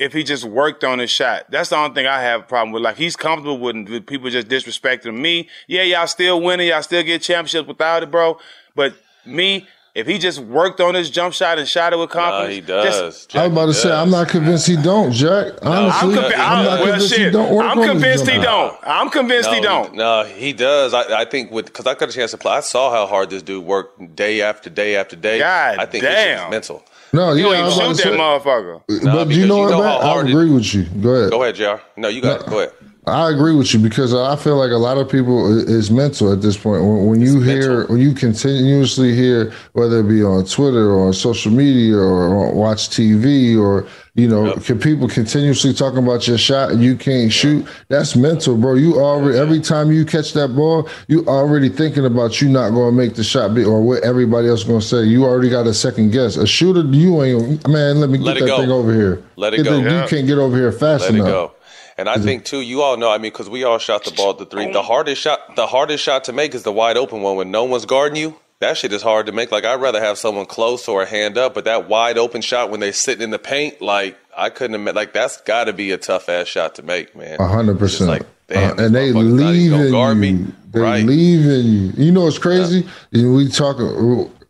if 0.00 0.14
he 0.14 0.24
just 0.24 0.44
worked 0.44 0.82
on 0.82 0.98
his 0.98 1.10
shot. 1.10 1.44
That's 1.50 1.68
the 1.68 1.76
only 1.76 1.94
thing 1.94 2.06
I 2.06 2.22
have 2.22 2.40
a 2.40 2.44
problem 2.44 2.72
with. 2.72 2.82
Like 2.82 2.96
he's 2.96 3.16
comfortable 3.16 3.58
with, 3.58 3.86
with 3.88 4.06
people 4.06 4.30
just 4.30 4.48
disrespecting 4.48 5.16
me. 5.16 5.48
Yeah, 5.68 5.82
y'all 5.82 6.06
still 6.06 6.40
winning, 6.40 6.68
y'all 6.68 6.82
still 6.82 7.02
get 7.02 7.20
championships 7.20 7.68
without 7.68 8.02
it, 8.02 8.10
bro. 8.10 8.38
But 8.74 8.94
me, 9.26 9.68
if 9.94 10.06
he 10.06 10.16
just 10.18 10.38
worked 10.38 10.80
on 10.80 10.94
his 10.94 11.10
jump 11.10 11.34
shot 11.34 11.58
and 11.58 11.68
shot 11.68 11.92
it 11.92 11.98
with 11.98 12.08
confidence, 12.08 12.54
he 12.54 12.60
does. 12.62 12.84
just- 13.26 13.36
I 13.36 13.42
was 13.46 13.52
about 13.52 13.66
to 13.66 13.74
say 13.74 13.92
I'm 13.92 14.10
not 14.10 14.28
convinced 14.28 14.66
he 14.66 14.76
don't, 14.76 15.12
Jack. 15.12 15.52
Honestly, 15.62 16.14
I'm, 16.14 16.14
convi- 16.14 16.34
I'm 16.34 16.40
I'm, 16.40 16.64
not 16.64 16.80
well, 16.80 16.86
convinced 16.92 17.14
he 17.14 17.22
shit. 17.24 17.32
don't 17.34 17.54
work 17.54 17.64
I'm 17.66 17.78
on 17.78 17.82
his 17.82 17.90
convinced 17.90 18.26
he 18.26 18.32
jump 18.36 18.44
don't. 18.44 18.78
I'm 18.84 19.10
convinced 19.10 19.50
he 19.50 19.60
don't. 19.60 19.94
No, 19.96 20.24
he 20.24 20.52
does. 20.54 20.94
I, 20.94 21.20
I 21.20 21.24
think 21.26 21.50
with 21.50 21.66
because 21.66 21.86
I 21.86 21.94
got 21.94 22.08
a 22.08 22.12
chance 22.12 22.30
to 22.30 22.38
play. 22.38 22.52
I 22.54 22.60
saw 22.60 22.90
how 22.90 23.06
hard 23.06 23.28
this 23.28 23.42
dude 23.42 23.66
worked 23.66 24.16
day 24.16 24.40
after 24.40 24.70
day 24.70 24.96
after 24.96 25.16
day. 25.16 25.40
God 25.40 25.78
I 25.78 25.84
think 25.84 26.04
this 26.04 26.14
damn. 26.14 26.46
is 26.46 26.50
mental. 26.50 26.84
No, 27.12 27.32
You 27.32 27.46
yeah, 27.50 27.50
I 27.50 27.56
don't 27.56 27.64
was 27.66 27.74
even 27.76 27.86
about 27.86 27.96
shoot 27.96 28.02
to 28.02 28.10
that 28.10 28.42
say. 28.42 28.50
motherfucker. 28.50 29.04
Nah, 29.04 29.14
but 29.14 29.24
because 29.24 29.36
you 29.38 29.46
know 29.46 29.56
you 29.56 29.62
what, 29.64 29.70
know 29.70 29.78
man? 29.82 30.00
how 30.02 30.18
I 30.18 30.20
agree 30.20 30.50
with 30.50 30.74
you. 30.74 30.84
Go 30.84 31.10
ahead. 31.10 31.30
Go 31.30 31.42
ahead, 31.42 31.54
Jr. 31.56 31.82
No, 32.00 32.08
you 32.08 32.20
got 32.20 32.42
it. 32.42 32.46
Go 32.48 32.58
ahead. 32.60 32.72
I 33.10 33.30
agree 33.30 33.54
with 33.54 33.74
you 33.74 33.80
because 33.80 34.14
I 34.14 34.36
feel 34.36 34.56
like 34.56 34.70
a 34.70 34.76
lot 34.76 34.98
of 34.98 35.10
people 35.10 35.58
is 35.68 35.90
mental 35.90 36.32
at 36.32 36.40
this 36.40 36.56
point. 36.56 36.82
When, 36.82 37.06
when 37.06 37.20
you 37.20 37.40
hear, 37.40 37.86
when 37.86 38.00
you 38.00 38.14
continuously 38.14 39.14
hear, 39.14 39.52
whether 39.72 40.00
it 40.00 40.08
be 40.08 40.22
on 40.22 40.44
Twitter 40.46 40.90
or 40.90 41.08
on 41.08 41.12
social 41.12 41.52
media 41.52 41.96
or 41.96 42.52
watch 42.52 42.88
TV 42.88 43.58
or 43.60 43.86
you 44.14 44.26
know, 44.26 44.46
yep. 44.46 44.64
can 44.64 44.78
people 44.78 45.08
continuously 45.08 45.72
talking 45.72 46.02
about 46.02 46.26
your 46.26 46.36
shot 46.36 46.72
and 46.72 46.82
you 46.82 46.96
can't 46.96 47.32
shoot? 47.32 47.66
That's 47.88 48.16
mental, 48.16 48.56
bro. 48.56 48.74
You 48.74 49.00
already 49.00 49.38
every 49.38 49.60
time 49.60 49.92
you 49.92 50.04
catch 50.04 50.32
that 50.32 50.48
ball, 50.48 50.88
you 51.06 51.24
already 51.26 51.68
thinking 51.68 52.04
about 52.04 52.40
you 52.40 52.48
not 52.48 52.70
going 52.70 52.94
to 52.94 52.96
make 52.96 53.14
the 53.14 53.22
shot 53.22 53.54
be, 53.54 53.64
or 53.64 53.80
what 53.80 54.02
everybody 54.02 54.48
else 54.48 54.64
going 54.64 54.80
to 54.80 54.86
say. 54.86 55.04
You 55.04 55.24
already 55.24 55.48
got 55.48 55.66
a 55.68 55.74
second 55.74 56.10
guess. 56.10 56.36
A 56.36 56.46
shooter, 56.46 56.82
you 56.82 57.22
ain't 57.22 57.68
man. 57.68 58.00
Let 58.00 58.10
me 58.10 58.18
let 58.18 58.34
get 58.34 58.40
that 58.40 58.46
go. 58.46 58.58
thing 58.58 58.70
over 58.70 58.92
here. 58.92 59.22
Let 59.36 59.54
it 59.54 59.64
go. 59.64 59.78
You 59.78 60.06
can't 60.08 60.26
get 60.26 60.38
over 60.38 60.56
here 60.56 60.72
fast 60.72 61.04
let 61.04 61.14
enough. 61.14 61.52
And 62.00 62.08
I 62.08 62.16
think 62.16 62.44
too, 62.44 62.60
you 62.60 62.82
all 62.82 62.96
know. 62.96 63.10
I 63.10 63.18
mean, 63.18 63.30
because 63.30 63.48
we 63.48 63.62
all 63.64 63.78
shot 63.78 64.04
the 64.04 64.10
ball 64.10 64.30
at 64.30 64.38
the 64.38 64.46
three. 64.46 64.72
The 64.72 64.82
hardest 64.82 65.22
shot, 65.22 65.54
the 65.54 65.66
hardest 65.66 66.02
shot 66.02 66.24
to 66.24 66.32
make 66.32 66.54
is 66.54 66.62
the 66.62 66.72
wide 66.72 66.96
open 66.96 67.22
one 67.22 67.36
when 67.36 67.50
no 67.50 67.64
one's 67.64 67.86
guarding 67.86 68.16
you 68.16 68.36
that 68.60 68.76
shit 68.76 68.92
is 68.92 69.02
hard 69.02 69.26
to 69.26 69.32
make. 69.32 69.50
Like 69.50 69.64
I'd 69.64 69.80
rather 69.80 70.00
have 70.00 70.18
someone 70.18 70.46
close 70.46 70.86
or 70.86 71.02
a 71.02 71.06
hand 71.06 71.36
up, 71.36 71.54
but 71.54 71.64
that 71.64 71.88
wide 71.88 72.18
open 72.18 72.42
shot 72.42 72.70
when 72.70 72.80
they 72.80 72.92
sitting 72.92 73.22
in 73.22 73.30
the 73.30 73.38
paint, 73.38 73.80
like 73.80 74.16
I 74.36 74.50
couldn't 74.50 74.86
have 74.86 74.94
like 74.94 75.12
that's 75.12 75.40
got 75.40 75.64
to 75.64 75.72
be 75.72 75.90
a 75.90 75.98
tough 75.98 76.28
ass 76.28 76.46
shot 76.46 76.76
to 76.76 76.82
make, 76.82 77.16
man. 77.16 77.40
A 77.40 77.48
hundred 77.48 77.78
percent. 77.78 78.10
Like 78.10 78.22
damn, 78.48 78.78
uh, 78.78 78.84
and 78.84 78.94
they 78.94 79.12
leaving 79.12 79.72
in 79.72 79.92
you. 79.92 80.14
Me. 80.14 80.46
They 80.72 80.80
right. 80.80 81.04
leave 81.04 81.46
in 81.46 81.66
you. 81.66 81.92
You 82.04 82.12
know 82.12 82.24
what's 82.24 82.38
crazy? 82.38 82.86
Yeah. 83.10 83.28
We 83.28 83.48
talk. 83.48 83.78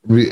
We 0.06 0.30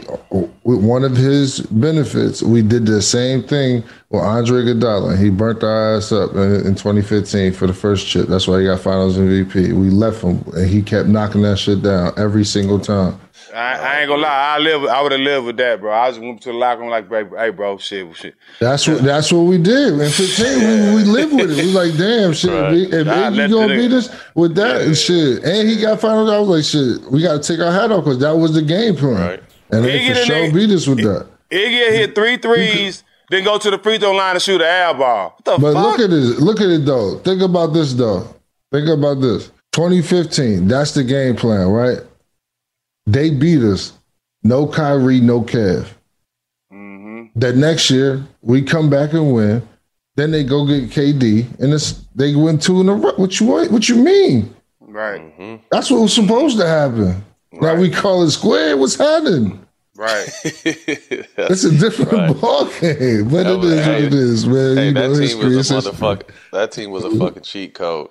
one 0.62 1.04
of 1.04 1.14
his 1.14 1.60
benefits, 1.60 2.42
we 2.42 2.62
did 2.62 2.86
the 2.86 3.02
same 3.02 3.42
thing 3.42 3.84
with 4.08 4.22
Andre 4.22 4.62
Iguodala. 4.62 5.18
He 5.18 5.28
burnt 5.28 5.62
our 5.62 5.96
ass 5.96 6.10
up 6.10 6.34
in, 6.34 6.66
in 6.66 6.74
2015 6.74 7.52
for 7.52 7.66
the 7.66 7.74
first 7.74 8.06
chip. 8.06 8.28
That's 8.28 8.48
why 8.48 8.60
he 8.60 8.66
got 8.66 8.80
Finals 8.80 9.18
MVP. 9.18 9.74
We 9.74 9.90
left 9.90 10.22
him, 10.22 10.42
and 10.54 10.68
he 10.68 10.80
kept 10.80 11.08
knocking 11.08 11.42
that 11.42 11.58
shit 11.58 11.82
down 11.82 12.12
every 12.16 12.44
single 12.44 12.80
time. 12.80 13.20
I, 13.54 13.78
I, 13.78 14.00
ain't 14.00 14.08
gonna 14.08 14.22
lie. 14.22 14.56
I 14.56 14.58
live. 14.58 14.84
I 14.84 15.02
would 15.02 15.12
have 15.12 15.20
lived 15.20 15.46
with 15.46 15.56
that, 15.58 15.80
bro. 15.80 15.92
I 15.92 16.10
just 16.10 16.20
went 16.20 16.42
to 16.42 16.50
the 16.50 16.54
locker 16.54 16.80
room 16.80 16.90
like, 16.90 17.08
hey, 17.10 17.50
bro, 17.50 17.78
shit, 17.78 18.14
shit. 18.16 18.34
That's 18.60 18.86
what. 18.86 19.02
That's 19.02 19.32
what 19.32 19.42
we 19.42 19.58
did. 19.58 19.94
In 19.94 20.10
15, 20.10 20.46
we, 20.58 20.96
we 20.96 21.04
lived 21.10 21.34
with 21.34 21.58
it. 21.58 21.64
We 21.64 21.72
like, 21.72 21.96
damn, 21.96 22.32
shit. 22.32 22.50
Right. 22.50 22.74
If, 22.74 22.92
if 22.92 23.36
you 23.36 23.48
gonna 23.48 23.74
beat 23.74 23.92
us 23.92 24.14
with 24.34 24.54
that 24.56 24.86
yeah, 24.86 24.94
shit, 24.94 25.44
and 25.44 25.68
he 25.68 25.80
got 25.80 26.00
finals, 26.00 26.30
I 26.30 26.38
was 26.38 26.48
like, 26.48 26.64
shit. 26.64 27.10
We 27.10 27.22
got 27.22 27.42
to 27.42 27.52
take 27.52 27.64
our 27.64 27.72
hat 27.72 27.90
off 27.90 28.04
because 28.04 28.18
that 28.20 28.36
was 28.36 28.54
the 28.54 28.62
game 28.62 28.96
plan. 28.96 29.14
Right. 29.14 29.42
And 29.70 29.84
they 29.84 30.08
for 30.08 30.14
sure 30.24 30.52
beat 30.52 30.70
us 30.70 30.86
with 30.86 30.98
that. 30.98 31.26
Iggy 31.50 31.90
hit 31.90 32.14
three 32.14 32.36
threes. 32.36 33.04
Then 33.30 33.44
go 33.44 33.58
to 33.58 33.70
the 33.70 33.78
free 33.78 33.98
throw 33.98 34.12
line 34.12 34.36
and 34.36 34.42
shoot 34.42 34.60
an 34.60 34.66
air 34.66 34.94
ball. 34.94 35.34
What 35.36 35.44
the 35.44 35.58
but 35.58 35.74
fuck? 35.74 35.84
look 35.84 36.00
at 36.00 36.10
this. 36.10 36.40
Look 36.40 36.60
at 36.60 36.68
it 36.68 36.86
though. 36.86 37.18
Think 37.18 37.42
about 37.42 37.74
this 37.74 37.92
though. 37.92 38.34
Think 38.72 38.88
about 38.88 39.20
this. 39.20 39.50
2015. 39.72 40.66
That's 40.66 40.92
the 40.92 41.04
game 41.04 41.36
plan, 41.36 41.68
right? 41.68 41.98
They 43.06 43.30
beat 43.30 43.62
us 43.62 43.92
no 44.42 44.66
Kyrie, 44.66 45.20
no 45.20 45.42
Kev. 45.42 45.88
Mm-hmm. 46.72 47.38
That 47.38 47.56
next 47.56 47.90
year 47.90 48.24
we 48.40 48.62
come 48.62 48.88
back 48.88 49.12
and 49.12 49.32
win. 49.32 49.66
Then 50.16 50.32
they 50.32 50.42
go 50.42 50.66
get 50.66 50.90
KD, 50.90 51.60
and 51.60 51.72
it's 51.72 51.92
they 52.14 52.34
win 52.34 52.58
two 52.58 52.80
in 52.80 52.88
a 52.88 52.94
row. 52.94 53.12
What 53.16 53.38
you 53.38 53.46
what 53.46 53.88
you 53.88 53.96
mean? 53.96 54.54
Right. 54.80 55.20
Mm-hmm. 55.20 55.62
That's 55.70 55.90
what 55.90 56.00
was 56.00 56.14
supposed 56.14 56.58
to 56.58 56.66
happen. 56.66 57.24
Right. 57.53 57.74
Now 57.74 57.80
we 57.80 57.90
call 57.90 58.22
it 58.22 58.30
square. 58.30 58.76
What's 58.76 58.96
happening? 58.96 59.66
Right. 59.99 60.28
it's 60.44 61.64
a 61.64 61.76
different 61.76 62.12
right. 62.12 62.40
ball 62.40 62.66
game, 62.66 63.28
but 63.28 63.46
it 63.46 63.64
is 63.64 63.84
hey, 63.84 63.94
what 63.94 64.03
it 64.05 64.14
is, 64.14 64.46
man. 64.46 64.76
Hey, 64.76 64.86
you 64.86 64.92
that 64.94 65.11
know, 65.11 65.26
team 65.26 65.38
was 65.38 65.70
a 65.70 65.74
motherfucker. 65.74 66.28
That 66.53 66.70
team 66.70 66.90
was 66.90 67.05
a 67.05 67.11
fucking 67.11 67.42
cheat 67.42 67.74
code, 67.74 68.11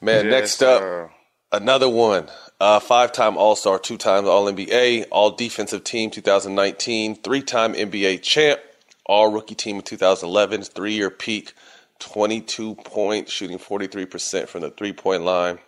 man. 0.00 0.24
Yes, 0.24 0.32
next 0.32 0.62
up, 0.62 1.10
another 1.52 1.90
one. 1.90 2.28
Uh, 2.58 2.80
five 2.80 3.12
time 3.12 3.36
All 3.36 3.54
Star, 3.54 3.78
two 3.78 3.98
times 3.98 4.26
All 4.26 4.46
NBA, 4.46 5.08
All 5.10 5.30
Defensive 5.30 5.84
Team 5.84 6.10
2019, 6.10 7.16
three 7.16 7.42
time 7.42 7.74
NBA 7.74 8.22
champ, 8.22 8.58
All 9.04 9.30
Rookie 9.30 9.54
Team 9.54 9.76
of 9.76 9.84
2011, 9.84 10.62
three 10.62 10.94
year 10.94 11.10
peak, 11.10 11.52
22 11.98 12.76
points, 12.76 13.30
shooting 13.30 13.58
43% 13.58 14.48
from 14.48 14.62
the 14.62 14.70
three 14.70 14.94
point 14.94 15.22
line. 15.22 15.58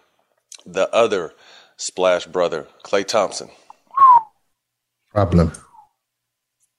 The 0.65 0.91
other 0.95 1.35
splash 1.79 2.27
brother, 2.27 2.67
Klay 2.85 3.07
Thompson. 3.07 3.49
Problem. 5.13 5.53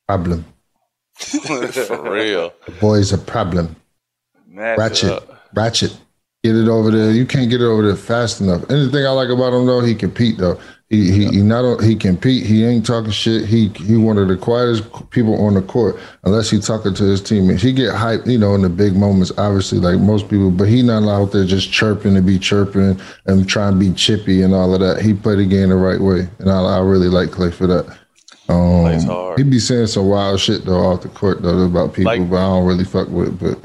Problem. 0.08 0.46
For 1.16 2.12
real. 2.12 2.54
The 2.66 2.72
boy's 2.80 3.12
a 3.12 3.18
problem. 3.18 3.76
Ratchet. 4.54 5.24
Ratchet. 5.54 5.98
Get 6.44 6.56
it 6.56 6.70
over 6.70 6.90
there. 6.90 7.12
You 7.12 7.26
can't 7.26 7.50
get 7.50 7.62
it 7.62 7.66
over 7.66 7.86
there 7.86 7.98
fast 7.98 8.40
enough. 8.40 8.64
Anything 8.72 9.06
I 9.06 9.10
like 9.10 9.30
about 9.30 9.52
him 9.52 9.66
though, 9.66 9.82
he 9.82 9.94
compete 9.94 10.38
though. 10.38 10.58
He 10.90 11.12
he, 11.12 11.28
he 11.28 11.42
not 11.44 11.84
he 11.84 11.96
compete. 11.96 12.46
He 12.48 12.64
ain't 12.64 12.86
talking 12.86 13.12
shit. 13.12 13.46
He 13.46 13.68
he 13.76 13.98
one 13.98 14.18
of 14.18 14.30
the 14.30 14.38
quietest 14.38 14.84
people 15.12 15.36
on 15.46 15.54
the 15.54 15.62
court, 15.62 16.00
unless 16.24 16.50
he 16.50 16.60
talking 16.60 16.94
to 16.96 17.04
his 17.04 17.22
teammates. 17.22 17.62
He 17.62 17.74
get 17.74 17.94
hyped, 17.94 18.26
you 18.26 18.38
know, 18.38 18.56
in 18.56 18.62
the 18.62 18.70
big 18.70 18.96
moments, 18.96 19.32
obviously, 19.38 19.80
like 19.80 20.00
most 20.00 20.30
people. 20.30 20.50
But 20.50 20.70
he 20.70 20.82
not 20.82 21.04
out 21.04 21.32
there 21.32 21.46
just 21.46 21.72
chirping 21.72 22.16
to 22.16 22.22
be 22.22 22.40
chirping 22.40 23.00
and 23.26 23.48
trying 23.48 23.74
to 23.74 23.80
be 23.80 23.94
chippy 23.94 24.42
and 24.42 24.54
all 24.54 24.74
of 24.74 24.80
that. 24.80 25.02
He 25.02 25.14
play 25.14 25.36
the 25.36 25.46
game 25.46 25.70
the 25.70 25.76
right 25.76 26.00
way, 26.00 26.28
and 26.40 26.50
I, 26.50 26.60
I 26.60 26.80
really 26.80 27.10
like 27.10 27.30
Klay 27.30 27.54
for 27.54 27.68
that. 27.68 27.86
Um, 28.48 29.36
he 29.38 29.44
be 29.44 29.60
saying 29.60 29.88
some 29.88 30.08
wild 30.08 30.40
shit 30.40 30.66
though 30.66 30.80
off 30.80 31.02
the 31.02 31.10
court 31.10 31.44
though 31.44 31.66
about 31.66 31.94
people, 31.94 32.12
like, 32.12 32.28
but 32.30 32.38
I 32.38 32.48
don't 32.48 32.66
really 32.66 32.86
fuck 32.86 33.10
with. 33.10 33.40
But 33.40 33.60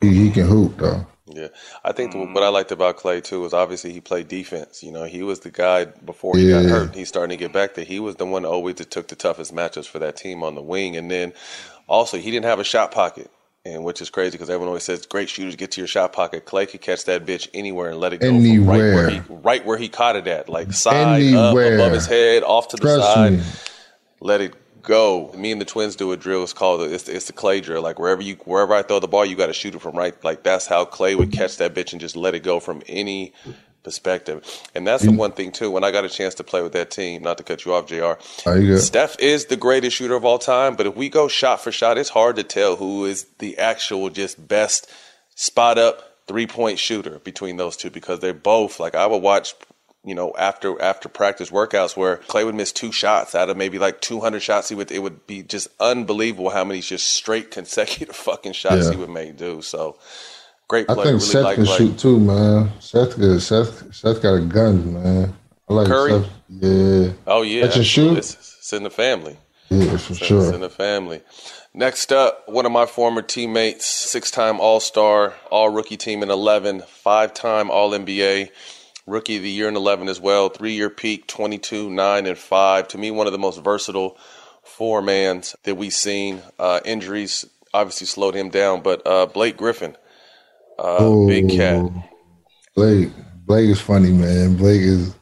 he, 0.00 0.24
he 0.24 0.30
can 0.32 0.46
hoop 0.48 0.78
though. 0.78 1.06
Yeah, 1.34 1.48
I 1.84 1.92
think 1.92 2.12
the, 2.12 2.18
what 2.18 2.28
mm-hmm. 2.28 2.38
I 2.38 2.48
liked 2.48 2.70
about 2.70 2.96
Klay 2.96 3.22
too 3.22 3.40
was 3.40 3.52
obviously 3.52 3.92
he 3.92 4.00
played 4.00 4.28
defense. 4.28 4.82
You 4.82 4.92
know, 4.92 5.04
he 5.04 5.22
was 5.22 5.40
the 5.40 5.50
guy 5.50 5.86
before 5.86 6.36
he 6.36 6.50
yeah. 6.50 6.62
got 6.62 6.70
hurt. 6.70 6.94
He's 6.94 7.08
starting 7.08 7.36
to 7.36 7.42
get 7.42 7.52
back 7.52 7.74
there. 7.74 7.84
He 7.84 7.98
was 7.98 8.16
the 8.16 8.26
one 8.26 8.44
always 8.44 8.76
that 8.76 8.90
took 8.90 9.08
the 9.08 9.16
toughest 9.16 9.54
matchups 9.54 9.86
for 9.86 9.98
that 9.98 10.16
team 10.16 10.42
on 10.42 10.54
the 10.54 10.62
wing, 10.62 10.96
and 10.96 11.10
then 11.10 11.32
also 11.88 12.18
he 12.18 12.30
didn't 12.30 12.46
have 12.46 12.60
a 12.60 12.64
shot 12.64 12.92
pocket. 12.92 13.30
And 13.66 13.82
which 13.82 14.02
is 14.02 14.10
crazy 14.10 14.32
because 14.32 14.50
everyone 14.50 14.68
always 14.68 14.82
says 14.82 15.06
great 15.06 15.30
shooters 15.30 15.56
get 15.56 15.70
to 15.70 15.80
your 15.80 15.88
shot 15.88 16.12
pocket. 16.12 16.44
Klay 16.44 16.68
could 16.68 16.82
catch 16.82 17.06
that 17.06 17.24
bitch 17.24 17.48
anywhere 17.54 17.92
and 17.92 17.98
let 17.98 18.12
it 18.12 18.20
go 18.20 18.28
anywhere. 18.28 18.66
right 18.66 18.94
where 18.94 19.08
he 19.08 19.20
right 19.30 19.64
where 19.64 19.78
he 19.78 19.88
caught 19.88 20.16
it 20.16 20.26
at, 20.26 20.50
like 20.50 20.70
side 20.74 21.22
anywhere. 21.22 21.68
up 21.68 21.80
above 21.80 21.92
his 21.92 22.06
head, 22.06 22.42
off 22.42 22.68
to 22.68 22.76
the 22.76 22.82
Trust 22.82 23.14
side. 23.14 23.32
Me. 23.32 23.42
Let 24.20 24.42
it 24.42 24.54
go. 24.84 25.32
Me 25.36 25.50
and 25.50 25.60
the 25.60 25.64
twins 25.64 25.96
do 25.96 26.12
a 26.12 26.16
drill. 26.16 26.42
It's 26.42 26.52
called 26.52 26.82
it's, 26.82 27.08
it's 27.08 27.26
the 27.26 27.32
Klay 27.32 27.62
drill. 27.62 27.82
Like 27.82 27.98
wherever 27.98 28.22
you 28.22 28.36
wherever 28.44 28.74
I 28.74 28.82
throw 28.82 29.00
the 29.00 29.08
ball, 29.08 29.24
you 29.24 29.36
got 29.36 29.46
to 29.46 29.52
shoot 29.52 29.74
it 29.74 29.80
from 29.80 29.96
right. 29.96 30.14
Like 30.24 30.42
that's 30.42 30.66
how 30.66 30.84
Klay 30.84 31.16
would 31.16 31.32
catch 31.32 31.56
that 31.58 31.74
bitch 31.74 31.92
and 31.92 32.00
just 32.00 32.16
let 32.16 32.34
it 32.34 32.42
go 32.42 32.60
from 32.60 32.82
any 32.86 33.32
perspective. 33.82 34.44
And 34.74 34.86
that's 34.86 35.04
the 35.04 35.10
one 35.12 35.32
thing 35.32 35.52
too. 35.52 35.70
When 35.70 35.84
I 35.84 35.90
got 35.90 36.04
a 36.04 36.08
chance 36.08 36.34
to 36.36 36.44
play 36.44 36.62
with 36.62 36.72
that 36.72 36.90
team, 36.90 37.22
not 37.22 37.38
to 37.38 37.44
cut 37.44 37.64
you 37.64 37.74
off, 37.74 37.86
Jr. 37.86 38.14
Steph 38.78 39.18
is 39.20 39.46
the 39.46 39.56
greatest 39.56 39.96
shooter 39.96 40.14
of 40.14 40.24
all 40.24 40.38
time. 40.38 40.74
But 40.74 40.86
if 40.86 40.96
we 40.96 41.08
go 41.08 41.28
shot 41.28 41.60
for 41.60 41.70
shot, 41.70 41.98
it's 41.98 42.08
hard 42.08 42.36
to 42.36 42.42
tell 42.42 42.76
who 42.76 43.04
is 43.04 43.24
the 43.38 43.58
actual 43.58 44.10
just 44.10 44.48
best 44.48 44.90
spot 45.36 45.78
up 45.78 46.14
three 46.26 46.46
point 46.46 46.78
shooter 46.78 47.18
between 47.20 47.56
those 47.56 47.76
two 47.76 47.90
because 47.90 48.20
they're 48.20 48.32
both 48.32 48.80
like 48.80 48.94
I 48.94 49.06
would 49.06 49.22
watch 49.22 49.54
you 50.04 50.14
know, 50.14 50.34
after 50.38 50.80
after 50.80 51.08
practice 51.08 51.50
workouts 51.50 51.96
where 51.96 52.18
Klay 52.18 52.44
would 52.44 52.54
miss 52.54 52.72
two 52.72 52.92
shots 52.92 53.34
out 53.34 53.48
of 53.48 53.56
maybe 53.56 53.78
like 53.78 54.00
200 54.00 54.40
shots, 54.40 54.68
he 54.68 54.74
would 54.74 54.92
it 54.92 55.00
would 55.00 55.26
be 55.26 55.42
just 55.42 55.68
unbelievable 55.80 56.50
how 56.50 56.64
many 56.64 56.80
just 56.80 57.06
straight 57.06 57.50
consecutive 57.50 58.14
fucking 58.14 58.52
shots 58.52 58.84
yeah. 58.84 58.90
he 58.92 58.96
would 58.96 59.10
make 59.10 59.36
do. 59.36 59.62
So 59.62 59.98
great 60.68 60.86
player. 60.86 61.00
I 61.00 61.02
think 61.04 61.06
really 61.14 61.20
Seth 61.20 61.44
like 61.44 61.54
can 61.56 61.64
Klay. 61.64 61.78
shoot 61.78 61.98
too, 61.98 62.20
man. 62.20 62.70
Seth 62.80 63.16
good. 63.16 63.40
Seth 63.40 63.94
Seth 63.94 64.22
got 64.22 64.34
a 64.34 64.40
gun, 64.40 64.94
man. 64.94 65.36
I 65.68 65.72
like 65.72 65.86
Curry. 65.86 66.10
Seth. 66.10 66.30
Yeah. 66.48 67.12
Oh 67.26 67.42
yeah. 67.42 67.62
that's 67.62 67.76
That 67.76 67.84
shoot. 67.84 68.18
It's, 68.18 68.34
it's, 68.34 68.72
in 68.72 68.82
the 68.82 68.90
family. 68.90 69.38
Yeah, 69.70 69.96
for 69.96 70.12
it's, 70.12 70.24
sure. 70.26 70.44
It's 70.44 70.54
in 70.54 70.60
the 70.60 70.70
family. 70.70 71.22
Next 71.72 72.12
up, 72.12 72.48
one 72.48 72.66
of 72.66 72.72
my 72.72 72.86
former 72.86 73.20
teammates, 73.20 73.84
six-time 73.84 74.60
All-Star, 74.60 75.34
All-Rookie 75.50 75.96
Team 75.96 76.22
in 76.22 76.30
11, 76.30 76.82
five-time 76.82 77.68
All-NBA 77.68 78.50
rookie 79.06 79.36
of 79.36 79.42
the 79.42 79.50
year 79.50 79.68
in 79.68 79.76
11 79.76 80.08
as 80.08 80.20
well. 80.20 80.48
Three 80.48 80.74
year 80.74 80.90
peak, 80.90 81.26
22, 81.26 81.90
9, 81.90 82.26
and 82.26 82.38
5. 82.38 82.88
To 82.88 82.98
me, 82.98 83.10
one 83.10 83.26
of 83.26 83.32
the 83.32 83.38
most 83.38 83.62
versatile 83.62 84.16
four 84.62 85.02
mans 85.02 85.54
that 85.64 85.76
we've 85.76 85.92
seen. 85.92 86.42
Uh, 86.58 86.80
injuries 86.84 87.44
obviously 87.72 88.06
slowed 88.06 88.34
him 88.34 88.48
down, 88.48 88.82
but 88.82 89.06
uh, 89.06 89.26
Blake 89.26 89.56
Griffin, 89.56 89.96
uh, 90.78 90.96
oh, 90.98 91.26
big 91.26 91.50
cat. 91.50 91.90
Blake, 92.74 93.10
Blake 93.46 93.68
is 93.68 93.80
funny, 93.80 94.12
man. 94.12 94.56
Blake 94.56 94.80
is. 94.80 95.14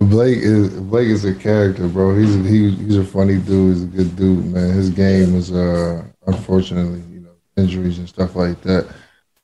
Blake 0.00 0.38
is 0.38 0.68
Blake 0.68 1.08
is 1.08 1.24
a 1.24 1.34
character, 1.34 1.88
bro. 1.88 2.16
He's 2.16 2.36
a, 2.36 2.38
he, 2.38 2.70
he's 2.70 2.96
a 2.96 3.04
funny 3.04 3.36
dude. 3.36 3.74
He's 3.74 3.82
a 3.82 3.86
good 3.86 4.14
dude, 4.14 4.44
man. 4.46 4.70
His 4.70 4.90
game 4.90 5.34
is 5.34 5.50
uh 5.50 6.04
unfortunately, 6.28 7.02
you 7.12 7.18
know, 7.18 7.32
injuries 7.56 7.98
and 7.98 8.08
stuff 8.08 8.36
like 8.36 8.60
that. 8.62 8.86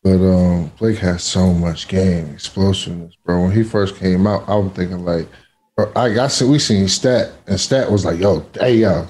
But 0.05 0.21
um, 0.21 0.71
Blake 0.79 0.99
has 0.99 1.25
so 1.25 1.55
much 1.55 1.89
game 1.89 2.29
explosiveness, 2.35 3.17
bro. 3.25 3.45
When 3.45 3.53
he 3.53 3.65
first 3.65 3.97
came 3.97 4.27
out, 4.27 4.47
I 4.47 4.55
was 4.55 4.71
thinking 4.75 5.03
like, 5.03 5.27
I 5.97 6.13
got 6.13 6.31
see 6.31 6.45
we 6.45 6.59
seen 6.59 6.89
Stat, 6.89 7.33
and 7.47 7.59
Stat 7.59 7.91
was 7.91 8.05
like, 8.05 8.21
"Yo, 8.21 8.47
hey 8.61 8.77
yo." 8.77 9.09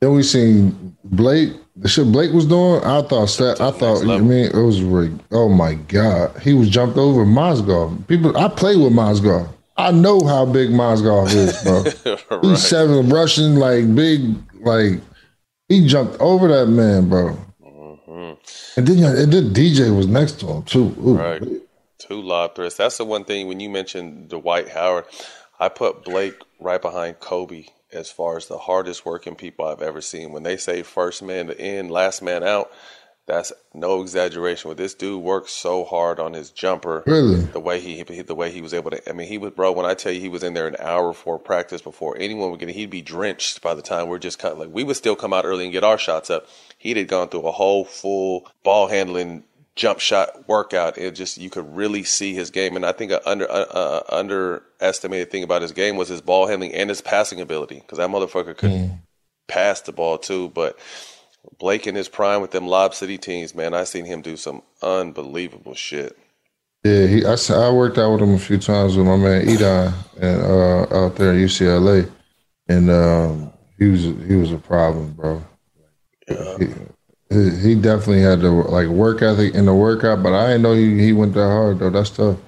Then 0.00 0.12
we 0.12 0.22
seen 0.22 0.96
Blake. 1.02 1.54
the 1.74 1.88
shit 1.88 2.12
Blake 2.12 2.32
was 2.32 2.44
doing, 2.44 2.84
I 2.84 3.00
thought 3.02 3.26
Stat. 3.26 3.58
I 3.60 3.70
thought 3.70 4.02
I 4.06 4.18
mean 4.18 4.46
it 4.46 4.54
was 4.54 4.82
really, 4.82 5.18
oh 5.32 5.48
my 5.48 5.74
god, 5.74 6.38
he 6.40 6.52
was 6.52 6.68
jumped 6.68 6.98
over 6.98 7.24
Mozgov. 7.24 8.06
People, 8.06 8.36
I 8.36 8.48
play 8.48 8.76
with 8.76 8.92
Mozgov. 8.92 9.48
I 9.78 9.92
know 9.92 10.20
how 10.26 10.44
big 10.44 10.68
Mozgov 10.68 11.34
is, 11.34 11.62
bro. 11.62 12.16
right. 12.36 12.44
He's 12.44 12.66
seven 12.66 13.08
Russian, 13.08 13.56
like 13.56 13.92
big, 13.94 14.36
like 14.60 15.00
he 15.68 15.86
jumped 15.86 16.20
over 16.20 16.48
that 16.48 16.66
man, 16.66 17.08
bro. 17.08 17.36
And 18.76 18.86
then 18.86 19.02
and 19.16 19.32
then 19.32 19.52
DJ 19.52 19.94
was 19.94 20.06
next 20.06 20.40
to 20.40 20.46
him 20.46 20.62
too. 20.62 20.94
Ooh. 21.00 21.16
Right. 21.16 21.42
Two 21.98 22.22
lob 22.22 22.54
threats. 22.54 22.76
That's 22.76 22.98
the 22.98 23.04
one 23.04 23.24
thing 23.24 23.48
when 23.48 23.60
you 23.60 23.68
mentioned 23.68 24.28
Dwight 24.28 24.68
Howard, 24.68 25.04
I 25.58 25.68
put 25.68 26.04
Blake 26.04 26.34
right 26.60 26.80
behind 26.80 27.18
Kobe 27.18 27.66
as 27.92 28.10
far 28.10 28.36
as 28.36 28.46
the 28.46 28.58
hardest 28.58 29.04
working 29.04 29.34
people 29.34 29.66
I've 29.66 29.82
ever 29.82 30.00
seen. 30.00 30.32
When 30.32 30.42
they 30.42 30.56
say 30.56 30.82
first 30.82 31.22
man 31.22 31.48
to 31.48 31.60
end, 31.60 31.90
last 31.90 32.22
man 32.22 32.44
out, 32.44 32.70
that's 33.28 33.52
no 33.74 34.00
exaggeration. 34.02 34.68
With 34.68 34.78
this 34.78 34.94
dude 34.94 35.22
worked 35.22 35.50
so 35.50 35.84
hard 35.84 36.18
on 36.18 36.32
his 36.32 36.50
jumper, 36.50 37.04
Really? 37.06 37.36
the 37.36 37.60
way 37.60 37.78
he 37.78 38.02
the 38.02 38.34
way 38.34 38.50
he 38.50 38.60
was 38.60 38.74
able 38.74 38.90
to. 38.90 39.08
I 39.08 39.12
mean, 39.12 39.28
he 39.28 39.38
was 39.38 39.52
bro. 39.52 39.70
When 39.70 39.86
I 39.86 39.94
tell 39.94 40.10
you 40.10 40.20
he 40.20 40.28
was 40.28 40.42
in 40.42 40.54
there 40.54 40.66
an 40.66 40.76
hour 40.80 41.10
before 41.10 41.38
practice, 41.38 41.80
before 41.80 42.16
anyone 42.18 42.50
would 42.50 42.58
get, 42.58 42.70
he'd 42.70 42.90
be 42.90 43.02
drenched 43.02 43.62
by 43.62 43.74
the 43.74 43.82
time 43.82 44.08
we're 44.08 44.18
just 44.18 44.40
kind 44.40 44.52
of 44.52 44.58
like 44.58 44.70
we 44.72 44.82
would 44.82 44.96
still 44.96 45.14
come 45.14 45.32
out 45.32 45.44
early 45.44 45.62
and 45.64 45.72
get 45.72 45.84
our 45.84 45.98
shots 45.98 46.30
up. 46.30 46.48
He'd 46.78 46.96
had 46.96 47.06
gone 47.08 47.28
through 47.28 47.46
a 47.46 47.52
whole 47.52 47.84
full 47.84 48.50
ball 48.64 48.88
handling 48.88 49.44
jump 49.76 50.00
shot 50.00 50.48
workout. 50.48 50.98
It 50.98 51.12
just 51.14 51.36
you 51.38 51.50
could 51.50 51.76
really 51.76 52.02
see 52.02 52.34
his 52.34 52.50
game, 52.50 52.74
and 52.74 52.84
I 52.84 52.92
think 52.92 53.12
an 53.12 53.20
under 53.26 53.46
uh, 53.50 54.00
underestimated 54.08 55.30
thing 55.30 55.42
about 55.44 55.62
his 55.62 55.72
game 55.72 55.96
was 55.96 56.08
his 56.08 56.20
ball 56.20 56.46
handling 56.46 56.74
and 56.74 56.88
his 56.88 57.00
passing 57.00 57.40
ability 57.40 57.76
because 57.76 57.98
that 57.98 58.10
motherfucker 58.10 58.56
could 58.56 58.90
pass 59.46 59.80
the 59.82 59.92
ball 59.92 60.18
too. 60.18 60.48
But 60.48 60.78
Blake 61.58 61.86
in 61.86 61.94
his 61.94 62.08
prime 62.08 62.40
with 62.40 62.50
them 62.50 62.66
Lob 62.66 62.94
City 62.94 63.18
teams, 63.18 63.54
man, 63.54 63.74
I 63.74 63.84
seen 63.84 64.04
him 64.04 64.22
do 64.22 64.36
some 64.36 64.62
unbelievable 64.82 65.74
shit. 65.74 66.16
Yeah, 66.84 67.06
he, 67.06 67.24
I, 67.24 67.36
I 67.54 67.70
worked 67.70 67.98
out 67.98 68.12
with 68.12 68.22
him 68.22 68.34
a 68.34 68.38
few 68.38 68.58
times 68.58 68.96
with 68.96 69.06
my 69.06 69.16
man 69.16 69.46
Edon 69.46 69.92
and 70.20 70.42
uh, 70.42 71.04
out 71.04 71.16
there 71.16 71.32
at 71.32 71.38
UCLA, 71.38 72.10
and 72.68 72.90
um, 72.90 73.52
he 73.78 73.86
was 73.86 74.02
he 74.02 74.36
was 74.36 74.52
a 74.52 74.58
problem, 74.58 75.12
bro. 75.12 75.44
He, 76.28 76.34
he, 77.30 77.50
he 77.50 77.74
definitely 77.74 78.22
had 78.22 78.40
the 78.40 78.50
like 78.50 78.86
work 78.88 79.22
ethic 79.22 79.54
in 79.54 79.66
the 79.66 79.74
workout, 79.74 80.22
but 80.22 80.34
I 80.34 80.48
didn't 80.48 80.62
know 80.62 80.74
he, 80.74 80.98
he 81.02 81.12
went 81.12 81.34
that 81.34 81.48
hard 81.48 81.80
though. 81.80 81.90
That's 81.90 82.10
tough. 82.10 82.38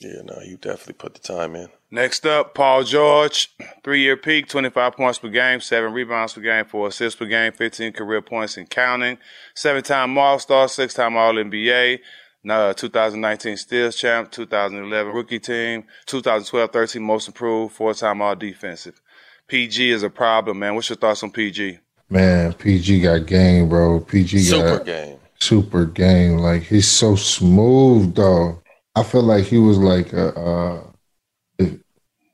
Yeah, 0.00 0.22
no, 0.24 0.40
you 0.42 0.58
definitely 0.58 0.94
put 0.94 1.14
the 1.14 1.20
time 1.20 1.56
in. 1.56 1.68
Next 1.90 2.26
up, 2.26 2.54
Paul 2.54 2.84
George, 2.84 3.54
three 3.82 4.02
year 4.02 4.16
peak, 4.18 4.46
25 4.48 4.92
points 4.92 5.18
per 5.18 5.28
game, 5.30 5.60
seven 5.60 5.94
rebounds 5.94 6.34
per 6.34 6.42
game, 6.42 6.66
four 6.66 6.88
assists 6.88 7.18
per 7.18 7.24
game, 7.24 7.52
15 7.52 7.92
career 7.92 8.20
points 8.20 8.58
and 8.58 8.68
counting. 8.68 9.16
Seven 9.54 9.82
time 9.82 10.16
All 10.18 10.38
Star, 10.38 10.68
six 10.68 10.92
time 10.92 11.16
All 11.16 11.32
NBA, 11.32 12.00
uh, 12.48 12.74
2019 12.74 13.56
Steals 13.56 13.96
champ, 13.96 14.30
2011 14.30 15.14
rookie 15.14 15.38
team, 15.38 15.84
2012 16.04 16.70
13 16.70 17.02
most 17.02 17.28
improved, 17.28 17.74
four 17.74 17.94
time 17.94 18.20
All 18.20 18.36
Defensive. 18.36 19.00
PG 19.46 19.90
is 19.90 20.02
a 20.02 20.10
problem, 20.10 20.58
man. 20.58 20.74
What's 20.74 20.90
your 20.90 20.98
thoughts 20.98 21.22
on 21.22 21.30
PG? 21.30 21.78
Man, 22.10 22.52
PG 22.52 23.00
got 23.00 23.24
game, 23.24 23.70
bro. 23.70 24.00
PG 24.00 24.40
Super 24.40 24.76
got 24.76 24.84
game. 24.84 25.18
super 25.40 25.86
game. 25.86 26.36
Like 26.36 26.64
he's 26.64 26.90
so 26.90 27.16
smooth, 27.16 28.14
though. 28.14 28.60
I 28.94 29.02
feel 29.04 29.22
like 29.22 29.44
he 29.44 29.56
was 29.56 29.78
like 29.78 30.12
a. 30.12 30.38
Uh, 30.38 30.82
if, 30.82 30.87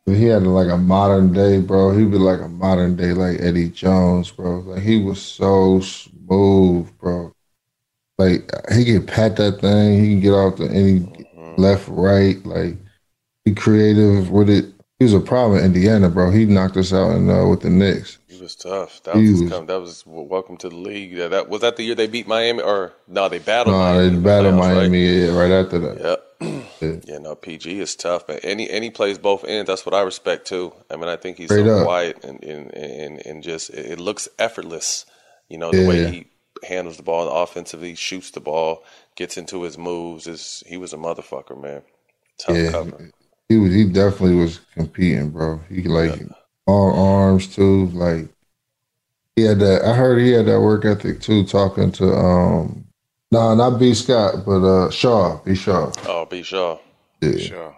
if 0.06 0.16
he 0.16 0.24
had 0.24 0.42
like 0.42 0.68
a 0.68 0.76
modern 0.76 1.32
day, 1.32 1.60
bro, 1.60 1.96
he'd 1.96 2.10
be 2.10 2.18
like 2.18 2.40
a 2.40 2.48
modern 2.48 2.96
day 2.96 3.12
like 3.12 3.40
Eddie 3.40 3.70
Jones, 3.70 4.30
bro. 4.30 4.60
Like 4.60 4.82
he 4.82 5.02
was 5.02 5.20
so 5.20 5.80
smooth, 5.80 6.90
bro. 6.98 7.32
Like 8.18 8.50
he 8.72 8.84
could 8.84 9.08
pat 9.08 9.36
that 9.36 9.60
thing. 9.60 10.00
He 10.00 10.10
can 10.10 10.20
get 10.20 10.32
off 10.32 10.56
to 10.56 10.64
any 10.68 11.26
left, 11.56 11.88
right. 11.88 12.44
Like 12.44 12.76
he 13.44 13.54
creative 13.54 14.30
with 14.30 14.50
it. 14.50 14.66
He 14.98 15.04
was 15.04 15.14
a 15.14 15.20
problem 15.20 15.58
in 15.58 15.64
Indiana, 15.66 16.08
bro. 16.08 16.30
He 16.30 16.44
knocked 16.44 16.76
us 16.76 16.92
out 16.92 17.16
in, 17.16 17.28
uh, 17.28 17.46
with 17.48 17.62
the 17.62 17.70
Knicks. 17.70 18.18
He 18.28 18.40
was 18.40 18.54
tough. 18.54 19.02
That 19.02 19.16
was, 19.16 19.40
was- 19.42 19.50
come, 19.50 19.66
that 19.66 19.80
was 19.80 20.04
welcome 20.06 20.56
to 20.58 20.68
the 20.68 20.76
league. 20.76 21.12
Yeah, 21.12 21.28
that 21.28 21.48
was 21.48 21.62
that 21.62 21.76
the 21.76 21.82
year 21.82 21.94
they 21.94 22.06
beat 22.06 22.28
Miami 22.28 22.62
or 22.62 22.92
no? 23.08 23.28
They 23.28 23.38
battled. 23.38 23.74
No, 23.74 23.80
Miami 23.80 24.10
they 24.10 24.22
battled 24.22 24.54
right? 24.56 24.74
Miami 24.76 25.06
yeah, 25.06 25.36
right 25.36 25.50
after 25.50 25.78
that. 25.80 25.98
Yep. 25.98 26.33
Yeah. 26.80 26.96
Yeah, 27.02 27.18
no, 27.18 27.34
PG 27.34 27.80
is 27.80 27.96
tough, 27.96 28.28
man. 28.28 28.40
Any 28.42 28.68
any 28.70 28.90
plays 28.90 29.18
both 29.18 29.44
ends. 29.44 29.68
That's 29.68 29.84
what 29.86 29.94
I 29.94 30.02
respect 30.02 30.46
too. 30.46 30.72
I 30.90 30.96
mean, 30.96 31.08
I 31.08 31.16
think 31.16 31.36
he's 31.38 31.52
Straight 31.52 31.66
so 31.66 31.68
up. 31.68 31.88
quiet 31.88 32.24
and 32.24 32.42
and, 32.42 32.72
and 32.74 33.26
and 33.26 33.42
just 33.42 33.70
it 33.70 34.00
looks 34.00 34.28
effortless. 34.38 35.06
You 35.48 35.58
know 35.58 35.72
the 35.72 35.82
way 35.82 36.02
he 36.02 36.28
handles 36.66 36.96
the 36.96 37.02
ball 37.02 37.28
offensively, 37.28 37.94
shoots 37.94 38.30
the 38.30 38.40
ball, 38.40 38.84
gets 39.16 39.36
into 39.36 39.62
his 39.62 39.76
moves. 39.78 40.26
Is 40.26 40.62
he 40.66 40.76
was 40.78 40.92
a 40.94 40.96
motherfucker, 40.98 41.60
man. 41.60 41.82
Tough 42.38 42.64
Yeah, 42.64 42.66
cover. 42.66 43.02
he 43.48 43.56
was. 43.58 43.72
He 43.74 43.84
definitely 43.90 44.36
was 44.36 44.58
competing, 44.74 45.30
bro. 45.30 45.58
He 45.68 45.82
like 45.84 46.22
all 46.66 46.92
arms 46.98 47.54
too. 47.54 47.86
Like 47.88 48.28
he 49.36 49.42
had 49.42 49.58
that. 49.60 49.82
I 49.84 49.94
heard 49.94 50.18
he 50.20 50.30
had 50.32 50.46
that 50.46 50.60
work 50.60 50.84
ethic 50.84 51.20
too. 51.20 51.44
Talking 51.44 51.92
to 51.92 52.12
um, 52.14 52.83
nah, 53.34 53.54
not 53.54 53.78
B 53.78 53.94
Scott, 53.94 54.44
but 54.46 54.64
uh 54.64 54.90
Shaw, 54.90 55.40
B 55.44 55.54
Shaw. 55.54 55.92
Oh, 56.06 56.24
B 56.24 56.42
Shaw. 56.42 56.78
Yeah. 57.20 57.38
Sure. 57.38 57.76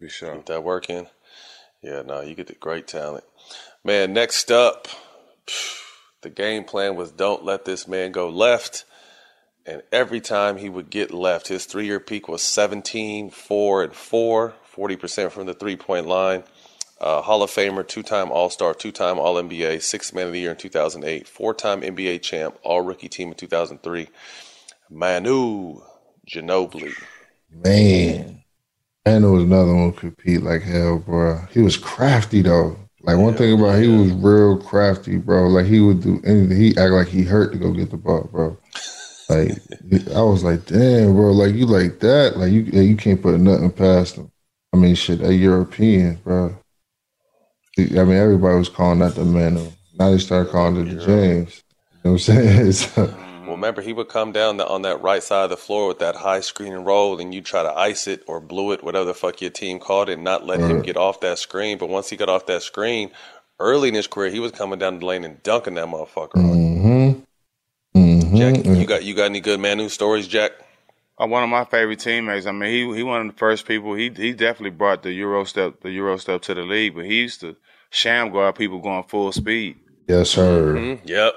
Be 0.00 0.08
sure. 0.08 0.34
Get 0.36 0.46
that 0.46 0.64
working. 0.64 1.06
Yeah, 1.82 2.02
no, 2.02 2.20
you 2.22 2.34
get 2.34 2.46
the 2.46 2.54
great 2.54 2.86
talent. 2.86 3.24
Man, 3.84 4.12
next 4.12 4.50
up, 4.50 4.88
the 6.22 6.30
game 6.30 6.64
plan 6.64 6.96
was 6.96 7.10
don't 7.12 7.44
let 7.44 7.64
this 7.64 7.86
man 7.86 8.12
go 8.12 8.28
left. 8.28 8.84
And 9.66 9.82
every 9.92 10.20
time 10.20 10.56
he 10.56 10.68
would 10.68 10.90
get 10.90 11.12
left, 11.12 11.48
his 11.48 11.66
three 11.66 11.86
year 11.86 12.00
peak 12.00 12.28
was 12.28 12.42
17, 12.42 13.30
4, 13.30 13.84
and 13.84 13.94
4, 13.94 14.54
40% 14.74 15.30
from 15.30 15.46
the 15.46 15.54
three 15.54 15.76
point 15.76 16.06
line. 16.06 16.42
Uh, 17.00 17.22
Hall 17.22 17.42
of 17.42 17.50
Famer, 17.50 17.86
two 17.86 18.02
time 18.02 18.30
All 18.30 18.50
Star, 18.50 18.74
two 18.74 18.92
time 18.92 19.18
All 19.18 19.36
NBA, 19.36 19.82
sixth 19.82 20.14
man 20.14 20.26
of 20.26 20.32
the 20.32 20.40
year 20.40 20.50
in 20.50 20.56
2008, 20.56 21.26
four 21.26 21.54
time 21.54 21.80
NBA 21.80 22.20
champ, 22.20 22.58
All 22.62 22.82
Rookie 22.82 23.08
team 23.08 23.28
in 23.28 23.34
2003. 23.34 24.08
Manu 24.90 25.80
Ginobili. 26.28 26.92
Man, 27.50 28.42
and 29.04 29.24
there 29.24 29.30
was 29.30 29.44
another 29.44 29.74
one 29.74 29.92
who 29.92 29.92
compete 29.92 30.42
like 30.42 30.62
hell, 30.62 30.98
bro. 30.98 31.40
He 31.52 31.60
was 31.60 31.76
crafty 31.76 32.42
though. 32.42 32.76
Like 33.02 33.16
one 33.16 33.34
thing 33.34 33.58
about 33.58 33.80
he 33.80 33.88
was 33.88 34.12
real 34.12 34.58
crafty, 34.58 35.16
bro. 35.16 35.48
Like 35.48 35.66
he 35.66 35.80
would 35.80 36.02
do 36.02 36.20
anything. 36.24 36.56
He 36.56 36.76
act 36.76 36.92
like 36.92 37.08
he 37.08 37.22
hurt 37.22 37.52
to 37.52 37.58
go 37.58 37.72
get 37.72 37.90
the 37.90 37.96
ball, 37.96 38.28
bro. 38.30 38.58
Like 39.28 39.52
I 40.14 40.22
was 40.22 40.44
like, 40.44 40.66
damn, 40.66 41.14
bro. 41.14 41.32
Like 41.32 41.54
you 41.54 41.66
like 41.66 42.00
that? 42.00 42.36
Like 42.36 42.52
you 42.52 42.62
you 42.62 42.96
can't 42.96 43.22
put 43.22 43.40
nothing 43.40 43.70
past 43.70 44.16
him. 44.16 44.30
I 44.72 44.76
mean, 44.76 44.94
shit, 44.94 45.22
a 45.22 45.34
European, 45.34 46.16
bro. 46.22 46.56
I 47.78 47.82
mean, 47.82 48.12
everybody 48.12 48.58
was 48.58 48.68
calling 48.68 48.98
that 48.98 49.14
the 49.14 49.24
man. 49.24 49.54
Now 49.98 50.10
they 50.10 50.18
start 50.18 50.50
calling 50.50 50.76
it 50.76 50.94
the 50.94 51.04
James. 51.06 51.62
You 52.04 52.10
know 52.10 52.12
what 52.12 52.12
I'm 52.12 52.18
saying? 52.18 52.72
So, 52.72 53.29
remember 53.60 53.82
he 53.82 53.92
would 53.92 54.08
come 54.08 54.32
down 54.32 54.56
the, 54.56 54.66
on 54.66 54.82
that 54.82 55.02
right 55.02 55.22
side 55.22 55.44
of 55.44 55.50
the 55.50 55.56
floor 55.56 55.88
with 55.88 55.98
that 55.98 56.16
high 56.16 56.40
screen 56.40 56.72
and 56.72 56.86
roll, 56.86 57.20
and 57.20 57.34
you 57.34 57.42
try 57.42 57.62
to 57.62 57.72
ice 57.72 58.06
it 58.06 58.22
or 58.26 58.40
blue 58.40 58.72
it, 58.72 58.82
whatever 58.82 59.04
the 59.04 59.14
fuck 59.14 59.40
your 59.40 59.50
team 59.50 59.78
called 59.78 60.08
it, 60.08 60.14
and 60.14 60.24
not 60.24 60.46
let 60.46 60.60
him 60.60 60.82
get 60.82 60.96
off 60.96 61.20
that 61.20 61.38
screen. 61.38 61.78
But 61.78 61.88
once 61.88 62.08
he 62.08 62.16
got 62.16 62.28
off 62.28 62.46
that 62.46 62.62
screen, 62.62 63.10
early 63.58 63.88
in 63.88 63.94
his 63.94 64.06
career, 64.06 64.30
he 64.30 64.40
was 64.40 64.52
coming 64.52 64.78
down 64.78 64.98
the 64.98 65.06
lane 65.06 65.24
and 65.24 65.42
dunking 65.42 65.74
that 65.74 65.86
motherfucker. 65.86 66.32
mm-hmm. 66.32 67.20
Mm-hmm. 67.94 68.36
Jack, 68.36 68.64
you 68.64 68.86
got 68.86 69.04
you 69.04 69.14
got 69.14 69.24
any 69.24 69.40
good 69.40 69.60
Manu 69.60 69.88
stories, 69.88 70.28
Jack? 70.28 70.52
Uh, 71.20 71.26
one 71.26 71.42
of 71.42 71.50
my 71.50 71.64
favorite 71.64 71.98
teammates. 71.98 72.46
I 72.46 72.52
mean, 72.52 72.70
he 72.70 72.96
he 72.96 73.02
one 73.02 73.26
of 73.26 73.26
the 73.34 73.38
first 73.38 73.66
people. 73.66 73.94
He 73.94 74.10
he 74.10 74.32
definitely 74.32 74.70
brought 74.70 75.02
the 75.02 75.12
Euro 75.12 75.44
step 75.44 75.80
the 75.80 75.90
Euro 75.90 76.16
step 76.16 76.42
to 76.42 76.54
the 76.54 76.62
league. 76.62 76.94
But 76.94 77.06
he 77.06 77.16
used 77.16 77.40
to 77.40 77.56
sham 77.90 78.30
guard 78.30 78.54
people 78.54 78.78
going 78.78 79.02
full 79.04 79.32
speed. 79.32 79.76
Yes, 80.06 80.30
sir. 80.30 80.74
Mm-hmm. 80.74 81.08
Yep. 81.08 81.34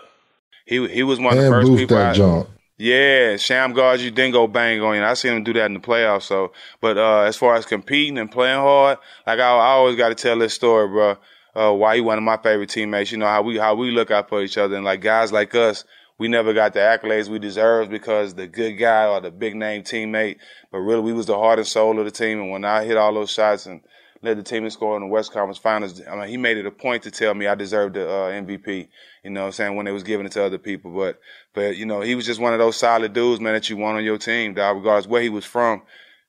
He 0.66 0.88
he 0.88 1.04
was 1.04 1.20
one 1.20 1.38
of 1.38 1.44
the 1.44 1.50
first 1.50 1.76
people. 1.76 1.98
I, 1.98 2.14
jump. 2.14 2.50
Yeah, 2.78 3.38
sham 3.38 3.74
guard 3.74 4.02
you, 4.02 4.10
then 4.10 4.32
go 4.32 4.48
bang 4.48 4.82
on 4.82 4.96
you. 4.96 5.04
I 5.04 5.14
seen 5.14 5.34
him 5.34 5.44
do 5.44 5.54
that 5.54 5.68
in 5.68 5.74
the 5.74 5.80
playoffs. 5.80 6.24
So, 6.24 6.54
but 6.82 6.98
uh, 6.98 7.22
as 7.22 7.38
far 7.38 7.56
as 7.56 7.66
competing 7.66 8.18
and 8.18 8.32
playing 8.32 8.60
hard, 8.60 8.98
like 9.28 9.40
I, 9.40 9.50
I 9.50 9.72
always 9.74 9.96
got 9.96 10.10
to 10.10 10.16
tell 10.16 10.38
this 10.40 10.54
story, 10.54 10.88
bro. 10.88 11.18
Uh, 11.56 11.72
why 11.72 11.96
he 11.96 12.02
one 12.02 12.18
of 12.18 12.24
my 12.24 12.38
favorite 12.38 12.70
teammates. 12.70 13.12
You 13.12 13.20
know 13.20 13.28
how 13.28 13.44
we 13.44 13.58
how 13.58 13.76
we 13.76 13.92
look 13.92 14.10
out 14.10 14.28
for 14.28 14.42
each 14.42 14.58
other, 14.58 14.76
and 14.76 14.84
like 14.84 15.02
guys 15.02 15.32
like 15.32 15.54
us, 15.54 15.86
we 16.18 16.28
never 16.28 16.54
got 16.54 16.74
the 16.74 16.80
accolades 16.80 17.28
we 17.28 17.38
deserved 17.38 17.92
because 17.92 18.34
the 18.34 18.48
good 18.48 18.74
guy 18.74 19.06
or 19.08 19.22
the 19.22 19.30
big 19.30 19.56
name 19.56 19.84
teammate. 19.84 20.38
But 20.72 20.80
really, 20.80 21.02
we 21.02 21.14
was 21.14 21.28
the 21.28 21.38
heart 21.38 21.60
and 21.60 21.68
soul 21.68 22.00
of 22.00 22.06
the 22.06 22.12
team. 22.12 22.40
And 22.40 22.50
when 22.50 22.66
I 22.66 22.86
hit 22.86 22.98
all 22.98 23.14
those 23.14 23.32
shots 23.32 23.66
and 23.66 23.82
led 24.24 24.38
the 24.38 24.44
team 24.44 24.64
in 24.64 24.72
score 24.72 24.96
in 24.96 25.02
the 25.02 25.08
West 25.08 25.32
Conference 25.32 25.58
Finals, 25.58 26.02
I 26.10 26.16
mean, 26.16 26.30
he 26.30 26.38
made 26.38 26.58
it 26.58 26.66
a 26.66 26.72
point 26.72 27.04
to 27.04 27.12
tell 27.12 27.34
me 27.34 27.48
I 27.48 27.56
deserved 27.56 27.96
the 27.96 28.10
uh, 28.10 28.32
MVP. 28.32 28.88
You 29.24 29.30
know 29.30 29.42
what 29.42 29.46
I'm 29.48 29.52
saying? 29.52 29.76
When 29.76 29.86
they 29.86 29.92
was 29.92 30.04
giving 30.04 30.26
it 30.26 30.32
to 30.34 30.44
other 30.44 30.58
people. 30.58 30.92
But, 30.92 31.20
but, 31.54 31.76
you 31.76 31.86
know, 31.86 32.02
he 32.02 32.16
was 32.16 32.26
just 32.26 32.40
one 32.40 32.54
of 32.54 32.60
those 32.60 32.78
solid 32.78 33.14
dudes, 33.14 33.42
man, 33.42 33.54
that 33.54 33.70
you 33.70 33.78
want 33.78 33.98
on 33.98 34.04
your 34.04 34.18
team, 34.18 34.54
dog, 34.54 34.78
regardless 34.78 35.08
where 35.08 35.22
he 35.22 35.30
was 35.30 35.46
from. 35.46 35.82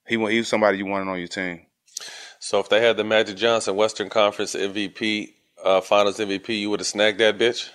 He, 0.07 0.17
he 0.17 0.39
was 0.39 0.49
somebody 0.49 0.79
you 0.79 0.87
wanted 0.87 1.11
on 1.11 1.19
your 1.19 1.29
team. 1.29 1.67
So 2.41 2.61
if 2.61 2.69
they 2.69 2.83
had 2.83 2.97
the 2.97 3.05
Magic 3.05 3.37
Johnson 3.37 3.77
Western 3.77 4.11
Conference 4.11 4.55
MVP, 4.55 5.33
uh, 5.65 5.81
Finals 5.81 6.19
MVP, 6.19 6.61
you 6.61 6.69
would 6.71 6.81
have 6.81 6.87
snagged 6.87 7.19
that 7.21 7.39
bitch. 7.39 7.71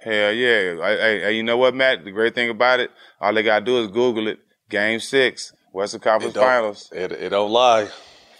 Hell 0.00 0.32
yeah. 0.32 0.74
Hey, 0.76 1.20
hey, 1.20 1.32
you 1.36 1.42
know 1.42 1.56
what, 1.56 1.74
Matt? 1.74 2.04
The 2.04 2.10
great 2.10 2.34
thing 2.34 2.50
about 2.50 2.80
it, 2.80 2.90
all 3.20 3.32
they 3.32 3.42
gotta 3.42 3.64
do 3.64 3.80
is 3.82 3.88
Google 3.88 4.28
it. 4.28 4.40
Game 4.68 5.00
six, 5.00 5.52
Western 5.72 6.00
Conference 6.00 6.36
It 6.36 6.40
Finals. 6.40 6.92
It, 6.92 7.12
it 7.12 7.28
don't 7.30 7.50
lie. 7.50 7.88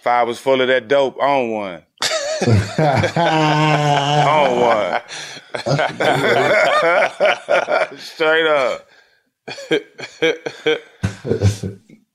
Five 0.08 0.26
was 0.26 0.38
full 0.38 0.62
of 0.62 0.68
that 0.68 0.88
dope 0.88 1.20
on 1.20 1.50
one. 1.50 1.82
on 4.38 4.58
one. 4.58 5.02
Straight 7.98 8.46
up. 8.46 8.88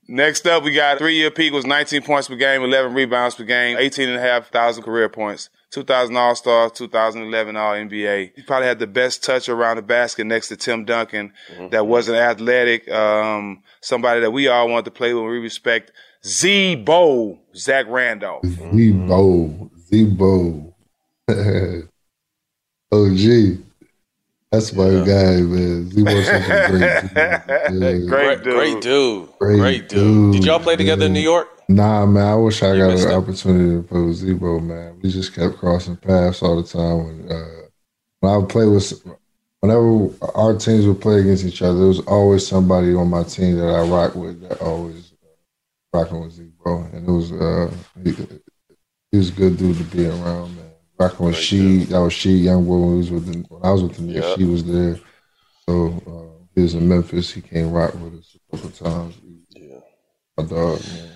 Next 0.08 0.48
up, 0.48 0.64
we 0.64 0.74
got 0.74 0.98
three 0.98 1.18
year 1.18 1.30
peak 1.30 1.54
was 1.54 1.68
19 1.68 2.02
points 2.02 2.28
per 2.28 2.36
game, 2.36 2.64
11 2.64 2.96
rebounds 2.96 3.36
per 3.36 3.44
game, 3.44 3.78
18 3.78 4.10
and 4.10 4.18
a 4.18 4.22
half 4.22 4.48
thousand 4.50 4.82
career 4.82 5.08
points, 5.08 5.52
2000 5.70 6.18
All 6.18 6.36
Star, 6.36 6.72
2011 6.72 7.56
All 7.56 7.74
NBA. 7.74 8.32
He 8.36 8.42
probably 8.42 8.68
had 8.70 8.80
the 8.80 8.88
best 8.88 9.24
touch 9.24 9.48
around 9.50 9.76
the 9.76 9.84
basket 9.84 10.26
next 10.26 10.48
to 10.48 10.58
Tim 10.58 10.84
Duncan. 10.84 11.32
That 11.70 11.86
wasn't 11.86 12.18
athletic. 12.18 12.90
Um, 12.90 13.62
somebody 13.82 14.22
that 14.22 14.32
we 14.32 14.48
all 14.48 14.68
want 14.68 14.86
to 14.86 14.92
play 14.92 15.14
with. 15.14 15.26
We 15.26 15.38
respect 15.38 15.92
Z 16.26 16.76
Bo, 16.76 17.38
Zach 17.56 17.86
Randolph. 17.90 18.46
Z 18.46 18.92
Bo. 18.92 19.70
Zebo, 19.92 20.74
Zebo, 21.30 21.88
OG. 22.92 23.60
That's 24.52 24.72
my 24.74 24.90
guy, 25.06 25.42
man. 25.42 25.90
Zebo's 25.90 26.26
such 26.28 26.48
a 26.48 26.70
great 26.70 28.08
dude. 28.08 28.08
Great, 28.08 28.44
great 28.44 28.82
dude. 28.82 29.30
Great 29.40 29.58
Great 29.58 29.90
dude. 29.90 30.34
Did 30.34 30.46
y'all 30.46 30.60
play 30.60 30.76
together 30.76 31.08
in. 31.08 31.14
New 31.14 31.20
York? 31.20 31.50
Nah, 31.68 32.06
man. 32.06 32.26
I 32.26 32.36
wish 32.36 32.64
I 32.64 32.78
got 32.78 32.92
an 32.92 33.00
it. 33.00 33.14
opportunity 33.14 33.82
to 33.82 33.84
play 33.88 34.02
with 34.02 34.22
Zebo, 34.22 34.64
man. 34.64 35.00
We 35.02 35.12
just 35.12 35.34
kept 35.36 35.58
crossing 35.58 35.98
paths 35.98 36.42
all 36.42 36.62
the 36.62 36.68
time. 36.68 37.06
When, 37.06 37.32
uh, 37.32 37.62
when 38.22 38.32
I 38.32 38.38
would 38.38 38.50
play 38.50 38.66
with, 38.66 38.94
whenever 39.60 40.10
our 40.36 40.56
teams 40.56 40.88
would 40.88 41.02
play 41.02 41.20
against 41.20 41.46
each 41.46 41.62
other, 41.62 41.80
there 41.80 41.88
was 41.88 42.00
always 42.02 42.48
somebody 42.48 42.94
on 42.94 43.10
my 43.10 43.24
team 43.24 43.58
that 43.58 43.68
I 43.68 43.82
rock 43.88 44.16
with 44.16 44.42
that 44.48 44.62
always 44.62 45.03
rocking 45.94 46.22
with 46.22 46.38
Zebo, 46.38 46.94
and 46.94 47.08
it 47.08 47.12
was 47.12 47.32
uh, 47.32 47.72
he, 48.04 48.12
he 49.12 49.18
was 49.18 49.30
a 49.30 49.34
good 49.34 49.58
dude 49.58 49.78
to 49.78 49.84
be 49.86 50.06
around, 50.08 50.56
man. 50.56 50.66
Rocking 51.00 51.26
with 51.28 51.36
she, 51.36 51.84
that 51.86 52.00
was 52.00 52.14
she, 52.14 52.32
young 52.32 52.66
boy 52.66 52.78
when, 52.78 52.98
was 52.98 53.12
with 53.12 53.26
the, 53.32 53.40
when 53.50 53.64
I 53.64 53.72
was 53.72 53.84
with 53.84 54.00
Knicks, 54.00 54.26
Yeah. 54.26 54.36
she 54.36 54.44
was 54.46 54.64
there. 54.64 55.00
So 55.68 55.88
uh, 56.08 56.44
he 56.56 56.62
was 56.62 56.74
in 56.76 56.88
Memphis. 56.88 57.32
He 57.32 57.42
came 57.42 57.72
rock 57.72 57.94
with 57.96 58.20
us 58.20 58.36
a 58.52 58.58
couple 58.58 58.70
times. 58.72 59.16
Yeah. 59.50 59.80
My 60.38 60.44
dog, 60.46 60.80
man. 60.82 61.10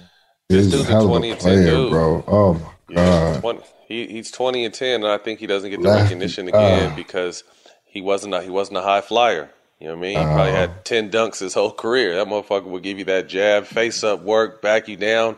This 0.50 0.66
He's 0.66 0.74
a 0.74 0.78
dude's 0.78 0.90
a 0.90 1.02
20 1.08 1.30
a 1.30 1.32
and 1.34 1.42
10 1.42 1.50
player, 1.64 1.72
dude. 1.76 1.90
bro. 1.92 2.24
Oh 2.28 2.54
my 2.54 2.96
god. 2.96 3.42
20, 3.42 3.60
he, 3.88 4.08
he's 4.08 4.32
20 4.32 4.66
and 4.66 4.74
10, 4.74 5.04
and 5.04 5.08
I 5.12 5.18
think 5.18 5.40
he 5.40 5.48
doesn't 5.48 5.70
get 5.70 5.82
the 5.82 5.90
recognition 5.90 6.48
again 6.48 6.92
Ah. 6.92 6.96
because 6.96 7.44
he 7.86 8.02
wasn't 8.02 8.34
a, 8.34 8.42
he 8.42 8.50
wasn't 8.50 8.78
a 8.78 8.82
high 8.82 9.02
flyer. 9.02 9.50
You 9.80 9.88
know 9.88 9.94
what 9.96 10.00
I 10.00 10.02
mean? 10.02 10.18
He 10.20 10.24
probably 10.26 10.52
had 10.54 10.70
uh. 10.72 10.74
10 10.86 11.12
dunks 11.12 11.40
his 11.40 11.54
whole 11.54 11.72
career. 11.72 12.16
That 12.16 12.28
motherfucker 12.28 12.66
would 12.66 12.84
give 12.84 12.98
you 13.00 13.06
that 13.06 13.28
jab, 13.30 13.66
face 13.66 14.04
up 14.04 14.22
work, 14.24 14.62
back 14.62 14.88
you 14.88 14.98
down, 14.98 15.38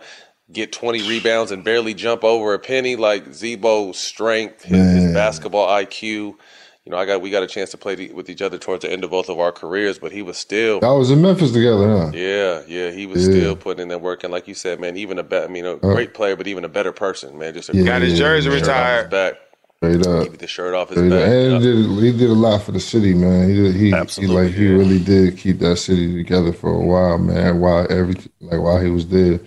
get 0.52 0.72
20 0.72 1.08
rebounds, 1.10 1.52
and 1.52 1.64
barely 1.64 1.94
jump 1.94 2.24
over 2.24 2.54
a 2.54 2.60
penny. 2.60 2.96
Like 2.96 3.26
Zebo's 3.30 3.98
strength, 3.98 4.64
his, 4.64 4.94
his 4.94 5.14
basketball 5.14 5.68
IQ. 5.68 6.36
You 6.86 6.92
know, 6.94 6.98
I 6.98 7.06
got 7.06 7.22
we 7.22 7.30
got 7.30 7.44
a 7.44 7.48
chance 7.48 7.70
to 7.72 7.78
play 7.78 7.96
the, 7.96 8.12
with 8.14 8.30
each 8.30 8.42
other 8.42 8.58
towards 8.58 8.84
the 8.84 8.92
end 8.92 9.04
of 9.04 9.12
both 9.12 9.30
of 9.30 9.40
our 9.40 9.52
careers, 9.52 10.00
but 10.00 10.12
he 10.12 10.22
was 10.24 10.38
still 10.38 10.80
Y'all 10.82 10.98
was 10.98 11.12
in 11.12 11.22
Memphis 11.22 11.52
together, 11.52 11.88
huh? 11.88 12.12
yeah, 12.16 12.64
yeah, 12.68 12.90
he 12.92 13.06
was 13.06 13.28
Yeah. 13.28 13.34
still 13.34 13.56
putting 13.58 13.84
in 13.84 13.88
that 13.90 14.02
work, 14.02 14.24
and 14.24 14.32
like 14.32 14.48
you 14.48 14.56
said, 14.56 14.80
man, 14.80 14.98
even 14.98 15.20
a 15.20 15.24
better, 15.24 15.46
I 15.46 15.50
mean, 15.50 15.66
a 15.66 15.78
oh. 15.84 15.94
great 15.94 16.14
player, 16.16 16.36
but 16.36 16.48
even 16.48 16.64
a 16.64 16.70
better 16.70 16.92
person, 16.94 17.38
man. 17.38 17.54
Just 17.54 17.70
a 17.70 17.74
Yeah, 17.74 17.84
Got 17.84 18.02
his 18.02 18.18
jersey 18.18 18.50
yeah. 18.50 18.56
shirt 18.58 18.74
off 18.74 18.90
his 18.90 19.04
retired. 19.04 19.10
back, 19.10 19.36
Straight 19.82 20.06
up. 20.08 20.24
keep 20.24 20.38
the 20.40 20.48
shirt 20.48 20.74
off 20.74 20.90
his 20.90 20.98
back. 21.10 21.30
And 21.30 21.64
he 21.64 21.72
did, 21.72 22.04
he 22.14 22.18
did 22.18 22.30
a 22.30 22.34
lot 22.34 22.64
for 22.64 22.74
the 22.74 22.82
city, 22.82 23.14
man. 23.14 23.48
He 23.50 23.56
did, 23.56 23.76
he, 23.76 23.86
he 23.88 23.94
Absolutely, 23.94 24.36
like 24.48 24.54
he 24.54 24.68
really 24.68 25.00
did 25.00 25.38
keep 25.38 25.60
that 25.60 25.78
city 25.78 26.14
together 26.18 26.52
for 26.52 26.70
a 26.74 26.86
while, 26.86 27.18
man. 27.18 27.62
While 27.62 27.88
every 27.90 28.16
like 28.42 28.60
while 28.62 28.80
he 28.82 28.90
was 28.90 29.08
there, 29.08 29.40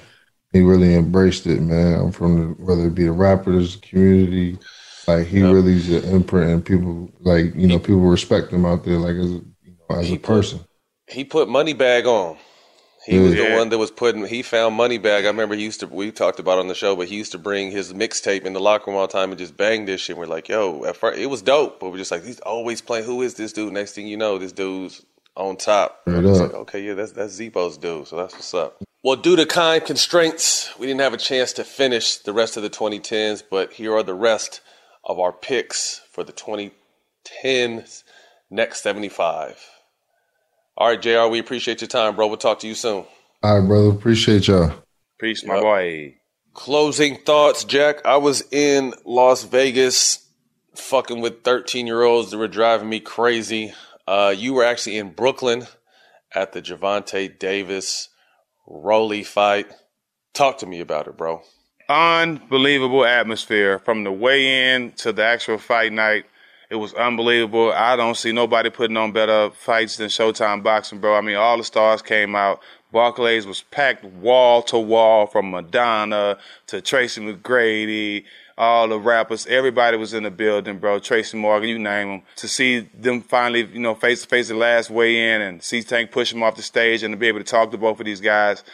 he 0.55 0.61
really 0.63 0.95
embraced 0.95 1.47
it, 1.47 1.61
man. 1.61 2.13
From 2.13 2.39
the, 2.57 2.63
whether 2.65 2.87
it 2.87 2.95
be 2.95 3.05
the 3.05 3.13
rappers, 3.13 3.79
the 3.79 3.87
community, 3.87 4.59
like 5.07 5.27
he 5.27 5.41
Yep. 5.41 5.53
really 5.53 5.73
is 5.75 5.91
an 5.91 6.05
imprint, 6.05 6.51
and 6.51 6.65
people 6.65 7.11
like 7.21 7.55
you 7.55 7.67
know 7.67 7.79
people 7.79 8.01
respect 8.01 8.51
him 8.51 8.65
out 8.65 8.85
there, 8.87 8.97
like 8.97 9.17
as 9.17 9.27
a, 9.33 9.43
you 9.63 9.77
know, 9.91 9.97
as 9.97 10.09
He 10.09 10.15
a 10.15 10.19
put- 10.19 10.27
person. 10.27 10.61
He 11.09 11.25
put 11.25 11.47
Moneybagg 11.49 12.07
on. 12.07 12.39
He 13.07 13.19
was 13.19 13.33
the 13.35 13.43
Yeah. 13.43 13.57
one 13.57 13.69
that 13.71 13.79
was 13.79 13.91
putting. 13.91 14.25
He 14.27 14.43
found 14.43 14.79
Moneybagg. 14.79 15.25
I 15.25 15.27
remember 15.27 15.55
he 15.57 15.63
used 15.65 15.81
to. 15.81 15.87
We 15.89 16.13
talked 16.13 16.39
about 16.39 16.59
on 16.59 16.69
the 16.69 16.75
show, 16.75 16.95
but 16.95 17.09
he 17.09 17.17
used 17.17 17.33
to 17.33 17.39
bring 17.39 17.71
his 17.73 17.93
mixtape 17.93 18.45
in 18.45 18.53
the 18.53 18.61
locker 18.61 18.91
room 18.91 18.99
all 18.99 19.07
the 19.09 19.13
time 19.13 19.31
and 19.31 19.39
just 19.39 19.57
bang 19.57 19.87
this 19.87 20.01
shit. 20.01 20.17
We're 20.17 20.27
like, 20.27 20.49
yo, 20.49 20.85
at 20.85 20.97
first 20.97 21.19
it 21.19 21.27
was 21.27 21.43
dope, 21.43 21.81
but 21.81 21.91
we're 21.91 21.99
just 21.99 22.11
like, 22.13 22.25
he's 22.25 22.39
always 22.41 22.81
playing. 22.81 23.05
Who 23.05 23.23
is 23.23 23.35
this 23.35 23.53
dude? 23.53 23.73
Next 23.73 23.95
thing 23.95 24.07
you 24.07 24.17
know, 24.17 24.39
this 24.39 24.53
dude's 24.53 25.05
on 25.37 25.57
top. 25.57 26.01
Up. 26.07 26.15
like, 26.25 26.55
okay, 26.55 26.81
yeah, 26.83 26.95
that's 26.95 27.13
that's 27.13 27.39
Zebo's 27.39 27.77
dude. 27.77 28.07
So 28.07 28.17
that's 28.17 28.35
what's 28.35 28.55
up. 28.55 28.81
Well, 29.03 29.17
due 29.17 29.35
to 29.35 29.47
kind 29.47 29.85
constraints, 29.85 30.71
we 30.79 30.87
didn't 30.87 31.01
have 31.01 31.15
a 31.15 31.17
chance 31.19 31.53
to 31.55 31.65
finish 31.65 32.19
the 32.19 32.33
rest 32.33 32.57
of 32.57 32.63
the 32.63 32.71
2010s, 32.71 33.43
but 33.51 33.73
here 33.73 33.93
are 33.97 34.05
the 34.05 34.15
rest 34.15 34.61
of 35.05 35.19
our 35.19 35.33
picks 35.33 36.03
for 36.13 36.23
the 36.23 36.33
2010s 36.33 38.05
next 38.51 38.83
75. 38.83 39.72
All 40.77 40.89
right, 40.89 41.01
JR, 41.01 41.27
we 41.31 41.39
appreciate 41.39 41.81
your 41.81 41.89
time, 41.89 42.17
bro. 42.17 42.27
We'll 42.29 42.37
talk 42.39 42.61
to 42.61 42.67
you 42.69 42.75
soon. 42.75 43.05
All 43.43 43.59
right, 43.61 43.67
brother. 43.67 43.91
Appreciate 43.91 44.49
y'all. 44.49 44.73
Peace, 45.21 45.45
my 45.45 45.55
Yep. 45.55 45.63
boy. 45.63 46.15
Closing 46.55 47.17
thoughts, 47.19 47.65
Jack. 47.65 48.05
I 48.05 48.17
was 48.17 48.43
in 48.51 48.95
Las 49.05 49.45
Vegas 49.45 50.27
fucking 50.75 51.21
with 51.21 51.45
13 51.45 51.87
year 51.87 52.03
olds 52.03 52.31
that 52.31 52.39
were 52.39 52.49
driving 52.49 52.89
me 52.89 53.01
crazy. 53.01 53.73
Uh, 54.07 54.35
you 54.37 54.55
were 54.55 54.65
actually 54.65 54.97
in 54.99 55.11
Brooklyn 55.11 55.67
at 56.35 56.53
the 56.53 56.63
Gervonta 56.63 57.39
Davis 57.39 58.09
Rolly 58.67 59.23
fight. 59.23 59.67
Talk 60.35 60.59
to 60.59 60.67
me 60.67 60.81
about 60.81 61.07
it, 61.07 61.17
bro. 61.17 61.43
Unbelievable 61.89 63.05
atmosphere 63.05 63.79
from 63.79 64.05
the 64.05 64.13
weigh 64.13 64.75
in 64.75 64.93
to 64.93 65.13
the 65.13 65.25
actual 65.25 65.59
fight 65.59 65.93
night. 65.93 66.25
It 66.73 66.77
was 66.77 66.95
unbelievable. 66.95 67.71
I 67.71 67.97
don't 67.97 68.17
see 68.17 68.33
nobody 68.33 68.71
putting 68.71 68.97
on 68.97 69.13
better 69.13 69.51
fights 69.51 69.99
than 69.99 70.09
Showtime 70.09 70.63
Boxing, 70.63 71.01
bro. 71.01 71.15
I 71.15 71.21
mean, 71.21 71.37
all 71.37 71.59
the 71.59 71.65
stars 71.65 72.01
came 72.01 72.35
out. 72.35 72.63
Barclays 72.91 73.47
was 73.47 73.61
packed 73.71 74.07
wall 74.07 74.63
to 74.63 74.79
wall 74.79 75.27
from 75.27 75.51
Madonna 75.51 76.39
to 76.69 76.81
Tracy 76.81 77.21
McGrady, 77.21 78.25
all 78.57 78.89
the 78.89 78.99
rappers. 78.99 79.47
Everybody 79.49 79.99
was 79.99 80.15
in 80.15 80.23
the 80.23 80.31
building, 80.31 80.79
bro. 80.79 80.99
Tracy 80.99 81.37
Morgan, 81.37 81.69
you 81.69 81.79
name 81.79 82.09
them. 82.09 82.23
To 82.37 82.49
see 82.49 82.89
them 82.95 83.21
finally, 83.21 83.67
you 83.67 83.81
know, 83.81 83.95
face 83.95 84.23
to 84.23 84.29
face 84.29 84.49
the 84.49 84.55
last 84.55 84.89
weigh 84.89 85.35
in 85.35 85.43
and 85.43 85.63
see 85.63 85.83
Tank 85.83 86.11
push 86.11 86.33
him 86.33 86.43
off 86.43 86.57
the 86.57 86.63
stage 86.63 87.03
and 87.03 87.13
to 87.13 87.19
be 87.19 87.29
able 87.29 87.41
to 87.41 87.45
talk 87.45 87.71
to 87.73 87.77
both 87.77 88.01
of 88.01 88.07
these 88.07 88.23
guys 88.23 88.65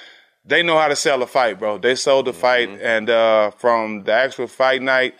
they 0.47 0.63
know 0.63 0.79
how 0.79 0.89
to 0.89 0.97
sell 0.97 1.23
a 1.23 1.27
fight, 1.27 1.59
bro. 1.59 1.77
They 1.77 1.95
sold 1.95 2.27
the 2.27 2.33
fight, 2.33 2.71
and 2.81 3.11
uh, 3.11 3.51
from 3.51 4.05
the 4.05 4.13
actual 4.13 4.47
fight 4.47 4.81
night, 4.81 5.15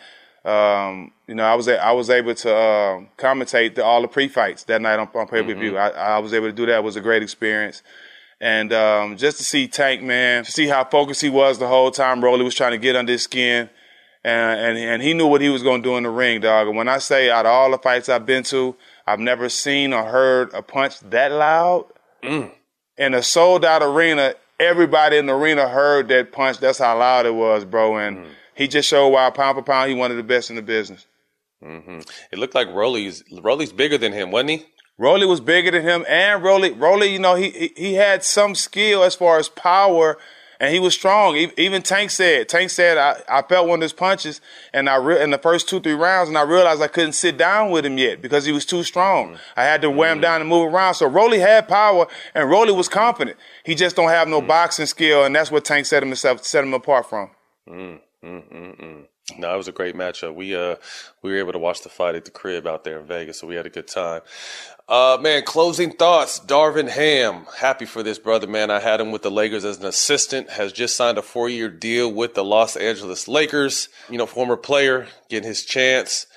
um, 0.45 1.11
you 1.27 1.35
know, 1.35 1.43
I 1.43 1.55
was 1.55 1.67
a- 1.67 1.83
I 1.83 1.91
was 1.91 2.09
able 2.09 2.33
to 2.35 2.55
uh, 2.55 3.01
commentate 3.17 3.75
the, 3.75 3.83
all 3.83 4.01
the 4.01 4.07
pre-fights 4.07 4.63
that 4.65 4.81
night 4.81 4.99
on, 4.99 5.09
on 5.13 5.27
pay-per-view. 5.27 5.77
I, 5.77 5.89
I 5.89 6.19
was 6.19 6.33
able 6.33 6.47
to 6.47 6.53
do 6.53 6.65
that. 6.67 6.77
It 6.77 6.83
was 6.83 6.95
a 6.95 7.01
great 7.01 7.21
experience. 7.23 7.83
And 8.41 8.71
um, 8.71 9.17
just 9.17 9.37
to 9.39 9.43
see 9.43 9.67
Tank, 9.67 10.01
man, 10.01 10.45
to 10.45 10.51
see 10.51 10.67
how 10.67 10.85
focused 10.85 11.21
he 11.21 11.29
was 11.29 11.59
the 11.59 11.67
whole 11.67 11.91
time. 11.91 12.23
Rolly 12.23 12.43
was 12.45 12.55
trying 12.55 12.71
to 12.71 12.77
get 12.77 12.95
under 12.95 13.11
his 13.11 13.23
skin, 13.23 13.69
and 14.23 14.59
and, 14.59 14.77
and 14.77 15.01
he 15.01 15.13
knew 15.13 15.27
what 15.27 15.41
he 15.41 15.49
was 15.49 15.61
going 15.61 15.83
to 15.83 15.89
do 15.89 15.97
in 15.97 16.03
the 16.03 16.09
ring, 16.09 16.39
dog. 16.39 16.67
And 16.67 16.77
when 16.77 16.87
I 16.87 16.99
say 16.99 17.29
out 17.29 17.45
of 17.45 17.51
all 17.51 17.69
the 17.71 17.77
fights 17.77 18.07
I've 18.07 18.25
been 18.25 18.43
to, 18.43 18.75
I've 19.05 19.19
never 19.19 19.49
seen 19.49 19.91
or 19.91 20.03
heard 20.05 20.53
a 20.53 20.61
punch 20.61 20.99
that 21.01 21.31
loud 21.33 21.85
in 22.97 23.13
a 23.13 23.21
sold 23.21 23.65
out 23.65 23.83
arena. 23.83 24.35
Everybody 24.59 25.17
in 25.17 25.25
the 25.25 25.33
arena 25.35 25.67
heard 25.69 26.07
that 26.09 26.31
punch. 26.31 26.59
That's 26.59 26.79
how 26.79 26.97
loud 26.97 27.25
it 27.25 27.33
was, 27.35 27.63
bro. 27.65 27.97
And 27.97 28.25
he 28.59 28.67
just 28.67 28.89
showed 28.89 29.07
why 29.07 29.29
pound 29.29 29.55
for 29.55 29.63
pound 29.63 29.89
he 29.89 29.95
one 29.95 30.11
of 30.11 30.17
the 30.17 30.23
best 30.23 30.49
in 30.49 30.57
the 30.57 30.61
business. 30.61 31.07
hmm 31.63 31.99
It 32.29 32.37
looked 32.37 32.53
like 32.53 32.67
Rolly's 32.67 33.23
Rolly's 33.41 33.71
bigger 33.71 33.97
than 33.97 34.11
him, 34.11 34.31
wasn't 34.31 34.49
he? 34.49 34.65
Rolly 34.97 35.25
was 35.25 35.39
bigger 35.39 35.71
than 35.71 35.83
him, 35.83 36.05
and 36.09 36.43
Rolly, 36.43 36.71
Rolly, 36.73 37.07
you 37.07 37.19
know, 37.19 37.35
he 37.35 37.51
he, 37.51 37.71
he 37.77 37.93
had 37.93 38.21
some 38.21 38.53
skill 38.53 39.01
as 39.01 39.15
far 39.15 39.39
as 39.39 39.47
power, 39.47 40.17
and 40.59 40.73
he 40.73 40.79
was 40.81 40.93
strong. 40.93 41.37
Even 41.55 41.81
Tank 41.81 42.11
said, 42.11 42.49
Tank 42.49 42.69
said, 42.69 42.97
I, 42.97 43.21
I 43.29 43.41
felt 43.43 43.69
one 43.69 43.79
of 43.79 43.83
his 43.83 43.93
punches, 43.93 44.41
and 44.73 44.89
I 44.89 44.97
re- 44.97 45.23
in 45.23 45.29
the 45.29 45.37
first 45.37 45.69
two 45.69 45.79
three 45.79 45.93
rounds, 45.93 46.27
and 46.27 46.37
I 46.37 46.41
realized 46.41 46.81
I 46.81 46.89
couldn't 46.89 47.13
sit 47.13 47.37
down 47.37 47.71
with 47.71 47.85
him 47.85 47.97
yet 47.97 48.21
because 48.21 48.43
he 48.43 48.51
was 48.51 48.65
too 48.65 48.83
strong. 48.83 49.27
Mm-hmm. 49.27 49.59
I 49.59 49.63
had 49.63 49.81
to 49.83 49.89
wear 49.89 50.11
him 50.11 50.17
mm-hmm. 50.17 50.23
down 50.23 50.41
and 50.41 50.49
move 50.49 50.73
around. 50.73 50.95
So 50.95 51.07
Rolly 51.07 51.39
had 51.39 51.69
power, 51.69 52.07
and 52.35 52.49
Rolly 52.49 52.73
was 52.73 52.89
mm-hmm. 52.89 52.99
confident. 52.99 53.37
He 53.63 53.75
just 53.75 53.95
don't 53.95 54.09
have 54.09 54.27
no 54.27 54.41
boxing 54.41 54.85
skill, 54.85 55.23
and 55.23 55.33
that's 55.33 55.49
what 55.49 55.63
Tank 55.63 55.85
set 55.85 56.03
himself 56.03 56.43
set 56.43 56.65
him 56.65 56.73
apart 56.73 57.09
from. 57.09 57.31
Mm. 57.69 58.01
Mm, 58.23 58.51
mm, 58.51 58.51
mm, 58.51 58.81
mm. 58.81 59.05
No, 59.37 59.53
it 59.53 59.57
was 59.57 59.67
a 59.67 59.71
great 59.71 59.95
matchup. 59.95 60.35
We 60.35 60.55
uh 60.55 60.75
we 61.21 61.31
were 61.31 61.37
able 61.37 61.53
to 61.53 61.59
watch 61.59 61.81
the 61.81 61.89
fight 61.89 62.15
at 62.15 62.25
the 62.25 62.31
crib 62.31 62.67
out 62.67 62.83
there 62.83 62.99
in 62.99 63.05
Vegas, 63.05 63.39
so 63.39 63.47
we 63.47 63.55
had 63.55 63.65
a 63.65 63.69
good 63.69 63.87
time. 63.87 64.21
Uh 64.87 65.17
man, 65.21 65.43
closing 65.43 65.91
thoughts. 65.91 66.39
Darvin 66.39 66.89
Ham, 66.89 67.45
happy 67.57 67.85
for 67.85 68.03
this 68.03 68.19
brother, 68.19 68.47
man. 68.47 68.71
I 68.71 68.79
had 68.79 68.99
him 68.99 69.11
with 69.11 69.21
the 69.21 69.31
Lakers 69.31 69.63
as 69.63 69.77
an 69.77 69.85
assistant, 69.85 70.49
has 70.49 70.73
just 70.73 70.95
signed 70.95 71.17
a 71.17 71.21
four 71.21 71.47
year 71.47 71.69
deal 71.69 72.11
with 72.11 72.33
the 72.33 72.43
Los 72.43 72.75
Angeles 72.75 73.27
Lakers. 73.27 73.87
You 74.09 74.17
know, 74.17 74.25
former 74.25 74.57
player, 74.57 75.07
getting 75.29 75.47
his 75.47 75.63
chance. 75.63 76.27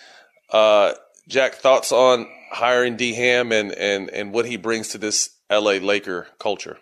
Uh 0.51 0.93
Jack, 1.29 1.55
thoughts 1.55 1.93
on 1.93 2.27
hiring 2.51 2.97
D 2.97 3.15
Ham 3.15 3.53
and, 3.53 3.73
and, 3.73 4.11
and 4.11 4.33
what 4.33 4.45
he 4.45 4.57
brings 4.57 4.89
to 4.89 4.99
this 4.99 5.31
LA 5.51 5.73
Laker 5.75 6.29
culture? 6.39 6.79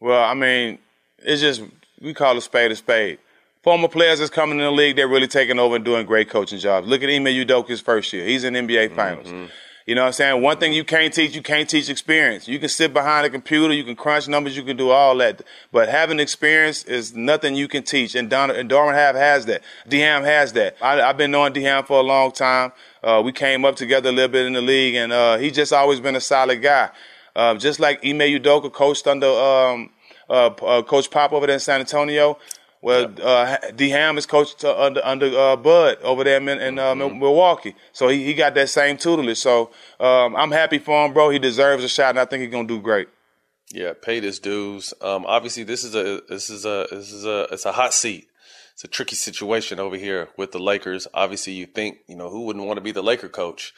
Well, 0.00 0.22
I 0.22 0.34
mean, 0.34 0.78
it's 1.18 1.40
just 1.40 1.62
we 2.00 2.14
call 2.14 2.36
a 2.36 2.40
spade 2.40 2.72
a 2.72 2.76
spade. 2.76 3.18
Former 3.62 3.88
players 3.88 4.20
that's 4.20 4.30
coming 4.30 4.58
in 4.58 4.64
the 4.64 4.70
league, 4.70 4.96
they're 4.96 5.08
really 5.08 5.28
taking 5.28 5.58
over 5.58 5.76
and 5.76 5.84
doing 5.84 6.06
great 6.06 6.30
coaching 6.30 6.58
jobs. 6.58 6.88
Look 6.88 7.02
at 7.02 7.10
Ime 7.10 7.26
Udoka's 7.26 7.80
first 7.80 8.12
year. 8.12 8.24
He's 8.24 8.42
in 8.42 8.54
NBA 8.54 8.96
Finals. 8.96 9.26
Mm-hmm. 9.26 9.46
You 9.86 9.96
know 9.96 10.02
what 10.02 10.08
I'm 10.08 10.12
saying? 10.12 10.42
One 10.42 10.56
thing 10.56 10.72
you 10.72 10.84
can't 10.84 11.12
teach, 11.12 11.34
you 11.34 11.42
can't 11.42 11.68
teach 11.68 11.88
experience. 11.88 12.46
You 12.46 12.58
can 12.58 12.68
sit 12.68 12.92
behind 12.92 13.26
a 13.26 13.30
computer, 13.30 13.74
you 13.74 13.82
can 13.82 13.96
crunch 13.96 14.28
numbers, 14.28 14.56
you 14.56 14.62
can 14.62 14.76
do 14.76 14.90
all 14.90 15.16
that. 15.16 15.42
But 15.72 15.88
having 15.88 16.20
experience 16.20 16.84
is 16.84 17.14
nothing 17.14 17.54
you 17.54 17.66
can 17.66 17.82
teach. 17.82 18.14
And, 18.14 18.30
Don, 18.30 18.50
and 18.50 18.70
Darvin 18.70 18.94
Ham 18.94 19.16
has 19.16 19.46
that. 19.46 19.62
Deham 19.88 20.22
has 20.22 20.52
that. 20.52 20.76
I, 20.80 20.96
have 20.96 21.16
been 21.16 21.30
knowing 21.30 21.52
Deham 21.52 21.86
for 21.86 21.98
a 21.98 22.02
long 22.02 22.30
time. 22.30 22.72
Uh, 23.02 23.20
we 23.24 23.32
came 23.32 23.64
up 23.64 23.74
together 23.76 24.10
a 24.10 24.12
little 24.12 24.30
bit 24.30 24.46
in 24.46 24.52
the 24.52 24.62
league, 24.62 24.94
and 24.94 25.12
uh, 25.12 25.38
he's 25.38 25.54
just 25.54 25.72
always 25.72 25.98
been 25.98 26.14
a 26.14 26.20
solid 26.20 26.62
guy. 26.62 26.90
Uh, 27.34 27.54
just 27.56 27.80
like 27.80 27.98
Ime 28.04 28.20
Udoka 28.20 28.72
coached 28.72 29.06
under 29.06 29.26
um, 29.26 29.90
uh, 30.28 30.46
uh, 30.46 30.82
Coach 30.82 31.10
Pop 31.10 31.32
over 31.32 31.46
there 31.46 31.54
in 31.54 31.60
San 31.60 31.80
Antonio. 31.80 32.38
Well, 32.82 33.12
uh, 33.22 33.58
D 33.76 33.90
Ham 33.90 34.16
is 34.16 34.24
coached 34.24 34.64
uh, 34.64 34.74
under 34.78 35.04
under 35.04 35.26
uh, 35.26 35.56
Bud 35.56 35.98
over 36.02 36.24
there 36.24 36.38
in, 36.38 36.48
in 36.48 36.78
uh, 36.78 36.94
mm-hmm. 36.94 37.18
Milwaukee, 37.18 37.76
so 37.92 38.08
he, 38.08 38.24
he 38.24 38.32
got 38.32 38.54
that 38.54 38.70
same 38.70 38.96
tutelage. 38.96 39.36
So 39.36 39.70
um, 39.98 40.34
I'm 40.34 40.50
happy 40.50 40.78
for 40.78 41.04
him, 41.04 41.12
bro. 41.12 41.28
He 41.28 41.38
deserves 41.38 41.84
a 41.84 41.88
shot, 41.88 42.10
and 42.10 42.18
I 42.18 42.24
think 42.24 42.42
he's 42.42 42.50
gonna 42.50 42.66
do 42.66 42.80
great. 42.80 43.08
Yeah, 43.70 43.92
paid 44.00 44.24
his 44.24 44.38
dues. 44.38 44.94
Um, 45.02 45.26
obviously, 45.26 45.64
this 45.64 45.84
is 45.84 45.94
a 45.94 46.22
this 46.28 46.48
is 46.48 46.64
a 46.64 46.86
this 46.90 47.12
is 47.12 47.26
a 47.26 47.48
it's 47.52 47.66
a 47.66 47.72
hot 47.72 47.92
seat. 47.92 48.28
It's 48.72 48.84
a 48.84 48.88
tricky 48.88 49.14
situation 49.14 49.78
over 49.78 49.96
here 49.96 50.30
with 50.38 50.52
the 50.52 50.58
Lakers. 50.58 51.06
Obviously, 51.12 51.52
you 51.52 51.66
think 51.66 51.98
you 52.08 52.16
know 52.16 52.30
who 52.30 52.46
wouldn't 52.46 52.64
want 52.64 52.78
to 52.78 52.82
be 52.82 52.92
the 52.92 53.02
Laker 53.02 53.28
coach, 53.28 53.74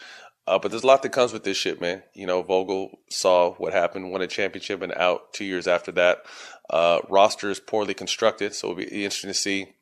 uh, 0.46 0.58
but 0.58 0.70
there's 0.70 0.82
a 0.82 0.86
lot 0.86 1.02
that 1.02 1.12
comes 1.12 1.32
with 1.32 1.44
this 1.44 1.56
shit, 1.56 1.80
man. 1.80 2.02
You 2.14 2.26
know, 2.26 2.42
Vogel 2.42 2.98
saw 3.10 3.52
what 3.54 3.72
happened, 3.72 4.10
won 4.10 4.22
a 4.22 4.26
championship, 4.26 4.82
and 4.82 4.92
out 4.94 5.32
two 5.32 5.44
years 5.44 5.68
after 5.68 5.92
that. 5.92 6.24
Uh, 6.70 7.00
roster 7.08 7.50
is 7.50 7.60
poorly 7.60 7.94
constructed, 7.94 8.54
so 8.54 8.68
it'll 8.68 8.76
be 8.76 8.84
interesting 8.84 9.30
to 9.30 9.34
see 9.34 9.74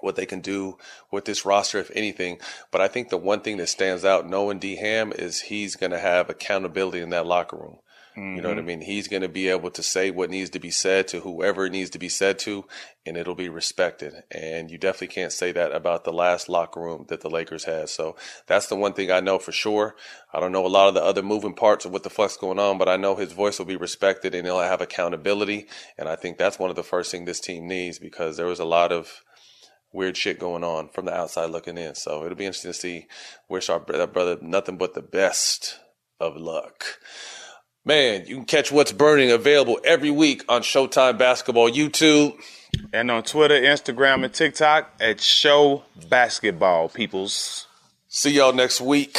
what 0.00 0.16
they 0.16 0.26
can 0.26 0.40
do 0.40 0.76
with 1.10 1.24
this 1.24 1.44
roster, 1.44 1.78
if 1.78 1.90
anything. 1.94 2.38
But 2.70 2.80
I 2.80 2.88
think 2.88 3.08
the 3.08 3.16
one 3.16 3.40
thing 3.40 3.56
that 3.58 3.68
stands 3.68 4.04
out, 4.04 4.28
knowing 4.28 4.58
D 4.58 4.76
Ham, 4.76 5.12
is 5.14 5.42
he's 5.42 5.76
going 5.76 5.92
to 5.92 5.98
have 5.98 6.28
accountability 6.28 7.00
in 7.00 7.10
that 7.10 7.26
locker 7.26 7.56
room. 7.56 7.78
Mm-hmm. 8.16 8.36
You 8.36 8.42
know 8.42 8.48
what 8.50 8.58
I 8.58 8.60
mm-hmm. 8.60 8.66
mean? 8.68 8.80
He's 8.82 9.08
going 9.08 9.22
to 9.22 9.28
be 9.28 9.48
able 9.48 9.70
to 9.70 9.82
say 9.82 10.10
what 10.10 10.28
needs 10.28 10.50
to 10.50 10.58
be 10.58 10.70
said 10.70 11.08
to 11.08 11.20
whoever 11.20 11.66
it 11.66 11.72
needs 11.72 11.90
to 11.90 11.98
be 11.98 12.10
said 12.10 12.38
to, 12.40 12.66
and 13.06 13.16
it'll 13.16 13.34
be 13.34 13.48
respected. 13.48 14.24
And 14.30 14.70
you 14.70 14.76
definitely 14.76 15.14
can't 15.14 15.32
say 15.32 15.50
that 15.52 15.72
about 15.72 16.04
the 16.04 16.12
last 16.12 16.48
locker 16.48 16.80
room 16.80 17.06
that 17.08 17.22
the 17.22 17.30
Lakers 17.30 17.64
had. 17.64 17.88
So 17.88 18.16
that's 18.46 18.66
the 18.66 18.76
one 18.76 18.92
thing 18.92 19.10
I 19.10 19.20
know 19.20 19.38
for 19.38 19.52
sure. 19.52 19.96
I 20.32 20.40
don't 20.40 20.52
know 20.52 20.66
a 20.66 20.68
lot 20.68 20.88
of 20.88 20.94
the 20.94 21.02
other 21.02 21.22
moving 21.22 21.54
parts 21.54 21.84
of 21.84 21.92
what 21.92 22.02
the 22.02 22.10
fuck's 22.10 22.36
going 22.36 22.58
on, 22.58 22.76
but 22.76 22.88
I 22.88 22.96
know 22.96 23.16
his 23.16 23.32
voice 23.32 23.58
will 23.58 23.66
be 23.66 23.76
respected 23.76 24.34
and 24.34 24.46
he'll 24.46 24.60
have 24.60 24.82
accountability. 24.82 25.68
And 25.96 26.08
I 26.08 26.16
think 26.16 26.36
that's 26.36 26.58
one 26.58 26.70
of 26.70 26.76
the 26.76 26.82
first 26.82 27.10
things 27.10 27.26
this 27.26 27.40
team 27.40 27.66
needs 27.66 27.98
because 27.98 28.36
there 28.36 28.46
was 28.46 28.60
a 28.60 28.64
lot 28.64 28.92
of 28.92 29.22
weird 29.92 30.16
shit 30.16 30.38
going 30.38 30.64
on 30.64 30.88
from 30.88 31.06
the 31.06 31.14
outside 31.14 31.50
looking 31.50 31.78
in. 31.78 31.94
So 31.94 32.24
it'll 32.24 32.36
be 32.36 32.46
interesting 32.46 32.72
to 32.72 32.78
see. 32.78 33.06
Wish 33.48 33.70
our 33.70 33.80
brother 33.80 34.38
nothing 34.42 34.76
but 34.76 34.94
the 34.94 35.02
best 35.02 35.78
of 36.20 36.36
luck. 36.36 36.98
Man, 37.84 38.26
you 38.26 38.36
can 38.36 38.44
catch 38.44 38.70
What's 38.70 38.92
Burning 38.92 39.32
available 39.32 39.80
every 39.84 40.10
week 40.10 40.44
on 40.48 40.62
Showtime 40.62 41.18
Basketball 41.18 41.68
YouTube. 41.68 42.40
And 42.92 43.10
on 43.10 43.22
Twitter, 43.24 43.60
Instagram, 43.60 44.24
and 44.24 44.32
TikTok 44.32 44.94
at 45.00 45.20
Show 45.20 45.82
Basketball, 46.08 46.88
peoples. 46.88 47.66
See 48.08 48.30
y'all 48.30 48.52
next 48.52 48.80
week. 48.80 49.18